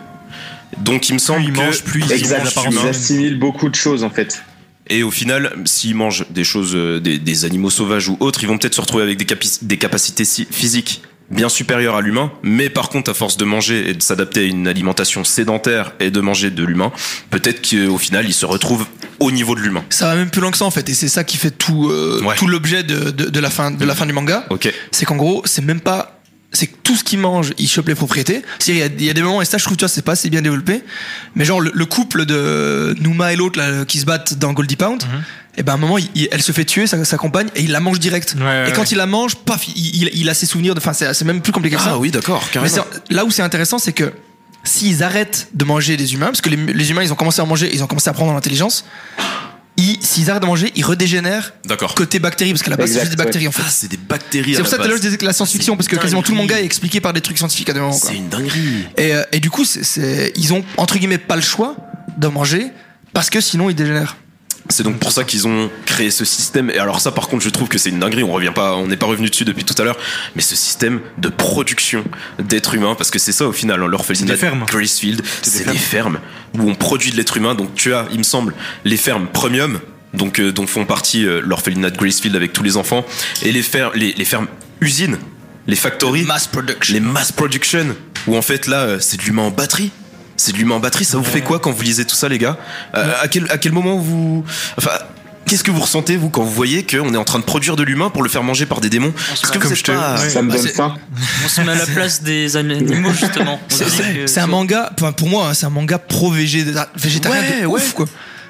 [0.80, 2.43] Donc il me semble ils que mangent, plus ils ont Exact.
[2.45, 2.89] l'apparence Ils humaine.
[2.89, 4.43] assimilent beaucoup de choses en fait.
[4.89, 8.47] Et au final, s'ils mangent des choses, euh, des, des animaux sauvages ou autres, ils
[8.47, 12.32] vont peut-être se retrouver avec des, capi- des capacités si- physiques bien supérieures à l'humain.
[12.43, 16.11] Mais par contre, à force de manger et de s'adapter à une alimentation sédentaire et
[16.11, 16.91] de manger de l'humain,
[17.30, 18.86] peut-être qu'au final, ils se retrouvent
[19.19, 19.84] au niveau de l'humain.
[19.89, 21.89] Ça va même plus loin que ça en fait, et c'est ça qui fait tout,
[21.89, 22.36] euh, Ouais.
[22.36, 24.45] tout l'objet de, de, de la fin, de la fin du manga.
[24.49, 24.71] Ok.
[24.91, 26.16] C'est qu'en gros, c'est même pas.
[26.54, 28.41] C'est que tout ce qu'ils mangent, ils chopent les propriétés.
[28.60, 29.89] C'est-à-dire, il y, a- il y a des moments, et ça, je trouve, tu vois,
[29.89, 30.82] c'est pas assez bien développé.
[31.36, 34.78] Mais genre, le, le couple de Numa et l'autre, là, qui se battent dans Goldie
[34.78, 35.04] Pound,
[35.58, 37.64] et ben, à un moment, il- il- elle se fait tuer, sa, sa compagne, et
[37.64, 38.36] il la mange direct.
[38.38, 38.88] Ouais, ouais, et quand ouais.
[38.91, 39.74] il la mange, paf, il,
[40.04, 40.80] il- il a ses souvenirs de.
[40.80, 41.91] Enfin, c'est même plus compliqué que ça.
[41.93, 42.86] Ah oui, d'accord, Mais carrément.
[43.10, 44.14] là où c'est intéressant, c'est que
[44.64, 47.45] s'ils arrêtent de manger des humains, parce que les, les humains, ils ont commencé à
[47.45, 48.86] manger, ils ont commencé à prendre l'intelligence,
[50.01, 51.93] s'ils arrêtent de manger, ils régénèrent D'accord.
[51.95, 53.61] côté bactéries, parce qu'à la base, c'est juste des bactéries en fait.
[53.65, 54.53] Ah, c'est des bactéries.
[54.53, 55.95] C'est à pour ça la tout à l'heure je disais que la science-fiction, parce que
[55.95, 57.97] quasiment tout le manga est expliqué par des trucs scientifiques à des moments.
[57.97, 58.09] quoi.
[58.09, 58.86] C'est une dinguerie.
[58.97, 61.75] Et, euh, et du coup, c'est- c'est- ils ont entre guillemets pas le choix
[62.17, 62.67] de manger
[63.13, 64.17] parce que sinon ils dégénèrent.
[64.70, 66.70] C'est donc pour ça qu'ils ont créé ce système.
[66.70, 68.24] Et alors ça, par contre, je trouve que c'est une dinguerie.
[68.24, 69.97] On revient pas, on n'est pas revenu dessus depuis tout à l'heure.
[70.36, 72.03] Mais ce système de production
[72.39, 74.36] d'êtres humains, parce que c'est ça au final, hein, l'orphelinat
[74.68, 76.20] Gracefield, C'est des c'est des fermes
[76.57, 77.55] où on produit de l'être humain.
[77.55, 78.53] Donc tu as, il me semble,
[78.84, 79.80] les fermes premium,
[80.13, 83.05] donc euh, dont font partie euh, l'orphelinat de Gracefield avec tous les enfants,
[83.43, 84.47] et les fermes, les, les fermes
[84.82, 85.18] usines,
[85.68, 86.93] les factories, Mass production.
[86.93, 87.95] les mass production,
[88.28, 89.91] où en fait là, euh, c'est de l'humain en batterie.
[90.38, 91.03] C'est de l'humain en batterie.
[91.05, 92.57] Ça vous fait quoi quand vous lisez tout ça, les gars
[92.95, 94.43] Euh, à, quel, à quel moment vous.
[94.77, 94.91] Enfin.
[95.49, 97.83] Qu'est-ce que vous ressentez, vous, quand vous voyez qu'on est en train de produire de
[97.83, 99.91] l'humain pour le faire manger par des démons Parce que Comme vous je êtes te-
[99.93, 100.17] pas-.
[100.17, 100.95] Ça me Bah, donne faim.
[101.45, 103.57] On se met à la place des animaux justement.
[103.71, 107.81] On C'est- un manga, pour moi, hein, c'est un manga pro-végétarien Ouais, de ouais.
[107.81, 108.07] ouf quoi.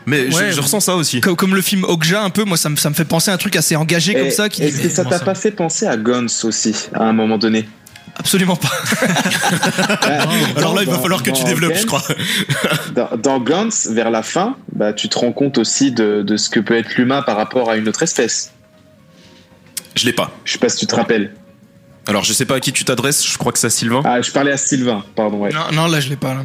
[0.08, 0.52] Mais je- Ouais.
[0.52, 1.22] je, ressens ça aussi.
[1.22, 3.36] Comme, comme le film Okja un peu, moi ça me, ça me fait penser à
[3.36, 5.98] un truc assez engagé comme ça qui Est-ce que ça t'a pas fait penser à
[5.98, 7.70] Guns aussi à un moment donné?
[8.20, 8.70] Absolument pas.
[10.58, 12.04] Alors là, il va falloir que tu développes, je crois.
[12.96, 16.50] Dans, dans Guns, vers la fin, bah, tu te rends compte aussi de, de ce
[16.50, 18.52] que peut être l'humain par rapport à une autre espèce.
[19.96, 20.32] Je l'ai pas.
[20.46, 21.34] Je sais pas si tu te rappelles.
[22.08, 24.02] Alors, je sais pas à qui tu t'adresses, je crois que c'est à Sylvain.
[24.06, 25.38] Ah, je parlais à Sylvain, pardon.
[25.40, 25.50] Ouais.
[25.52, 26.34] Non, non, là je l'ai pas.
[26.34, 26.44] Là.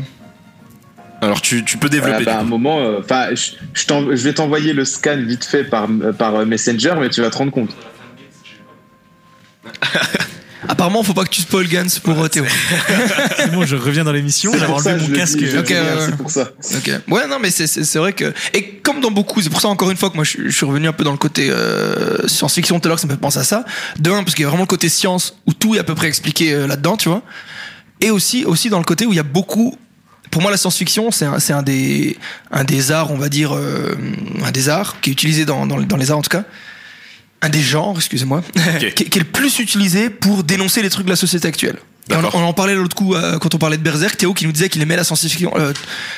[1.20, 2.24] Alors, tu, tu peux Voilà, développer.
[2.24, 3.84] bah, à un moment, euh, enfin, je, je
[4.16, 5.86] je vais t'envoyer le scan vite fait par,
[6.18, 7.70] par Messenger, mais tu vas te rendre compte.
[10.68, 12.44] Apparemment, faut pas que tu spoil Guns pour euh, Théo.
[13.36, 15.38] C'est bon, je reviens dans l'émission, C'est j'avais pour enlevé mon casque.
[15.38, 15.86] dis, Ok, ouais, ouais.
[16.06, 16.50] c'est pour ça.
[16.76, 16.90] Ok.
[17.08, 18.32] Ouais, non, mais c'est- c'est c'est vrai que.
[18.54, 20.56] Et comme dans beaucoup, c'est pour ça encore une fois que moi je, suis- je
[20.56, 23.18] suis revenu un peu dans le côté euh, science-fiction tout à l'heure, ça me fait
[23.18, 23.64] penser à ça.
[23.98, 25.94] De un, parce qu'il y a vraiment le côté science où tout est à peu
[25.94, 27.22] près expliqué euh, là-dedans, tu vois.
[28.00, 29.76] Et aussi, aussi dans le côté où il y a beaucoup.
[30.30, 32.16] Pour moi, la science-fiction, c'est un, c'est un, des,
[32.50, 33.94] un des arts, on va dire, euh,
[34.44, 36.44] un des arts qui est utilisé dans, dans, dans les arts en tout cas.
[37.42, 38.42] Un des genres, excusez-moi,
[38.78, 41.76] qui, est- qui est le plus utilisé pour dénoncer les trucs de la société actuelle.
[42.10, 44.50] Et on, en parlait l'autre coup euh, quand on parlait de Berserk, Théo qui nous
[44.52, 45.72] disait qu'il aimait la science-fiction, euh,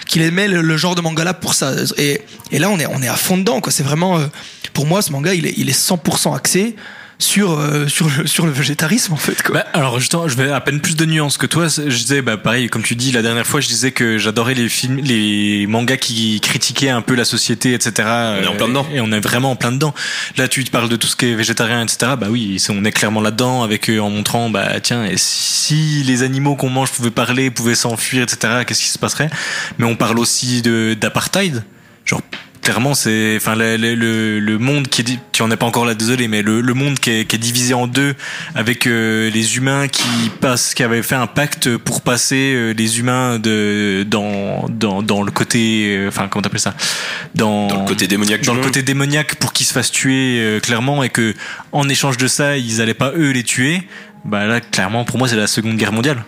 [0.06, 1.72] qu'il aimait le, le genre de manga là pour ça.
[1.98, 3.70] Et, et là, on est, on est à fond dedans, quoi.
[3.70, 4.26] C'est vraiment, euh,
[4.72, 6.74] pour moi, ce manga, il est, il est 100% axé
[7.18, 9.54] sur, euh, sur, le, sur le végétarisme, en fait, quoi.
[9.54, 11.68] Bah, alors justement, je vais à peine plus de nuances que toi.
[11.68, 14.68] Je disais, bah pareil, comme tu dis, la dernière fois, je disais que j'adorais les
[14.68, 18.08] films, les mangas qui critiquaient un peu la société, etc.
[18.08, 18.86] On est en plein dedans.
[18.92, 19.94] Et on est vraiment en plein dedans.
[20.36, 22.12] Là, tu te parles de tout ce qui est végétarien, etc.
[22.18, 26.22] Bah oui, on est clairement là-dedans, avec eux en montrant, bah tiens, et si les
[26.22, 28.64] animaux qu'on mange pouvaient parler, pouvaient s'enfuir, etc.
[28.66, 29.30] Qu'est-ce qui se passerait?
[29.78, 31.64] Mais on parle aussi de d'apartheid,
[32.04, 32.22] genre.
[32.64, 35.94] Clairement, c'est, enfin, le, le- le, monde qui est, tu en es pas encore là,
[35.94, 38.14] désolé, mais le, le monde qui est, qui est divisé en deux,
[38.55, 40.02] avec euh, les humains qui
[40.40, 45.22] passent, qui avaient fait un pacte pour passer euh, les humains de dans dans dans
[45.22, 46.74] le côté, euh, enfin, comment t'appelles ça,
[47.34, 48.68] dans Dans le côté démoniaque du dans le monde.
[48.68, 51.34] côté démoniaque pour qu'ils se fassent tuer euh, clairement et que
[51.72, 53.82] en échange de ça, ils allaient pas eux les tuer.
[54.24, 56.24] Bah là, clairement, pour moi, c'est la Seconde Guerre mondiale.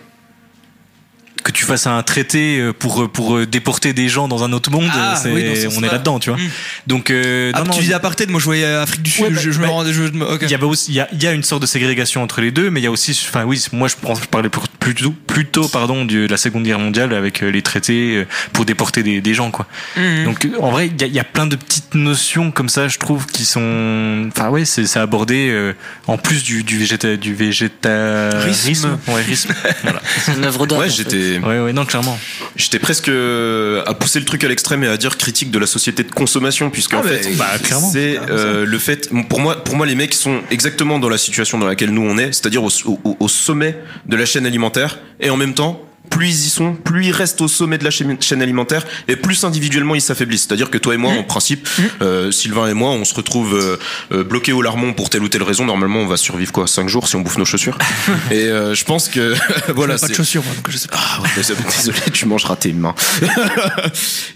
[1.47, 4.69] Que tu fasses un traité euh, pour pour euh, déporter des gens dans un autre
[4.69, 5.45] monde, Ah, oui,
[5.77, 6.37] on est là-dedans, tu vois.
[6.37, 6.49] Mm.
[6.87, 9.29] Donc euh, Ah, non, tu non, disais apartheid, moi je voyais Afrique du Sud, Ouais,
[9.31, 9.91] bah, je, je me bah, rendais.
[9.93, 12.21] Me- il y avait aussi, il y a, il y a une sorte de ségrégation
[12.21, 13.95] entre les deux, mais il y a aussi, enfin oui, moi je,
[14.29, 14.49] parlais
[14.79, 19.01] plutôt, plutôt pardon de la Seconde Guerre mondiale avec euh, les traités euh, pour déporter
[19.03, 19.67] des, des gens quoi.
[19.95, 20.25] Mhm.
[20.25, 22.67] Donc euh, en vrai, il y a, il y a plein de petites notions comme
[22.69, 25.73] ça, je trouve, qui sont, enfin ouais, c'est c'est abordé euh,
[26.07, 28.97] en plus du du, végéta, du végétarisme, Risme.
[29.07, 29.53] ouais, risme.
[29.83, 30.01] voilà.
[30.25, 30.79] C'est une œuvre d'art.
[30.79, 32.17] Ouais, en ouais, non, clairement.
[32.55, 35.67] J'étais presque euh, à pousser le truc à l'extrême et à dire critique de la
[35.67, 37.89] société de consommation, puisque en Ah, fait, bah, clairement.
[37.91, 39.09] c'est euh, le fait.
[39.29, 42.17] Pour moi, pour moi, les mecs sont exactement dans la situation dans laquelle nous on
[42.17, 45.81] est, c'est-à-dire au, au- au sommet de la chaîne alimentaire, et en même temps.
[46.09, 49.43] Plus ils y sont, plus ils restent au sommet de la chaîne alimentaire, et plus
[49.43, 50.45] individuellement ils s'affaiblissent.
[50.47, 51.67] C'est-à-dire que toi et moi, en principe,
[52.01, 53.77] euh, Sylvain et moi, on se retrouve euh,
[54.11, 55.65] euh, bloqués au Larmont pour telle ou telle raison.
[55.65, 57.77] Normalement, on va survivre quoi, 5 jours si on bouffe nos chaussures.
[58.31, 59.33] et euh, je pense que
[59.73, 60.97] voilà, pas de chaussures, moi, donc je sais pas.
[60.99, 62.95] ah ouais, désolé, désolé, tu mangeras tes mains.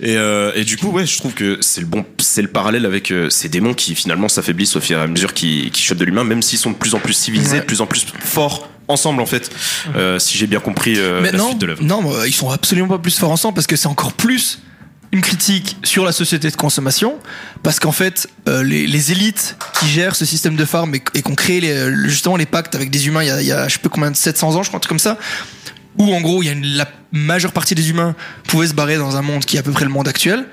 [0.02, 2.86] et, euh, et du coup, ouais, je trouve que c'est le bon, c'est le parallèle
[2.86, 5.98] avec euh, ces démons qui finalement s'affaiblissent au fur et à mesure qu'ils qu'ils choppent
[5.98, 7.60] de l'humain, même s'ils sont de plus en plus civilisés, Ouais.
[7.62, 9.50] de plus en plus forts ensemble en fait.
[9.96, 11.84] Euh, si j'ai bien compris euh, Mais la non, suite de l'œuvre.
[11.84, 14.60] non, euh, ils sont absolument pas plus forts ensemble parce que c'est encore plus
[15.14, 17.16] une critique sur la société de consommation
[17.64, 21.22] parce qu'en fait euh, les, les élites qui gèrent ce système de farm et, et
[21.22, 23.48] qui ont créé les- le- justement les pactes avec des humains il y a, il
[23.48, 25.18] y a je sais plus combien de 700 ans je crois un truc comme ça
[25.98, 28.16] où en gros il y a une- la majeure partie des humains
[28.48, 30.46] pouvaient se barrer dans un monde qui est à peu près le monde actuel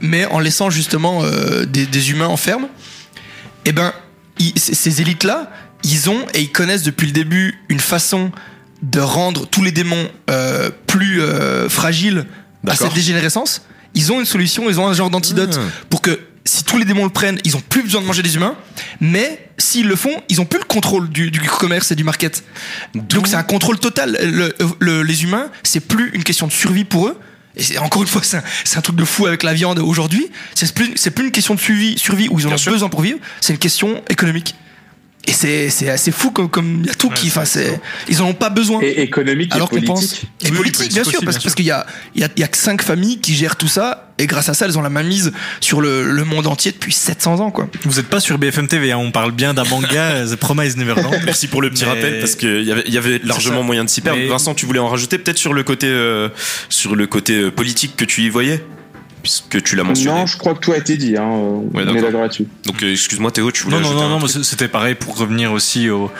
[0.00, 2.68] mais en laissant justement euh, des, des humains en ferme
[3.66, 3.92] eh ben
[4.56, 5.50] ces élites là
[5.84, 8.30] ils ont et ils connaissent depuis le début une façon
[8.82, 12.26] de rendre tous les démons euh, plus euh, fragiles
[12.66, 13.62] à cette dégénérescence.
[13.94, 15.64] Ils ont une solution, ils ont un genre d'antidote Ah.
[15.90, 18.34] pour que si tous les démons le prennent, ils ont plus besoin de manger des
[18.36, 18.54] humains.
[19.00, 22.42] Mais s'ils le font, ils ont plus le contrôle du, du commerce et du market.
[22.94, 24.16] Donc c'est un contrôle total.
[24.22, 27.18] Le- le- les humains, c'est plus une question de survie pour eux.
[27.56, 30.30] Et encore une fois, c'est un, truc de fou avec la viande aujourd'hui.
[30.54, 32.72] C'est plus, plus une question de survie, survie où ils ont Bien sûr.
[32.72, 33.18] besoin pour vivre.
[33.40, 34.54] C'est une question économique.
[35.26, 37.78] Et c'est, c'est assez fou comme, comme il y a tout qui, enfin, c'est,
[38.08, 38.80] ils en ont pas besoin.
[38.80, 40.00] Et économique Alors et qu'on pense.
[40.00, 40.22] politique.
[40.40, 42.28] Et Oui, oui, politique, bien sûr, aussi, parce, parce qu'il y a, il y, a,
[42.36, 44.78] il y a que cinq familles qui gèrent tout ça, et grâce à ça, elles
[44.78, 47.68] ont la main mise sur le, le monde entier depuis 700 ans, quoi.
[47.84, 51.14] Vous êtes pas sur BFM TV, hein, on parle bien d'un manga, The Promise Neverland.
[51.24, 53.84] Merci pour le petit Mais- rappel parce qu'il y avait, il y avait largement moyen
[53.84, 54.18] de s'y perdre.
[54.20, 56.30] Mais- Vincent, tu voulais en rajouter peut-être sur le côté, euh,
[56.70, 58.64] sur le côté euh, politique que tu y voyais,
[59.22, 60.18] puisque tu l'as mentionné.
[60.20, 61.16] Non, je crois que tout a été dit.
[61.16, 61.22] Hein.
[61.24, 62.20] on Ouais, est d'accord.
[62.22, 62.46] là-dessus.
[62.66, 66.10] Donc euh, excuse-moi Théo, tu voulais Non, non, non, c'était pareil pour revenir aussi au,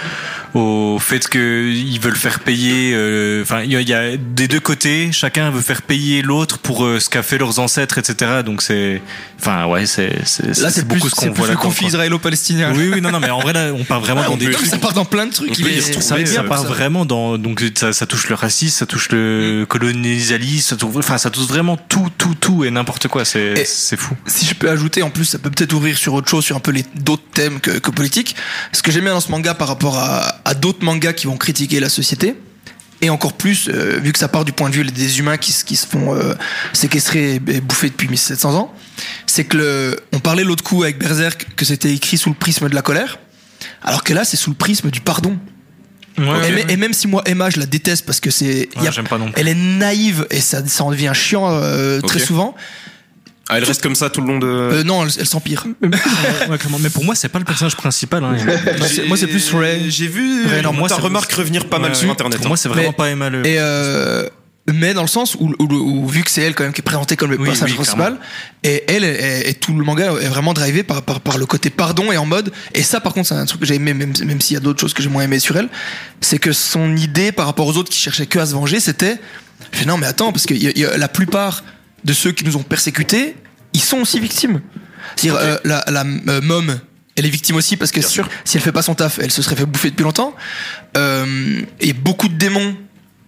[0.55, 2.93] au fait qu'ils veulent faire payer.
[2.95, 6.23] euh, Enfin, il y, a- il y a des deux côtés, chacun veut faire payer
[6.23, 8.43] l'autre pour euh, ce qu'a fait leurs ancêtres, etc.
[8.45, 9.01] Donc c'est,
[9.39, 11.59] enfin, ouais, c'est c'est Là, c'est plus, beaucoup ce c'est qu'on voit le là.
[11.61, 12.73] conflit israélo-palestinien.
[12.75, 14.67] Oui, oui, non, non, mais en vrai là, on part vraiment dans on des trucs.
[14.67, 15.51] Ça part dans plein de trucs.
[15.51, 18.35] On il est- Ça, ça ça- part ça- vraiment dans donc ça, ça touche le
[18.35, 22.71] racisme, ça touche le colonialisme, ça touche, enfin ça touche vraiment tout, tout, tout et
[22.71, 23.25] n'importe quoi.
[23.25, 24.15] C'est fou.
[24.27, 26.61] si je peux ajouter, en plus, ça peut peut-être ouvrir sur autre chose, sur un
[26.61, 28.37] peu d'autres thèmes que, que politique.
[28.73, 31.37] Ce que j'aime bien dans ce manga par rapport à, à d'autres mangas qui vont
[31.37, 32.35] critiquer la société,
[33.03, 35.53] et encore plus, euh, vu que ça part du point de vue des humains qui,
[35.53, 36.35] se- qui se font euh,
[36.75, 38.75] séquestrer et, et bouffer depuis 1700 ans,
[39.27, 42.69] c'est que le, on parlait l'autre coup avec Berserk que c'était écrit sous le prisme
[42.69, 43.19] de la colère,
[43.83, 45.39] alors que là, c'est sous le prisme du pardon.
[46.21, 48.69] Ouais, et, ouais, mê- et même si moi, Emma, je la déteste parce que c'est,
[48.77, 52.55] a- pas non elle est naïve et ça, ça en devient chiant euh, très souvent.
[53.53, 54.47] Ah, elle reste comme ça tout le long de.
[54.47, 55.67] Euh, non, elle, elle s'empire.
[55.83, 56.79] Ouais, clairement.
[56.81, 58.23] Mais pour moi, c'est pas le personnage principal.
[58.23, 58.37] Hein.
[59.09, 59.91] Moi, c'est- plus Ray.
[59.91, 62.37] J'ai vu Ray, non, moi, ta remarque revenir pas mal sur internet.
[62.37, 62.49] Pour hein.
[62.51, 63.45] moi, c'est vraiment Mais- pas Emma le.
[63.45, 64.29] Et euh,
[64.73, 66.83] mais dans le sens où, où- où- vu que c'est elle quand même qui est
[66.85, 68.19] présentée comme le Oui, personnage oui, principal,
[68.63, 72.11] et elle et, tout le manga est vraiment drivé par, par, par le côté pardon
[72.13, 72.53] et en mode.
[72.75, 74.61] Et ça, par contre, c'est un truc que j'ai aimé, même, même s'il y a
[74.61, 75.69] d'autres choses que j'ai moins aimé sur elle,
[76.21, 79.19] c'est que son idée par rapport aux autres qui cherchaient que à se venger, c'était,
[79.73, 81.63] je fais, non mais attends, parce que y a- y a la plupart
[82.05, 83.37] de ceux qui nous ont persécutés,
[83.73, 84.61] ils sont aussi victimes.
[85.17, 86.79] C'est-à-dire euh, la, la euh, mom.
[87.17, 88.27] Elle est victime aussi parce que sûr.
[88.45, 90.35] si elle fait pas son taf, elle se serait fait bouffer depuis longtemps.
[90.97, 92.75] Euh, et beaucoup de démons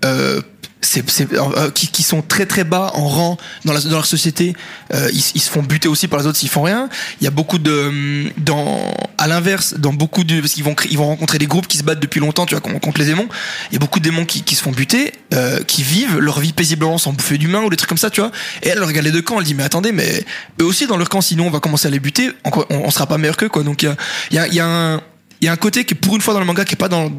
[0.04, 0.40] euh,
[0.82, 4.06] c'est, c'est, euh, qui, qui sont très très bas en rang dans, la, dans leur
[4.06, 4.54] société,
[4.92, 6.88] euh, ils, ils se font buter aussi par les autres s'ils font rien.
[7.20, 10.74] Il y a beaucoup de, hum, dans, à l'inverse, dans beaucoup de, parce qu'ils vont,
[10.90, 13.28] ils vont rencontrer des groupes qui se battent depuis longtemps, tu vois, contre les démons.
[13.70, 16.40] Il y a beaucoup de démons qui, qui se font buter, euh, qui vivent leur
[16.40, 18.32] vie paisiblement sans bouffer d'humains ou des trucs comme ça, tu vois.
[18.62, 20.24] Et elle regarde les deux camps, elle dit mais attendez, mais
[20.60, 23.06] eux aussi dans leur camp, sinon on va commencer à les buter, on, on, sera
[23.06, 23.62] pas meilleur qu'eux quoi.
[23.62, 23.94] Donc il
[24.32, 25.00] y a, y y a un
[25.42, 26.88] il y a un côté qui pour une fois dans le manga qui est pas
[26.88, 27.12] dans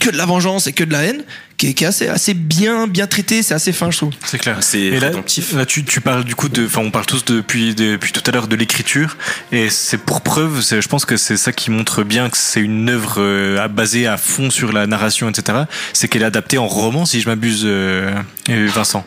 [0.00, 1.22] que de la vengeance et que de la haine,
[1.56, 4.12] qui est, qui est assez assez bien bien traité, c'est assez fin je trouve.
[4.24, 4.56] C'est clair.
[4.60, 8.10] C'est là, là, tu, tu parles du coup de, enfin, on parle tous depuis, depuis
[8.10, 9.16] tout à l'heure de l'écriture,
[9.52, 12.60] et c'est pour preuve, c'est- je pense que c'est ça qui montre bien que c'est
[12.60, 15.64] une œuvre euh, à- basée à fond sur la narration, etc.
[15.92, 18.12] C'est qu'elle est adaptée en roman, si je m'abuse, euh,
[18.50, 19.04] euh, Vincent.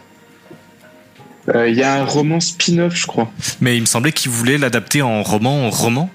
[1.53, 3.31] Euh, Il y a un roman spin-off, je crois.
[3.59, 6.09] Mais il me semblait qu'il voulait l'adapter en roman, en roman.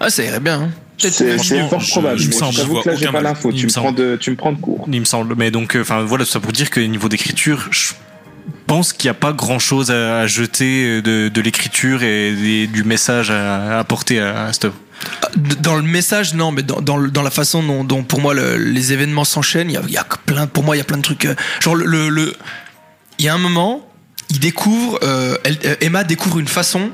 [0.00, 0.62] Ah ça irait bien.
[0.62, 0.70] hein.
[0.98, 2.20] C'est fort je- probable.
[2.20, 3.52] il me semble, vois que là, j'ai pas l'info.
[3.52, 4.86] Tu me prends de, tu me prends de court.
[4.90, 5.34] Il me semble.
[5.36, 7.92] Mais donc, euh, enfin voilà, tout ça pour dire que niveau d'écriture, je
[8.66, 12.66] pense qu'il n'y a pas grand chose à, à jeter de, de l'écriture et des-
[12.66, 14.74] du message à, à apporter à, à cette œuvre.
[15.60, 18.92] Dans le message, non, mais dans, dans, la façon dont, dont pour moi le- les
[18.94, 20.96] événements s'enchaînent, il y a, il y a plein, pour moi, il y a plein
[20.96, 21.26] de trucs.
[21.26, 22.34] euh, genre, le, le, le-
[23.18, 23.86] il y a un moment,
[24.30, 26.90] il découvre, euh, elle- euh, Emma découvre une façon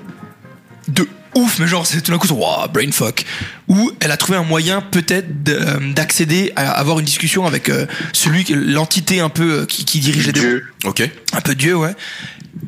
[0.88, 3.24] de ouf, mais genre, c'est tout d'un coup, wow, brain fuck,
[3.68, 7.86] où elle a trouvé un moyen peut-être euh, d'accéder à avoir une discussion avec euh,
[8.12, 10.60] celui, qui- l'entité un peu euh, qui, qui dirige les démons.
[10.84, 11.08] Ok.
[11.32, 11.94] un peu Dieu, ouais.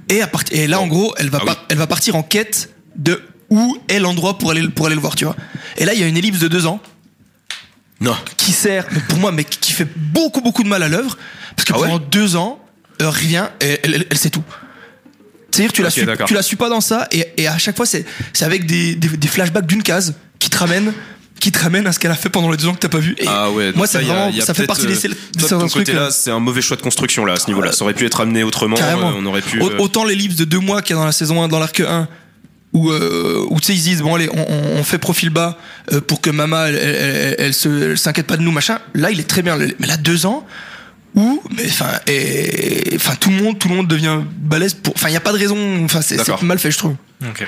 [0.09, 1.63] Et, à part- et là, en gros, elle va, Ah par- oui.
[1.71, 5.15] elle va partir en quête de où est l'endroit pour aller, pour aller le voir,
[5.17, 5.37] tu vois.
[5.77, 6.81] Et là, il y a une ellipse de deux ans
[8.01, 8.17] Non.
[8.37, 11.17] qui sert, mais pour moi, mais qui fait beaucoup, beaucoup de mal à l'œuvre.
[11.57, 12.59] Parce que Ah ouais pendant deux ans,
[12.99, 14.43] elle revient et elle, elle- elle sait tout.
[15.55, 17.87] C'est-à-dire, tu la, suis, tu la suis pas dans ça, et, et à chaque fois,
[17.87, 20.93] c'est c'est avec des, des, des flashbacks d'une case qui te ramènent
[21.41, 23.01] qui te ramène à ce qu'elle a fait pendant les deux ans que t'as pas
[23.01, 23.15] vu.
[23.19, 23.73] Et Ah ouais.
[23.75, 25.11] moi, ça, c'est il y a- vraiment, il y a ça fait partie des, euh,
[25.35, 25.85] des certains trucs.
[25.85, 27.73] côté euh, là, c'est un mauvais choix de construction là à ce niveau-là.
[27.73, 28.77] Ça aurait pu être amené autrement.
[28.77, 29.11] Carrément.
[29.11, 29.61] euh, On aurait pu.
[29.61, 31.79] Au- Autant l'ellipse de deux mois qu'il y a dans la saison 1, dans l'arc
[31.81, 32.09] 1,
[32.73, 35.59] où, euh, où tu sais, ils disent, bon, allez, on, fait profil bas
[36.07, 38.79] pour que Mama, elle, elle s'inquiète pas de nous, machin.
[38.95, 39.59] Là, il est très bien.
[39.59, 40.47] Mais là, deux ans,
[41.15, 45.09] où, mais enfin, et- enfin, tout le monde, tout le monde devient balèze pour, enfin,
[45.09, 46.95] il y a pas de raison, enfin, c'est mal fait, je trouve.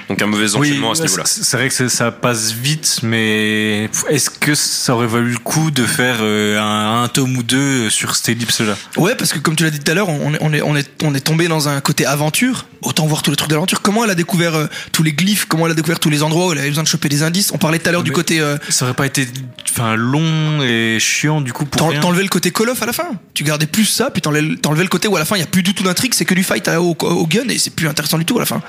[0.09, 1.25] Donc un mauvais enchaînement à ce niveau-là.
[1.27, 5.85] c'est vrai que ça passe vite, mais est-ce que ça aurait valu le coup de
[5.85, 8.75] faire euh, un, un tome ou deux sur cette ellipse-là?
[8.97, 10.77] Ouais, parce que comme tu l'as dit tout à l'heure, on est, on est, on
[10.77, 12.67] est, on est tombé dans un côté aventure.
[12.83, 13.83] Autant voir tous les trucs d'aventure.
[13.83, 16.47] Comment elle a découvert euh, tous les glyphes, comment elle a découvert tous les endroits
[16.47, 17.51] où elle avait besoin de choper des indices?
[17.53, 19.27] On parlait tout à l'heure du côté, euh, Ça aurait pas été
[19.69, 23.09] enfin, long et chiant du coup pour T'enlevais le côté Call of à la fin.
[23.35, 25.47] Tu gardais plus ça, puis t'enlevais le côté où à la fin il y a
[25.47, 27.89] plus du tout d'intrigue, c'est que du fight à- au, au gun et c'est plus
[27.89, 28.63] intéressant du tout à la fin.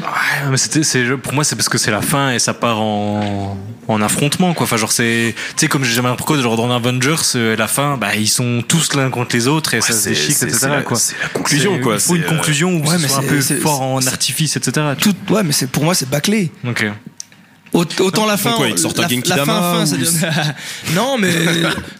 [0.00, 2.80] Ouais, mais c'était, c'est, pour moi, c'est parce que c'est la fin et ça part
[2.80, 3.56] en,
[3.86, 4.64] en affrontement, quoi.
[4.64, 7.96] Enfin, genre, c'est, tu sais, comme j'ai jamais l'impression, genre, dans Avengers, euh, la fin,
[7.96, 10.68] bah, ils sont tous l'un contre les autres et ça se c'est- déchique, etc., c'est
[10.68, 10.96] la- quoi.
[10.96, 11.94] c'est la conclusion, C'est- quoi.
[11.94, 14.00] Il faut une euh, conclusion où ouais, ce mais soit un peu c'est- fort en
[14.00, 14.84] c'est- artifice, etc.
[15.00, 16.50] Tout, ouais, mais c'est pour moi c'est bâclé.
[16.66, 16.86] Ok.
[17.74, 19.86] Aut- Autant la fin, quoi, ils te sortent un la, Genki la fin, Dama fin,
[19.86, 20.54] ça ou- devient-
[20.94, 21.32] non, mais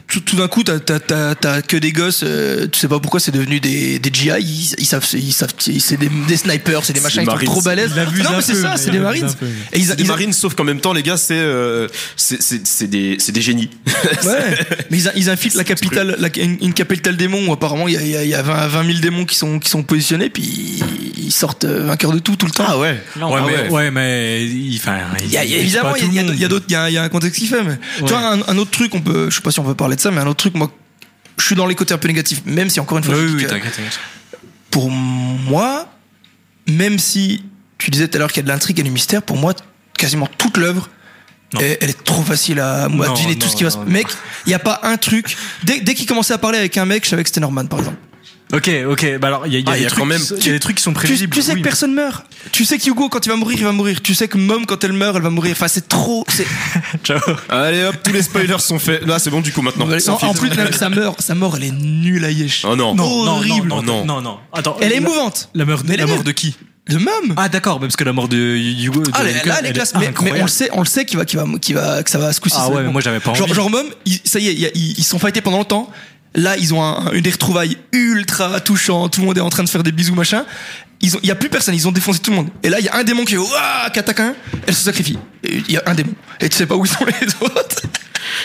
[0.06, 3.00] tout, tout d'un coup, t'as t'as- t'as- t'as que des gosses, euh, tu sais pas
[3.00, 6.84] pourquoi c'est devenu des, des GI, ils, ils savent, ils savent, c'est des, des snipers,
[6.84, 7.90] c'est des machins, ils sont trop balèzes.
[7.96, 8.04] Non,
[8.36, 9.26] mais c'est peu, ça, mais c'est des marines.
[9.72, 12.40] Et ils, C'est des ils- marines, sauf qu'en même temps, les gars, c'est euh, c'est-
[12.40, 13.70] c'est c'est des, c'est des génies.
[14.24, 14.56] Ouais,
[14.90, 17.96] mais ils, ils infiltrent la capitale, la- une, une capitale démon où apparemment il y
[17.96, 19.82] a, il y a- il y a 20, 20 000 démons qui sont, qui sont
[19.82, 20.82] positionnés, puis
[21.16, 22.78] ils sortent euh, vainqueurs de tout tout le temps.
[22.78, 23.00] ouais.
[23.16, 23.68] ouais, ah mais, ouais.
[23.70, 26.98] ouais, mais, enfin, Il y a, évidemment, il y a, y d'autres, il y y
[26.98, 27.62] un contexte qui fait.
[27.62, 29.74] Mais tu vois, un, un autre truc, on peut, je sais pas si on veut
[29.74, 30.70] parler de ça, mais un autre truc, moi,
[31.38, 33.46] je suis dans les côtés un peu négatifs, même si encore une fois, Oui, oui,
[33.46, 33.98] t'inquiète, t'inquiète.
[34.70, 35.88] pour moi,
[36.68, 37.42] même si
[37.78, 39.52] tu disais tout à l'heure qu'il y a de l'intrigue et du mystère, pour moi,
[39.98, 40.88] quasiment toute l'œuvre,
[41.60, 43.78] elle, elle est trop facile à Non, deviner tout ce qui va se.
[43.78, 44.08] Mec,
[44.46, 45.36] il y a pas un truc.
[45.62, 47.78] Dès, dès qu'il commençait à parler avec un mec, je savais que c'était Norman, par
[47.80, 47.98] exemple.
[48.52, 49.88] Ok, ok, bah alors, il y a, il y a Ah, il y des a
[49.90, 51.34] trucs quand même- qui sont- il y a des trucs qui sont prévisibles.
[51.34, 51.58] tu sais oui.
[51.58, 52.24] que personne meurt.
[52.52, 54.00] Tu sais qu'Hugo, quand il va mourir, il va mourir.
[54.02, 55.52] Tu sais que Mom, quand elle meurt, elle va mourir.
[55.52, 56.24] Enfin, c'est trop.
[56.28, 56.46] c'est-
[57.04, 57.18] Ciao.
[57.48, 59.04] Allez hop, tous les spoilers sont faits.
[59.06, 59.86] Là, c'est bon du coup maintenant.
[59.86, 60.38] En filtre.
[60.38, 62.64] plus, sa mort, sa mort, elle est nulle à Yesh.
[62.64, 62.94] Oh non.
[62.94, 63.66] Non, non, Horrible.
[63.66, 64.04] non, Non.
[64.04, 64.38] non, non, non.
[64.52, 65.48] Attends, Elle est la- émouvante.
[65.54, 66.54] La mort, Mais la elle est mort de qui?
[66.88, 67.34] De Mom.
[67.38, 69.00] Ah d'accord, mais parce que la mort de Hugo.
[69.02, 69.94] de- Ah, là, de- là, elle est classe.
[69.98, 72.18] Mais, on le sait, on le sait qu'il va, qu'il va, qu'il va, que ça
[72.18, 72.56] va ce coup-ci.
[72.58, 73.54] Ah ouais, mais moi j'avais pas Genre, envie.
[73.54, 75.90] genre Mom, ils- ça y est, il a- ils, sont fightés pendant longtemps.
[76.34, 79.08] Là, ils ont un, une des retrouvailles ultra touchant.
[79.08, 80.44] Tout le monde est en train de faire des bisous, machin.
[81.00, 81.74] Ils ont, il y a plus personne.
[81.74, 82.48] Ils ont défoncé tout le monde.
[82.62, 84.34] Et là, il y a un démon qui, Ouah qui attaque un.
[84.66, 85.18] Elle se sacrifie.
[85.44, 86.12] Il y a un démon.
[86.40, 87.82] Et tu sais pas où sont les autres.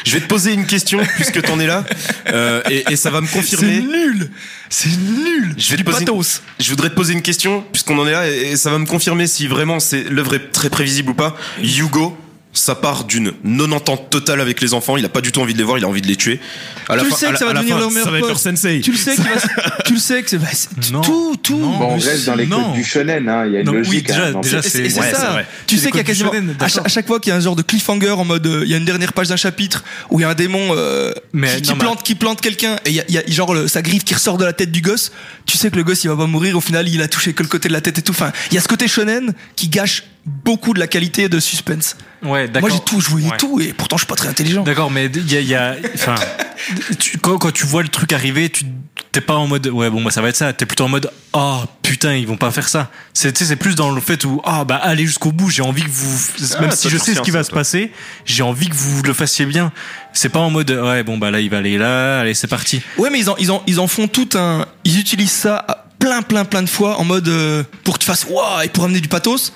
[0.06, 1.84] Je vais te poser une question puisque t'en es là
[2.32, 3.80] Euh, et, et ça va me C'est confirmer.
[3.80, 4.30] nul.
[4.70, 5.56] C'est nul.
[5.58, 6.24] Je vais du te poser une-.
[6.60, 8.86] Je voudrais te poser une question puisqu'on en est là et, et ça va me
[8.86, 11.36] confirmer si vraiment c'est l'œuvre est très prévisible ou pas.
[11.64, 12.16] Hugo.
[12.60, 14.98] Ça part d'une non-entente totale avec les enfants.
[14.98, 15.78] Il a pas du tout envie de les voir.
[15.78, 16.42] Il a envie de les tuer.
[16.90, 18.18] À Tu la le fin- sais que ça va devenir fin, leur meilleur Ça va
[18.18, 18.42] être leur pote.
[18.44, 18.82] sensei.
[18.82, 19.48] Tu le sais qu'il va, se-
[19.86, 20.48] tu le sais que c'est, bah,
[20.92, 21.00] Non.
[21.00, 21.58] tout, tout.
[21.58, 21.78] Non.
[21.78, 22.62] Bon, on reste dans les non.
[22.66, 23.46] codes du shonen, hein.
[23.46, 24.08] il y a une Non, oui, logique.
[24.08, 25.30] déjà- hein, déjà, c'est ouais, ça.
[25.32, 25.48] vrai.
[25.68, 27.56] Tu sais qu'il y a quasiment shonen, à, chaque fois qu'il y a un genre
[27.56, 30.24] de cliffhanger en mode euh, il y a une dernière page d'un chapitre où il
[30.24, 32.90] y a un démon euh, Mais qui, qui non, mais- plante qui plante quelqu'un et
[32.90, 34.72] il y a, il y a genre le- sa griffe qui ressort de la tête
[34.72, 35.14] du gosse.
[35.46, 36.58] Tu sais que le gosse il va pas mourir.
[36.58, 38.12] Au final il a touché que le côté de la tête et tout.
[38.12, 41.96] Enfin il y a ce côté shonen qui gâche beaucoup de la qualité de suspense.
[42.24, 42.70] Ouais, d'accord.
[42.70, 43.38] Moi j'ai tout, je voyais Ouais.
[43.38, 44.64] tout et pourtant je suis pas très intelligent.
[44.64, 46.16] D'accord, mais il y a, il y a- enfin,
[47.00, 48.66] tu- quand, quand tu vois le truc arriver, tu
[49.12, 50.52] t'es pas en mode ouais bon moi ça va être ça.
[50.54, 52.92] T'es plutôt en mode oh putain ils vont pas faire ça.
[53.14, 55.50] C'est tu sais, c'est plus dans le fait où ah bah allez jusqu'au bout.
[55.50, 56.20] J'ai envie que vous
[56.58, 57.60] Ah, même si je sais ce qui va se toi.
[57.60, 57.92] passer,
[58.26, 59.72] j'ai envie que vous le fassiez bien.
[60.14, 62.82] C'est pas en mode ouais bon bah là il va aller là, allez c'est parti.
[62.98, 64.66] Ouais, mais ils en, ils en, ils en font tout un.
[64.84, 68.26] Ils utilisent ça plein, plein, plein de fois en mode euh, pour que tu fasses
[68.30, 69.52] waouh et pour amener du pathos,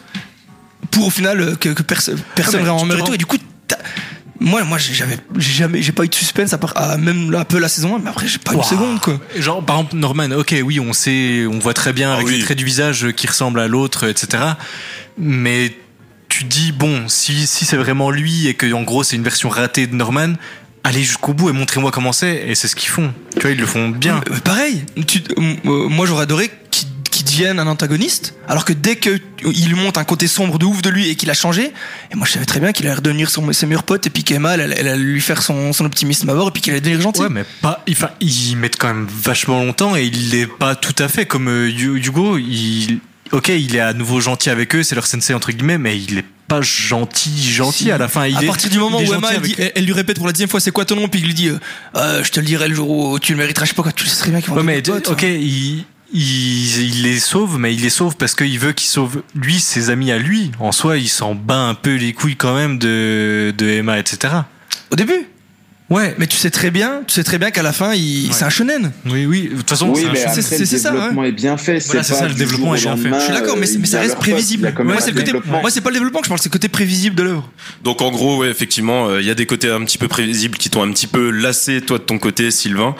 [0.94, 3.14] pour au final euh, que, que perso- personne Ah, mais vraiment meure et rends- tout.
[3.14, 3.38] Et du coup,
[4.40, 7.32] moi, moi, j'ai- j'avais, j'ai jamais, j'ai pas eu de suspense à part, à même
[7.32, 8.64] là, un peu la saison 1, mais après, j'ai pas eu Waouh.
[8.66, 9.20] une seconde quoi.
[9.38, 12.38] Genre par exemple Norman, ok oui on sait, on voit très bien Ah avec oui.
[12.38, 14.44] les traits du visage qui ressemblent à l'autre, etc.
[15.18, 15.74] Mais
[16.30, 19.50] tu dis bon si si c'est vraiment lui et que en gros c'est une version
[19.50, 20.34] ratée de Norman,
[20.84, 23.14] allez jusqu'au bout et montrez-moi comment c'est et c'est ce qu'ils font.
[23.36, 24.20] Tu vois ils le font bien.
[24.44, 26.52] Pareil, tu- euh, moi j'aurais adoré
[27.24, 30.58] qu'il qu'il devienne un antagoniste, alors que dès que il lui montre un côté sombre
[30.60, 31.72] de ouf de lui et qu'il a changé,
[32.12, 34.24] et moi je savais très bien qu'il allait redevenir son, ses meilleurs potes et puis
[34.24, 36.82] qu'Emma elle, elle, allait lui faire son, son optimisme à bord et puis qu'il allait
[36.82, 37.22] devenir gentil.
[37.22, 37.84] Ouais, mais pas.
[37.90, 41.48] Enfin, ils mettent quand même vachement longtemps et il l'est pas tout à fait comme
[41.50, 42.38] euh, Hugo.
[42.38, 43.00] Il,
[43.32, 46.20] ok, il est à nouveau gentil avec eux, c'est leur sensei entre guillemets, mais il
[46.20, 47.92] est pas gentil, gentil Si.
[47.92, 48.28] à la fin.
[48.28, 49.64] Il à est, partir du moment où Emma elle, dit- avec eux.
[49.64, 51.34] elle- elle lui répète pour la dixième fois c'est quoi ton nom puis il lui
[51.34, 51.58] dit euh,
[51.96, 53.92] Euh, je te le dirai le jour où tu le mériteras je sais pas quoi
[53.94, 55.28] tu sais très bien qu'ils vont Ouais, mais ok, hein.
[55.28, 59.60] il, il, il les sauve, mais il les sauve parce qu'il veut qu'il sauve lui,
[59.60, 60.52] ses amis à lui.
[60.60, 64.34] En soi, il s'en bat un peu les couilles quand même de, de Emma, etc.
[64.92, 65.28] au début?
[65.94, 68.46] Ouais, mais tu sais très bien tu sais très bien qu'à la fin il, c'est
[68.46, 69.50] un shonen oui, oui.
[69.52, 71.80] De toute façon, Oui, c'est c'est- le c'est ça, développement est bien fait.
[71.86, 73.10] Voilà, c'est pas ça, le développement est bien fait.
[73.14, 75.62] je suis d'accord mais, mais ça reste prévisible moi c'est le côté développement.
[75.62, 77.50] moi c'est pas le développement je parle c'est le côté prévisible de l'œuvre
[77.84, 80.58] Donc en gros, ouais, effectivement, euh, il y a des côtés un petit peu prévisibles
[80.58, 82.96] qui t'ont un petit peu lassé, toi de ton côté, Sylvain.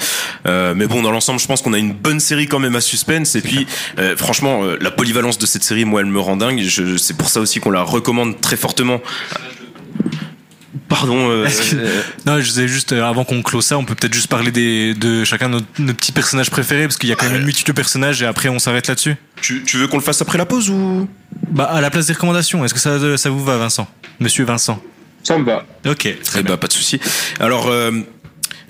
[0.48, 2.82] Euh, mais bon, dans l'ensemble, je pense qu'on a une bonne série quand même à
[2.82, 3.36] suspense.
[3.36, 3.66] Et puis,
[4.00, 6.62] euh, franchement, euh, la polyvalence de cette série, moi, elle me rend dingue.
[6.62, 9.02] Je, c'est pour ça aussi qu'on la recommande très fortement.
[10.90, 11.30] Pardon.
[11.30, 14.28] euh, que- Non, je disais juste, euh, avant qu'on close ça, on peut peut-être juste
[14.28, 17.28] parler des, de chacun de nos, nos petits personnages préférés, parce qu'il y a quand
[17.28, 19.16] même une multitude de personnages, et après on s'arrête là-dessus.
[19.42, 21.08] tu, tu veux qu'on le fasse après la pause ou?
[21.52, 23.88] Bah, à la place des recommandations, est-ce que ça, ça vous va, Vincent?
[24.20, 24.82] Monsieur Vincent
[25.24, 25.66] Ça me va.
[25.86, 26.54] Ok, très Eh bien.
[26.54, 27.00] bah, pas de souci.
[27.40, 27.70] Alors,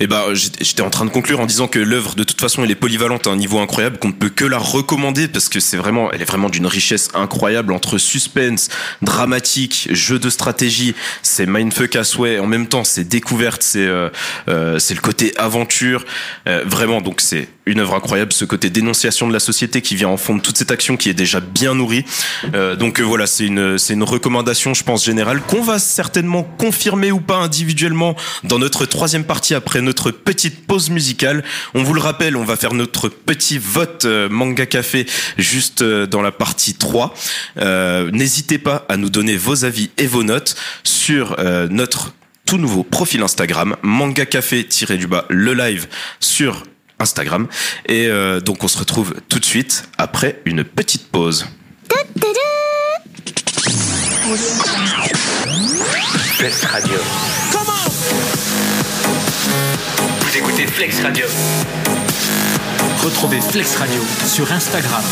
[0.03, 2.39] euh, eh bah, j'étais j'étais en train de conclure en disant que l'œuvre, de toute
[2.39, 5.49] façon, elle est polyvalente à un niveau incroyable, qu'on ne peut que la recommander parce
[5.49, 8.69] que c'est vraiment, elle est vraiment d'une richesse incroyable entre suspense,
[9.01, 12.39] dramatique, jeu de stratégie, c'est mindfuck à souhait.
[12.39, 14.09] En même temps, c'est découverte, c'est euh,
[14.49, 16.05] euh, le côté aventure.
[16.47, 20.09] Euh, vraiment, donc c'est une œuvre incroyable, ce côté dénonciation de la société qui vient
[20.09, 22.05] en fond de toute cette action qui est déjà bien nourrie.
[22.53, 26.43] Euh, donc euh, voilà, c'est une c'est une recommandation, je pense générale qu'on va certainement
[26.43, 31.43] confirmer ou pas individuellement dans notre troisième partie après notre petite pause musicale.
[31.73, 35.05] On vous le rappelle, on va faire notre petit vote euh, manga café
[35.37, 37.13] juste euh, dans la partie 3.
[37.57, 41.35] Euh, N'hésitez pas à nous donner vos avis et vos notes sur
[41.69, 42.13] notre
[42.45, 45.87] tout nouveau profil Instagram, manga café du bas le live
[46.19, 46.63] sur
[47.03, 47.47] Instagram.
[47.87, 51.45] Et euh, donc on se retrouve tout de suite après une petite pause.
[56.37, 56.97] Flex Radio.
[60.21, 61.25] Vous écoutez Flex Radio.
[63.03, 65.03] Retrouvez Flex Radio sur Instagram.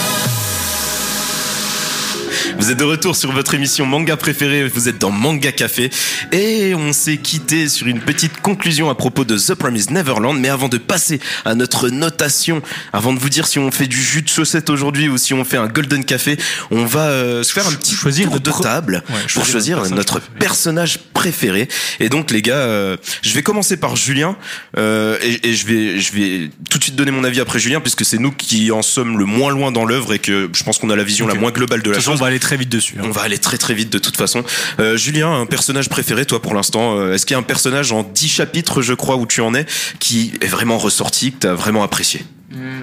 [2.62, 5.90] Vous êtes de retour sur votre émission manga préférée, vous êtes dans Manga Café.
[6.32, 10.40] Et on s'est quitté sur une petite conclusion à propos de The Promised Neverland.
[10.40, 12.62] Mais avant de passer à notre notation,
[12.94, 15.44] avant de vous dire si on fait du jus de chaussette aujourd'hui ou si on
[15.44, 16.38] fait un golden café,
[16.70, 19.96] on va euh, se faire un petit Choisir tour de table Ouais, pour choisir choisir
[19.96, 21.68] notre personnage préféré.
[22.00, 24.38] Et donc les gars, euh, je vais commencer par Julien.
[24.78, 27.82] Euh, et, et je vais je vais tout de suite donner mon avis après Julien
[27.82, 30.78] puisque c'est nous qui en sommes le moins loin dans l'œuvre et que je pense
[30.78, 32.20] qu'on a la vision la moins globale de la chose.
[32.20, 32.95] on va aller très vite dessus.
[32.99, 33.03] hein.
[33.06, 34.44] On va aller très très vite de toute façon.
[34.80, 37.91] Euh, Julien, un personnage préféré toi pour l'instant euh, Est-ce qu'il y a un personnage
[37.91, 39.65] en 10 chapitres je crois où tu en es
[39.99, 42.26] qui est vraiment ressorti, que t'as vraiment apprécié?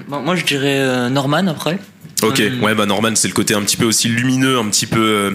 [0.07, 1.77] Bon, moi je dirais euh, Norman après.
[2.21, 4.99] Ok, ouais bah Norman c'est le côté un petit peu aussi lumineux, un petit peu...
[4.99, 5.31] euh,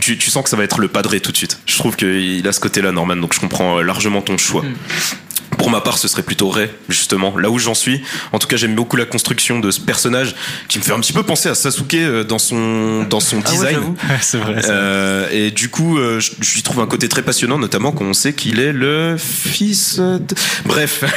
[0.00, 1.58] tu, tu sens que ça va être le padré tout de suite.
[1.66, 4.64] Je trouve qu'il a ce côté-là Norman, donc je comprends largement ton choix.
[5.58, 8.00] Pour ma part, ce serait plutôt Ray, justement, là où j'en suis.
[8.32, 10.34] En tout cas, j'aime beaucoup la construction de ce personnage
[10.68, 13.50] qui me fait un petit peu penser à Sasuke euh, dans son, dans son Ah
[13.50, 13.74] design.
[13.74, 13.96] j'avoue.
[14.08, 14.62] Ouais, c'est vrai.
[14.62, 14.70] ça.
[14.70, 18.04] Euh, et du coup, euh, je, je lui trouve un côté très passionnant, notamment quand
[18.04, 20.20] on sait qu'il est le fils de...
[20.64, 21.04] Bref.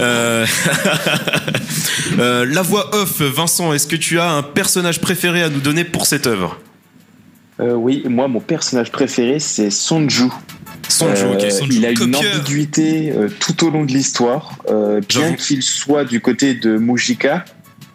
[0.00, 0.46] Euh,
[2.18, 5.84] euh, la voix off, Vincent, est-ce que tu as un personnage préféré à nous donner
[5.84, 6.58] pour cette œuvre?
[7.62, 10.24] Euh, oui, moi, mon personnage préféré, c'est Sonju.
[10.88, 11.50] Sonju, Euh, ok.
[11.50, 12.20] Sonju, il a une copieur.
[12.36, 14.58] ambiguïté euh, tout au long de l'histoire.
[14.68, 17.44] Euh, bien qu'il soit du côté de Mujika,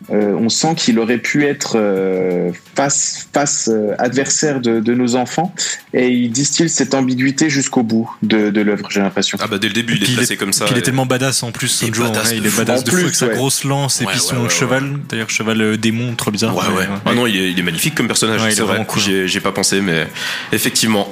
[0.10, 5.16] Euh, on sent qu'il aurait pu être euh, face, face euh, adversaire de, de nos
[5.18, 5.54] enfants
[5.94, 9.38] et il distille cette ambiguïté jusqu'au bout de, de l'œuvre, j'ai l'impression.
[9.42, 10.64] Ah bah dès le début, il est Puis placé comme ça.
[10.64, 12.84] Puis il est tellement badass en plus, Il est ouais, badass de il est badass
[12.86, 13.36] de fou plus, avec sa ouais.
[13.36, 14.50] grosse lance et Ouais, puis ouais, son ouais, ouais.
[14.50, 14.94] cheval.
[15.10, 16.56] D'ailleurs, cheval euh, démon, trop bizarre.
[16.56, 16.88] Ouais, ouais.
[17.06, 18.74] Ah non, il est, il est magnifique comme personnage, Ouais, il est c'est vrai.
[18.76, 19.02] vraiment cool.
[19.02, 20.08] J'ai, j'ai pas pensé, mais
[20.54, 21.12] effectivement.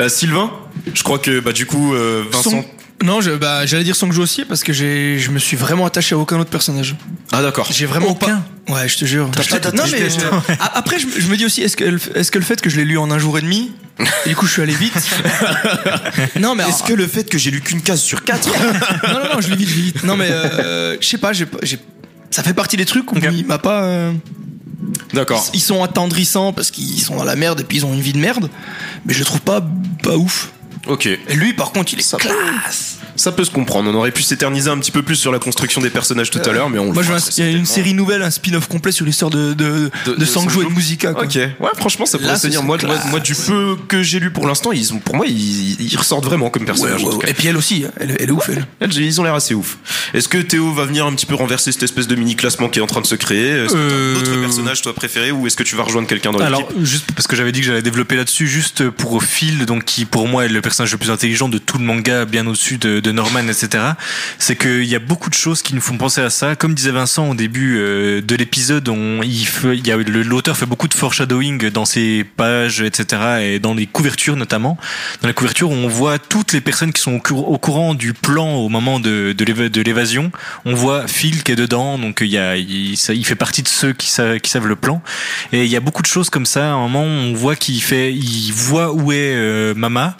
[0.00, 0.50] Euh, Sylvain,
[0.92, 2.50] je crois que bah du coup, euh, Vincent.
[2.50, 2.64] Son-
[3.02, 6.14] Non, je, bah, j'allais dire Songjo aussi parce que j'ai, je me suis vraiment attaché
[6.14, 6.94] à aucun autre personnage.
[7.32, 7.68] Ah d'accord.
[7.70, 8.72] J'ai vraiment Aucun pas.
[8.74, 9.28] Ouais, je te jure.
[9.32, 12.30] T'as pas non mais euh, après, je, me- je me dis aussi, est-ce que, est-ce
[12.30, 13.72] que le fait que je l'ai lu en un jour et demi,
[14.24, 14.94] et du coup, je suis allé vite.
[16.40, 18.48] non mais Est-ce que le fait que j'ai lu qu'une case sur quatre
[19.08, 20.04] non non non, je lis vite, je lis vite.
[20.04, 21.78] Non mais euh, je sais pas, j'ai, pas- j'ai,
[22.30, 23.82] ça fait partie des trucs où il m'a pas.
[23.84, 24.12] euh,
[25.12, 25.44] D'accord.
[25.54, 28.12] ils sont attendrissants parce qu'ils sont dans la merde et puis ils ont une vie
[28.12, 28.48] de merde,
[29.06, 29.64] mais je le trouve pas
[30.02, 30.52] pas ouf.
[30.86, 31.06] Ok.
[31.06, 32.98] Et lui, par contre, il est Ça classe.
[33.16, 33.90] Ça peut se comprendre.
[33.90, 36.52] On aurait pu s'éterniser un petit peu plus sur la construction des personnages tout à
[36.52, 36.92] l'heure, mais on.
[36.92, 37.02] Moi,
[37.36, 40.24] il y a une série nouvelle, un spin-off complet sur l'histoire de, de, De- de,
[40.24, 41.12] Sanjo et de Musica.
[41.12, 41.24] Quoi.
[41.24, 42.62] Ok, ouais, franchement, ça pourrait se tenir.
[42.62, 45.26] Moi, serait moi, moi, du peu que j'ai lu pour l'instant, ils ont, pour moi,
[45.26, 47.18] ils, ils ressortent vraiment comme Ouais, ouais, ouais.
[47.24, 47.28] cas.
[47.28, 48.48] Et puis elle aussi, elle, elle est ouf.
[48.48, 48.66] Elle.
[48.80, 49.78] Elles, Ils ont l'air assez ouf.
[50.14, 52.78] Est-ce que Théo va venir un petit peu renverser cette espèce de mini classement qui
[52.78, 53.48] est en train de se créer?
[53.64, 56.38] Est-ce que Euh, d'autres personnages toi préférés ou est-ce que tu vas rejoindre quelqu'un dans
[56.38, 56.84] Alors, l'équipe?
[56.84, 60.28] juste parce que j'avais dit que j'allais développer là-dessus, juste pour Phil, donc qui pour
[60.28, 63.12] moi est le personnage le plus intelligent de tout le manga, bien au-dessus de, de
[63.12, 63.84] Norman, etc.
[64.38, 66.56] C'est qu'il y a beaucoup de choses qui nous font penser à ça.
[66.56, 68.88] Comme disait Vincent au début euh, de l'épisode,
[70.24, 73.22] l'auteur fait beaucoup de foreshadowing dans ses pages, etc.
[73.42, 74.78] et dans les couvertures notamment.
[75.20, 78.12] Dans les couvertures, on voit toutes les personnes qui sont au, cour- au courant du
[78.14, 80.30] plan au moment de, de l'éva- de l'évasion.
[80.64, 84.38] On voit Phil qui est dedans, donc il ça- fait partie de ceux qui savent,
[84.40, 85.02] qui savent le plan.
[85.52, 86.64] Et il y a beaucoup de choses comme ça.
[86.70, 90.16] À un moment, on voit qu'il fait, il voit où est euh, Mama,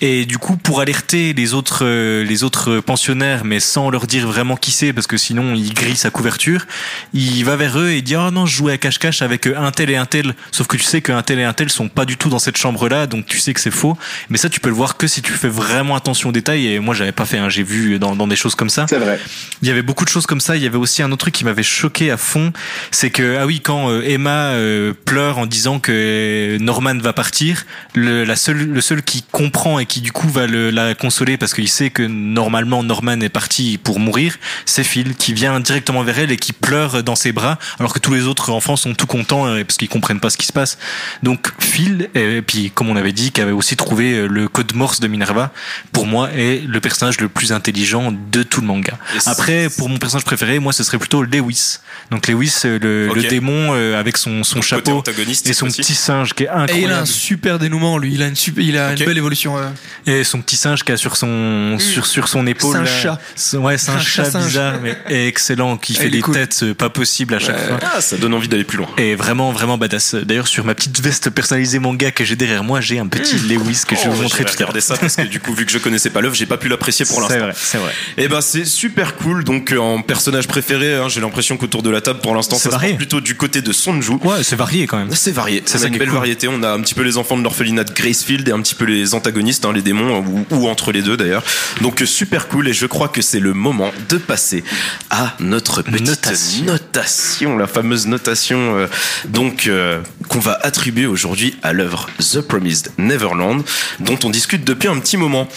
[0.00, 4.26] et du coup, pour alerter les autres, euh, les autres pensionnaires, mais sans leur dire
[4.26, 6.66] vraiment qui c'est, parce que sinon il grille sa couverture,
[7.12, 9.70] il va vers eux et dit oh non, je jouais à cache-cache avec euh, un
[9.70, 10.34] tel et un tel.
[10.52, 12.56] Sauf que tu sais qu'un tel et un tel sont pas du tout dans cette
[12.56, 13.96] chambre-là, donc tu sais que c'est faux.
[14.28, 16.66] Mais ça, tu peux le voir que si tu fais vraiment attention aux détails.
[16.66, 17.38] Et moi, j'avais pas fait.
[17.38, 18.86] Hein, J'ai vu dans, dans des choses comme ça.
[18.88, 19.20] C'est vrai.
[19.62, 20.56] Il y avait beaucoup de choses comme ça.
[20.56, 22.52] Il y avait aussi un autre truc qui m'avait choqué à fond,
[22.90, 27.66] c'est que ah oui, quand euh, Emma euh, pleure en disant que Norman va partir,
[27.94, 31.36] le, la seule, le seul qui comprend et qui du coup va le, la consoler
[31.36, 36.02] parce qu'il sait que normalement Norman est parti pour mourir, c'est Phil qui vient directement
[36.02, 38.94] vers elle et qui pleure dans ses bras, alors que tous les autres enfants sont
[38.94, 40.78] tout contents euh, parce qu'ils comprennent pas ce qui se passe.
[41.22, 44.74] Donc Phil, et puis comme on avait dit, qui avait aussi trouvé euh, le code
[44.74, 45.52] Morse de Minerva,
[45.92, 48.98] pour moi est le personnage le plus intelligent de tout le manga.
[49.26, 51.78] Après, pour mon personnage préféré, moi, ce serait plutôt Lewis.
[52.10, 52.78] Donc Lewis, euh,
[53.14, 55.82] le, démon avec son, son chapeau et son aussi.
[55.82, 57.06] petit singe qui est Et il a un incroyable.
[57.06, 58.14] super dénouement, lui.
[58.14, 59.54] Il a une, super, il a une belle évolution.
[59.54, 59.62] ouais.
[60.06, 62.72] Et son petit singe qui a sur son sur sur son épaule.
[62.74, 62.90] C'est un là.
[63.16, 63.20] chat.
[63.34, 64.96] C'est- Ouais, c'est un, Un chat, bizarre, mais
[65.28, 66.34] excellent, qui fait des cool.
[66.34, 67.78] têtes euh, pas possibles à chaque fois.
[67.94, 68.88] Ah, ça donne envie d'aller plus loin.
[68.96, 70.14] Et vraiment, vraiment badass.
[70.14, 73.82] D'ailleurs, sur ma petite veste personnalisée manga que j'ai derrière moi, j'ai un petit Lewis
[73.86, 74.82] que je vais Oh, vous montrer tout à l'heure.
[74.82, 77.04] ça parce que du coup, vu que je connaissais pas l'œuvre, j'ai pas pu l'apprécier
[77.04, 77.38] pour C'est l'instant.
[77.46, 77.92] vrai, c'est vrai.
[78.16, 79.44] Et ben c'est super cool.
[79.44, 82.64] Donc euh, en personnage préféré, hein, j'ai l'impression qu'autour de la table pour l'instant C'est
[82.70, 82.94] ça varié.
[82.94, 84.12] plutôt du côté de Sonju.
[84.24, 85.10] Ouais, c'est varié quand même.
[85.14, 86.16] C'est varié, C'est c'est une belle cool.
[86.18, 86.48] variété.
[86.48, 88.84] On a un petit peu les enfants de l'orphelinat de Gracefield et un petit peu
[88.84, 91.42] les antagonistes, hein, les démons, ou, ou entre les deux d'ailleurs.
[91.80, 94.64] Donc euh, super cool et je crois que c'est le moment de passer
[95.10, 96.64] à notre petite Notation.
[96.64, 98.86] notation, la fameuse notation euh,
[99.28, 103.62] donc euh, qu'on va attribuer aujourd'hui à l'œuvre The Promised Neverland,
[104.00, 105.48] dont on discute depuis un petit moment.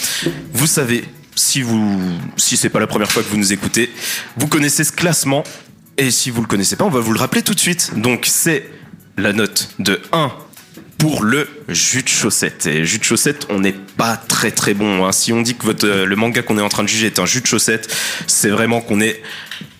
[0.54, 1.06] Vous savez,
[1.36, 2.00] si vous,
[2.38, 3.92] si c'est pas la première fois que vous nous écoutez,
[4.38, 5.44] vous connaissez ce classement.
[5.98, 7.92] Et si vous le connaissez pas, on va vous le rappeler tout de suite.
[7.98, 8.70] Donc c'est
[9.18, 10.32] la note de 1
[11.04, 12.66] pour le jus de chaussette.
[12.66, 15.06] Et jus de chaussette, on n'est pas très très bon.
[15.06, 15.12] hein.
[15.12, 17.26] Si on dit que euh, le manga qu'on est en train de juger est un
[17.26, 17.94] jus de chaussette,
[18.26, 19.22] c'est vraiment qu'on est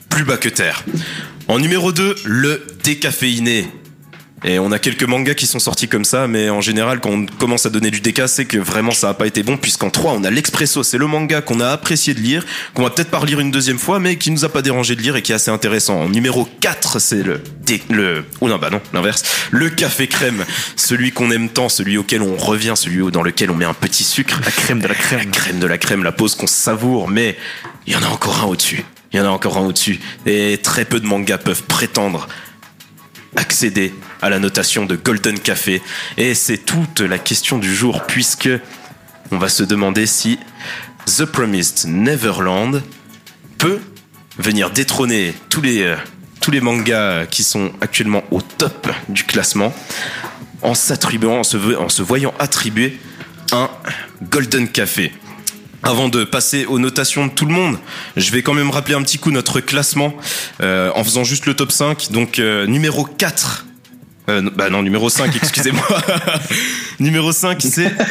[0.10, 0.84] plus bas que terre.
[1.48, 3.70] En numéro 2, le décaféiné.
[4.46, 7.26] Et on a quelques mangas qui sont sortis comme ça, mais en général, quand on
[7.26, 10.14] commence à donner du déca, c'est que vraiment ça n'a pas été bon, puisqu'en 3,
[10.14, 10.84] on a l'Expresso.
[10.84, 13.80] C'est le manga qu'on a apprécié de lire, qu'on va peut-être pas relire une deuxième
[13.80, 16.02] fois, mais qui nous a pas dérangé de lire et qui est assez intéressant.
[16.02, 19.24] En numéro 4, c'est le, dé- le, oh non, bah non, l'inverse.
[19.52, 20.44] Le café crème.
[20.76, 24.04] Celui qu'on aime tant, celui auquel on revient, celui dans lequel on met un petit
[24.04, 24.42] sucre.
[24.44, 25.20] La crème de la crème.
[25.20, 27.38] La crème de la crème, la pause qu'on savoure, mais
[27.88, 28.84] il y en a encore un au-dessus.
[29.14, 30.00] Il y en a encore un au-dessus.
[30.26, 32.28] Et très peu de mangas peuvent prétendre
[33.36, 35.82] accéder à la notation de Golden Café.
[36.18, 38.50] Et c'est toute la question du jour, puisque
[39.32, 40.40] on va se demander si
[41.06, 42.82] The Promised Neverland
[43.58, 43.80] peut
[44.38, 45.96] venir détrôner tous les, euh,
[46.42, 49.74] tous les mangas qui sont actuellement au top du classement
[50.62, 53.00] en s'attribuant, en en se voyant attribuer
[53.52, 53.70] un
[54.24, 55.12] Golden Café.
[55.84, 57.78] Avant de passer aux notations de tout le monde,
[58.16, 60.14] je vais quand même rappeler un petit coup notre classement
[60.62, 62.12] euh, en faisant juste le top 5.
[62.12, 63.66] Donc euh, numéro 4.
[64.30, 65.86] Euh, bah non, numéro 5, excusez-moi.
[67.00, 67.92] numéro 5, c'est...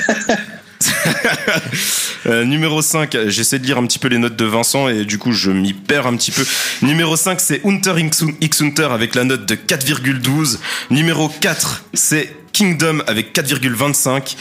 [2.27, 5.19] Euh, numéro 5, j'essaie de lire un petit peu les notes de Vincent et du
[5.19, 6.47] coup je m'y perds un petit peu.
[6.83, 7.95] Numéro 5, c'est Hunter
[8.41, 10.59] X Hunter avec la note de 4,12.
[10.91, 14.37] Numéro 4, c'est Kingdom avec 4,25.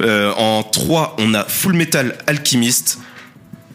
[0.00, 2.98] Euh, en 3, on a Full Metal Alchemist.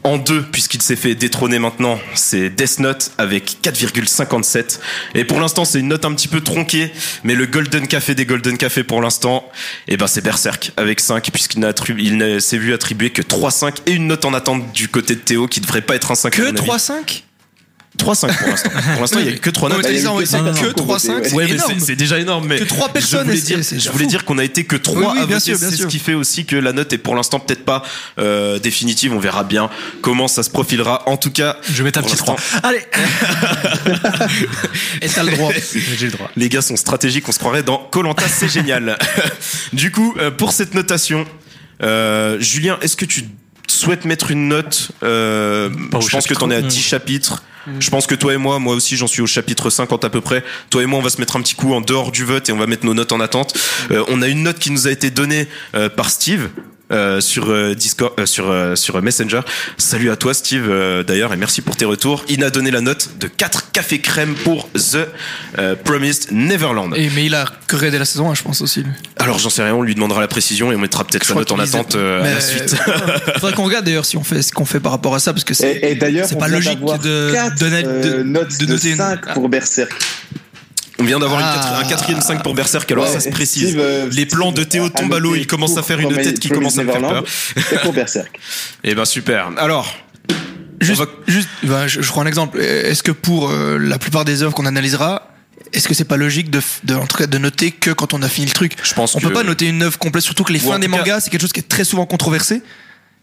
[0.05, 4.79] En 2, puisqu'il s'est fait détrôner maintenant, c'est Death Note avec 4,57.
[5.13, 6.93] Et pour l'instant, c'est une note un petit peu tronquée,
[7.25, 9.43] mais le Golden Café des Golden Café pour l'instant,
[9.89, 14.07] eh ben c'est Berserk avec 5, puisqu'il n'a s'est vu attribuer que 3,5 et une
[14.07, 17.23] note en attente du côté de Théo qui devrait pas être un 5 Que 3-5
[17.99, 18.69] 3,5 pour l'instant.
[18.93, 19.85] Pour l'instant, il y a que 3 Non, notes.
[19.85, 21.73] que c'est cinq que pour 3-5, voter, c'est Ouais, mais énorme.
[21.79, 22.47] c'est- c'est déjà énorme.
[22.47, 24.75] Mais Que trois je personnes, voulais c'est- dire, je voulais dire qu'on a été que
[24.75, 27.65] 3 Oui, oui, C'est ce qui fait aussi que la note est pour l'instant peut-être
[27.65, 27.83] pas
[28.17, 29.13] euh, définitive.
[29.13, 29.69] On verra bien
[30.01, 31.03] comment ça se profilera.
[31.07, 32.35] En tout cas, Je vais mettre un petit 3.
[32.35, 32.81] l'instant, Allez
[35.01, 35.51] Et t'as le droit.
[35.97, 36.29] J'ai le droit.
[36.35, 38.97] Les gars sont stratégiques, on se croirait dans Colanta, c'est génial.
[39.73, 41.25] du coup, euh, pour cette notation,
[41.83, 43.25] euh, Julien, est-ce que tu
[43.71, 45.69] souhaites mettre une note euh,
[45.99, 47.43] Je pense que t'en es à 10 chapitres.
[47.79, 50.21] Je pense que toi et moi, moi aussi j'en suis au chapitre 50 à peu
[50.21, 50.43] près.
[50.69, 52.51] Toi et moi, on va se mettre un petit coup en dehors du vote et
[52.51, 53.53] on va mettre nos notes en attente.
[53.91, 56.49] Euh, on a une note qui nous a été donnée euh, par Steve.
[56.91, 59.41] Euh, sur euh, Discord, euh, sur euh, sur Messenger.
[59.77, 62.23] Salut à toi Steve euh, d'ailleurs et merci pour tes retours.
[62.29, 65.07] Il a donné la note de 4 cafés crème pour The
[65.57, 66.93] euh, Promised Neverland.
[66.95, 68.81] Et, mais il a créé dès la saison 1, je pense aussi.
[68.83, 68.91] lui.
[69.17, 71.51] Alors j'en sais rien, on lui demandera la précision et on mettra peut-être sa note
[71.51, 72.75] en attente euh, à la suite.
[73.35, 75.43] Faudrait qu'on regarde d'ailleurs si on fait ce qu'on fait par rapport à ça, parce
[75.43, 75.71] que c'est.
[75.77, 78.97] Et, et d'ailleurs, c'est on pas logique de de- euh, notes de de, noter une-
[78.97, 79.91] 5 pour Berserk.
[80.99, 81.79] On vient d'avoir Ah.
[81.79, 83.69] un quatrième 5 pour Berserk, alors Ouais, ça se précise.
[83.69, 86.39] Steve, euh, Les plans de Théo tombent à l'eau, il commence à faire une tête
[86.39, 87.23] qui commence à me faire peur.
[87.71, 88.39] Et pour Berserk.
[88.83, 89.49] Eh ben super.
[89.57, 89.93] Alors,
[90.81, 92.57] Juste, juste ben, je, je prends un exemple.
[92.61, 95.27] Est-ce que pour euh, la plupart des œuvres qu'on analysera,
[95.73, 96.61] est-ce que c'est pas logique de,
[96.95, 98.77] en tout cas, de noter que quand on a fini le truc?
[98.81, 100.79] Je pense On que peut pas noter une œuvre complète, surtout que les Ou fins
[100.79, 102.61] des cas- mangas, c'est quelque chose qui est très souvent controversé.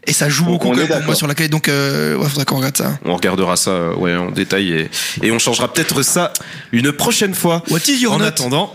[0.06, 1.16] Et ça joue On- beaucoup on quand est même pour moi d'accord.
[1.16, 1.50] sur la qualité.
[1.52, 2.98] Donc, euh, ouais, faudrait qu'on regarde ça.
[3.04, 4.90] on regardera ça euh, ouais, en détail et,
[5.22, 6.32] et on changera peut-être ça
[6.72, 7.62] une prochaine fois.
[7.70, 8.72] What is your en note attendant,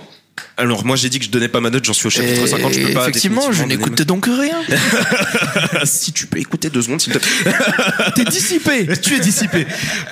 [0.57, 2.47] alors moi j'ai dit que je donnais pas ma note, j'en suis au chapitre Et
[2.47, 4.57] 50, je peux pas Effectivement, je n'écoute donc rien.
[5.83, 7.53] si tu peux écouter deux secondes s'il te plaît.
[8.15, 8.87] T'es dissipé.
[9.01, 9.65] tu es dissipé.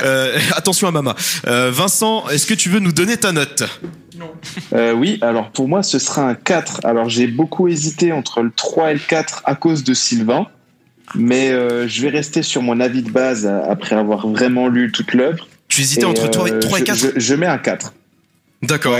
[0.03, 1.15] Euh, attention à Mama.
[1.47, 3.63] Euh, Vincent, est-ce que tu veux nous donner ta note?
[4.73, 6.81] Euh, oui, alors pour moi, ce sera un 4.
[6.85, 10.47] Alors j'ai beaucoup hésité entre le 3 et le 4 à cause de Sylvain.
[11.15, 14.91] Mais euh, je vais rester sur mon avis de base euh, après avoir vraiment lu
[14.91, 15.47] toute l'œuvre.
[15.67, 17.57] Tu hésitais entre Et, 3 et, euh, 3 et je- 4 je, je mets un
[17.57, 17.93] 4.
[18.61, 18.97] D'accord.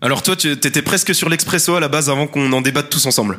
[0.00, 3.06] Alors toi, tu étais presque sur l'expresso à la base avant qu'on en débatte tous
[3.06, 3.38] ensemble.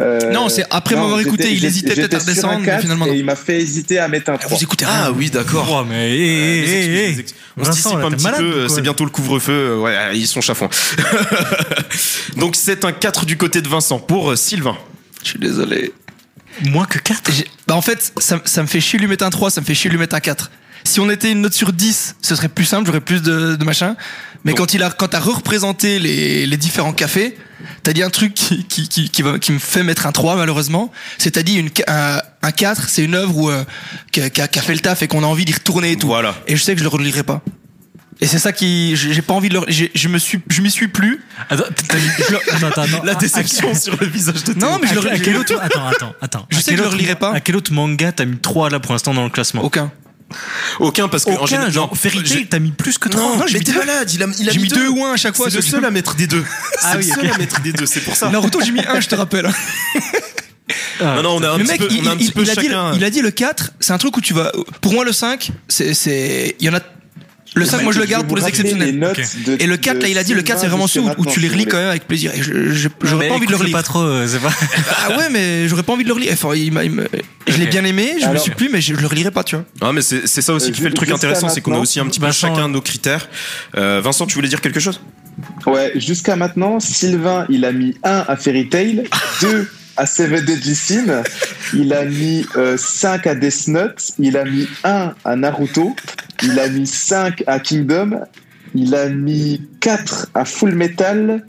[0.00, 2.66] Euh, Non, c'est après m'avoir écouté, il hésitait peut-être à j'étais sur un redescendre, mais
[2.66, 3.12] 4 finalement non.
[3.12, 4.56] Et il m'a fait hésiter à mettre un 3.
[4.56, 4.94] Vous écoutez rien.
[5.04, 5.80] Ah oui, d'accord.
[5.82, 7.08] Oh, mais Euh, excuses, les hé.
[7.10, 7.34] excuses.
[7.58, 10.40] On se dissipe là, un petit malade peu, c'est bientôt le couvre-feu, ouais, ils sont
[10.40, 10.70] chafouins.
[12.36, 14.76] Donc c'est un 4 du côté de Vincent pour Sylvain.
[15.22, 15.92] Je suis désolé.
[16.66, 19.24] Moins que 4 J'ai- Bah en fait, ça, ça me fait chier de lui mettre
[19.24, 20.50] un 3, ça me fait chier de lui mettre un 4.
[20.84, 23.64] Si on était une note sur 10, ce serait plus simple, j'aurais plus de, de
[23.64, 23.94] machin.
[24.44, 27.36] Mais quand il a quand t'as représenté les, les différents cafés,
[27.84, 30.34] t'as dit un truc qui, qui, qui, qui, va- qui me fait mettre un 3
[30.34, 30.90] malheureusement.
[31.18, 33.64] C'est t'as dit une, un, un 4, c'est une œuvre où, euh,
[34.10, 35.92] qui, a, qui a- qui a fait le taf et qu'on a envie d'y retourner
[35.92, 36.08] et tout.
[36.08, 36.34] Voilà.
[36.48, 37.42] Et je sais que je le relirai pas.
[38.22, 40.70] Et c'est ça qui, j'ai pas envie de le, j'ai- je me suis, je m'y
[40.70, 41.20] suis plus.
[41.50, 42.02] Attends, t'as mis-
[42.56, 43.02] attends, attends, attends.
[43.04, 44.54] La À- déception sur le visage de.
[44.54, 46.46] Non, mais je à, le à quel autre Attends, attends, attends.
[46.48, 47.34] Je À sais que je le autre- relirai pas.
[47.34, 49.90] À quel autre manga t'as mis 3 là pour l'instant dans le classement Aucun.
[50.78, 53.36] Aucun parce que en Aucun, général- genre Fairy Tail, t'as mis plus que 3 Non,
[53.38, 53.78] Non, j'ai mais mis t'es deux.
[53.80, 55.50] malade, il a, il a J'ai mis deux ou un à chaque fois.
[55.50, 56.44] C'est le seul à mettre des deux.
[56.84, 58.30] Ah c'est oui, le seul à mettre des deux, c'est pour ça.
[58.30, 59.50] Naruto, j'ai mis un, je te rappelle.
[61.00, 62.32] Non, non, on a un le petit mec, peu, il, on a un il- petit
[62.32, 64.52] peu il a dit, il a dit le 4, c'est un truc où tu vas.
[64.80, 65.92] Pour moi, le 5, c'est.
[65.92, 66.80] c'est- Il y en a.
[67.54, 68.98] Le 5, moi, je le garde pour les exceptionnels.
[69.58, 71.40] Et le 4, là, il a dit le 4, c'est vraiment ceux où, où tu
[71.40, 72.32] les relis quand même avec plaisir.
[73.02, 73.76] J'aurais pas envie de le relire.
[73.76, 74.50] pas trop, euh, c'est pas.
[75.08, 76.32] Ah ouais, mais j'aurais pas envie de le relire.
[76.32, 77.08] Enfin, il m'a- il me-
[77.46, 79.56] Je l'ai bien aimé, je me suis plus, mais je, je le relirai pas, tu
[79.56, 79.64] vois.
[79.80, 81.78] Ah, mais c'est c'est ça aussi Euh, qui fait le truc intéressant, c'est qu'on a
[81.78, 83.28] aussi un petit peu Vincent, chacun nos critères.
[83.76, 85.00] Euh, Vincent, tu voulais dire quelque chose?
[85.66, 89.04] Ouais, jusqu'à maintenant, Sylvain, il a mis 1 à Fairy Tail,
[89.40, 90.76] 2 à Seven Deadly
[91.74, 92.46] il a mis
[92.76, 95.94] 5 à Death Note, il a mis 1 à Naruto,
[96.42, 98.20] il a mis 5 à Kingdom,
[98.74, 101.44] il a mis 4 à Full Metal,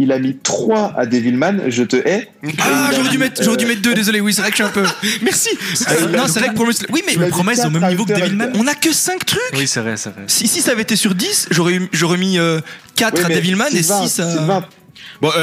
[0.00, 2.28] il a mis 3 à Devilman, je te hais.
[2.60, 4.62] Ah, j'aurais dû mettre, j'aurais dû euh, mettre 2, désolé, oui, c'est vrai que je
[4.62, 4.84] suis un peu.
[5.22, 5.50] Merci
[5.90, 6.72] Euh, non, c'est vrai que pour le.
[6.90, 8.50] Oui, mais mis promesse au même niveau que Devilman.
[8.54, 9.40] On a que 5 trucs.
[9.54, 10.22] Oui, c'est vrai, c'est vrai.
[10.28, 12.38] Si, si ça avait été sur 10, j'aurais eu- j'aurais mis
[12.94, 14.30] 4 Oui, à Devilman et Sylvain, 6 à.
[14.30, 14.64] Sylvain,
[15.20, 15.38] Bon, euh,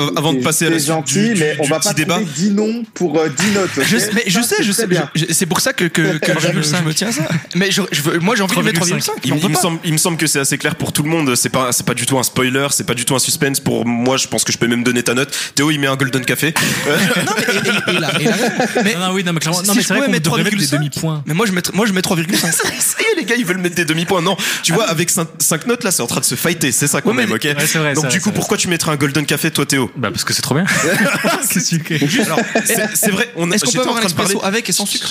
[0.00, 1.94] euh, avant de passer à la gentil, du, du- mais on du va petit pas
[1.94, 2.14] débat.
[2.16, 3.70] trouver 10 noms pour euh, 10 notes.
[3.86, 4.86] Je, mais je Ça, sais, je sais.
[4.86, 5.08] bien.
[5.30, 7.22] C'est pour ça que, que, que je, me- je me tiens à ça.
[7.54, 9.10] Mais je, je veux- moi, j'ai envie de mettre 3,5.
[9.24, 11.34] Il, il me semble, il me semble que c'est assez clair pour tout le monde.
[11.36, 13.60] C'est pas, c'est pas du tout un spoiler, c'est pas du tout un suspense.
[13.60, 15.30] Pour moi, je pense que je peux même donner ta note.
[15.54, 16.52] Théo, il met un golden café.
[16.88, 16.96] Euh,
[17.26, 18.82] Non, mais et- et- et il a-.
[18.82, 20.42] Mais Non, non, oui, non, mais clairement, si non, mais c'est vrai qu'on mettre devrait
[20.44, 21.22] mettre des 3,5, demi-points.
[21.26, 22.36] Mais moi, je mets, moi, je mets 3,5.
[22.52, 22.64] ça
[23.00, 24.22] y est, les gars, ils veulent mettre des demi-points.
[24.22, 26.72] Non, tu vois, avec 5 notes là, c'est en train de se fighter.
[26.72, 28.96] C'est ça mais- aime, ok Ouais, c'est vrai, Donc du coup, pourquoi tu mettrais un
[29.00, 30.64] golden café, toi, Théo Bah, parce que c'est trop bien.
[31.50, 33.32] Qu'est-ce que tu veux Alors, c'est c'est vrai.
[33.36, 35.08] On a- Est-ce qu'on peut avoir un parler- espresso avec et sans sucre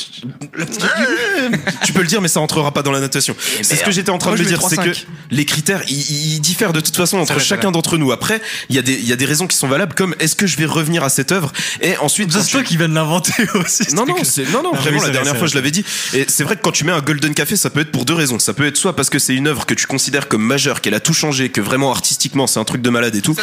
[0.55, 1.59] La petite virgule.
[1.83, 3.35] tu peux le dire, mais ça entrera pas dans la notation.
[3.61, 5.05] C'est ce que j'étais en train Moi, de dire, c'est que 3,5.
[5.31, 8.11] les critères, ils, ils diffèrent de toute façon entre vrai, c'est chacun d'entre nous.
[8.11, 10.35] Après, il y a des, il y a des raisons qui sont valables, comme est-ce
[10.35, 11.51] que je vais revenir à cette œuvre
[11.81, 13.93] Et ensuite, c'est toi qui viens de l'inventer aussi.
[13.95, 15.83] non, non, c'est, non, non, Ah vraiment, la c'est dernière fois, c'est je l'avais dit.
[16.13, 18.13] Et c'est vrai que quand tu mets un Golden Café, ça peut être pour deux
[18.13, 18.39] raisons.
[18.39, 20.93] Ça peut être soit parce que c'est une œuvre que tu considères comme majeure, qu'elle
[20.93, 23.35] a tout changé, que vraiment artistiquement, c'est un truc de malade et tout.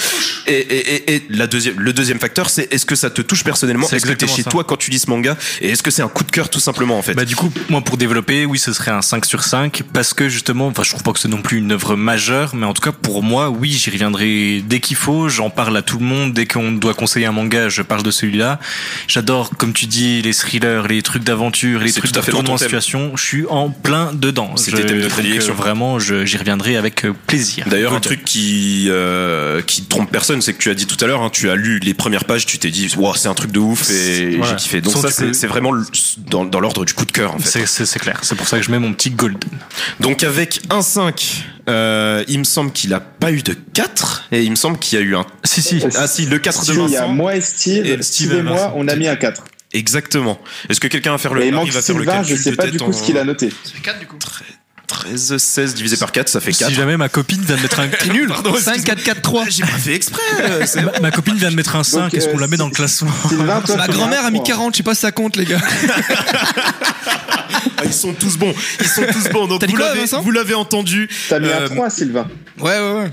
[0.46, 3.44] Et, et, et, et la deuxième, le deuxième facteur, c'est est-ce que ça te touche
[3.44, 3.88] personnellement?
[3.88, 4.50] Est-ce que t'es chez ça.
[4.50, 5.36] toi quand tu lis ce manga?
[5.60, 7.14] Et est-ce que c'est un coup de cœur tout simplement, en fait?
[7.14, 10.28] Bah du coup, moi pour développer, oui, ce serait un 5 sur 5 parce que
[10.28, 12.82] justement, enfin je trouve pas que c'est non plus une œuvre majeure, mais en tout
[12.82, 16.32] cas pour moi, oui, j'y reviendrai dès qu'il faut, j'en parle à tout le monde,
[16.32, 18.58] dès qu'on doit conseiller un manga, je parle de celui-là.
[19.08, 23.16] J'adore comme tu dis les thrillers, les trucs d'aventure, les trucs de ton en situation,
[23.16, 24.56] je suis en plein dedans.
[24.56, 25.52] C'est Je- tes thèmes de prédilection.
[25.52, 27.66] euh, vraiment, j'y reviendrai avec euh, plaisir.
[27.68, 31.08] D'ailleurs, un truc qui euh, qui trompe personne, c'est que tu as dit tout à
[31.08, 33.52] l'heure, hein, tu as lu les premières pages, tu t'es dit, wow, c'est un truc
[33.52, 34.56] de ouf et Voilà.
[34.56, 34.80] j'ai kiffé.
[34.80, 35.84] Donc Sans ça, c'est peux- c'est vraiment le-
[36.18, 37.34] dans, dans l'ordre du coup de cœur.
[37.34, 37.48] En fait.
[37.48, 39.50] C'est- C'est c'est clair, c'est pour ça que je mets mon petit golden.
[40.00, 44.42] Donc avec un 5, euh, il me semble qu'il a pas eu de 4 et
[44.42, 45.26] il me semble qu'il y a eu un.
[45.44, 45.82] Si si.
[45.96, 47.12] Ah si, le 4 de Si, il y a Vincent.
[47.12, 48.72] moi et Steve, Et Steve, et moi, Vincent.
[48.76, 49.44] on a mis un 4.
[49.72, 50.38] Exactement.
[50.68, 52.84] Est-ce que quelqu'un va faire le il manque faire le je sais pas du coup
[52.90, 53.52] en- ce qu'il a noté.
[53.64, 54.16] C'est 4 du coup.
[54.18, 54.42] 13,
[55.16, 56.68] 16 divisé par 4, ça fait 4.
[56.70, 58.28] Si jamais ma copine vient de mettre un T'es nul.
[58.28, 59.44] Pardon, 5, 4, 4, 3.
[59.48, 60.22] J'ai pas fait exprès.
[60.40, 60.64] euh,
[60.94, 62.66] Ma, ma copine vient de mettre un 5, Donc, est-ce qu'on euh, la met dans
[62.66, 63.10] le classement
[63.76, 64.46] Ma grand-mère a mis point.
[64.46, 65.60] 40, je sais pas si ça compte, les gars.
[67.78, 68.54] Ah, Ils sont tous bons.
[68.80, 69.46] Ils sont tous bons.
[69.46, 71.08] Donc vous l'avez, vous l'avez entendu.
[71.28, 72.26] T'as mis Euh, un 3, Sylvain.
[72.58, 73.10] Ouais, ouais, ouais.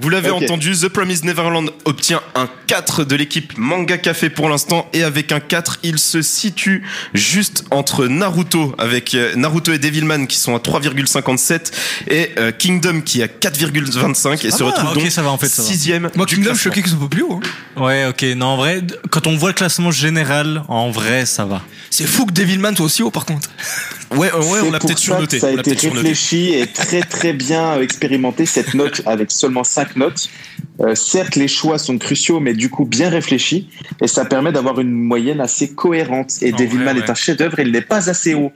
[0.00, 4.88] Vous l'avez entendu, The Promised Neverland obtient un 4 de l'équipe Manga Café pour l'instant
[4.92, 6.82] et avec un 4, il se situe
[7.14, 11.72] juste entre Naruto avec euh, Naruto et Devilman qui sont à 3,57
[12.08, 15.38] et euh, Kingdom qui est à 4,25 et se va, retrouve donc ça va, en
[15.38, 15.68] fait, ça va.
[15.68, 16.10] sixième.
[16.14, 16.70] Moi, du Kingdom, je suis classement.
[16.70, 17.40] choqué que ce soit pas plus haut.
[17.76, 17.82] hein.
[17.82, 18.22] Ouais, ok.
[18.36, 21.62] Non, en vrai, quand on voit le classement général, en vrai, ça va.
[21.90, 23.50] C'est fou que Devilman soit aussi haut, par contre.
[24.12, 25.36] Ouais, ouais, on l'a peut-être surnoté.
[25.36, 29.89] que Ça a été réfléchi et très très bien expérimenté cette note avec seulement 5
[29.96, 30.28] notes.
[30.80, 33.68] Euh, certes, les choix sont cruciaux, mais du coup bien réfléchis
[34.00, 36.32] et ça permet d'avoir une moyenne assez cohérente.
[36.42, 38.52] Et En Devilman vrai, est un chef-d'œuvre, il n'est pas assez haut.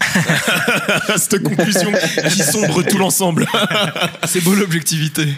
[1.16, 1.92] Cette conclusion
[2.30, 3.46] qui sombre tout l'ensemble.
[4.26, 5.28] C'est beau l'objectivité.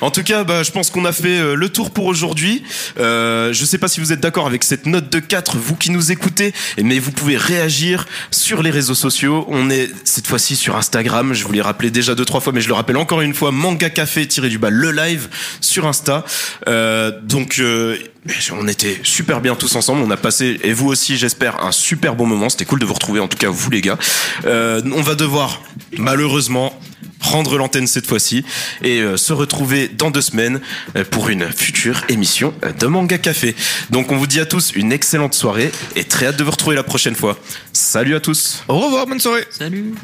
[0.00, 2.62] En tout cas, bah, je pense qu'on a fait euh, le tour pour aujourd'hui.
[2.98, 5.90] Euh, je sais pas si vous êtes d'accord avec cette note de 4, vous qui
[5.90, 6.52] nous écoutez,
[6.82, 9.44] mais vous pouvez réagir sur les réseaux sociaux.
[9.48, 11.34] On est cette fois-ci sur Instagram.
[11.34, 13.50] Je vous l'ai rappelé déjà deux trois fois, mais je le rappelle encore une fois.
[13.50, 15.28] Manga Café tiré du bas le live
[15.60, 16.24] sur Insta.
[16.68, 17.96] Euh, donc euh,
[18.52, 20.02] on était super bien tous ensemble.
[20.02, 22.48] On a passé et vous aussi, j'espère, un super bon moment.
[22.48, 23.20] C'était cool de vous retrouver.
[23.20, 23.98] En tout cas, vous les gars.
[24.44, 25.62] Euh, on va devoir
[25.98, 26.78] malheureusement
[27.22, 28.44] rendre l'antenne cette fois-ci
[28.82, 30.60] et euh, se retrouver dans deux semaines
[30.96, 33.54] euh, pour une future émission euh, de Manga Café.
[33.90, 36.76] Donc on vous dit à tous une excellente soirée et très hâte de vous retrouver
[36.76, 37.38] la prochaine fois.
[37.72, 39.46] Salut à tous Au revoir, bonne soirée.
[39.50, 39.94] Salut.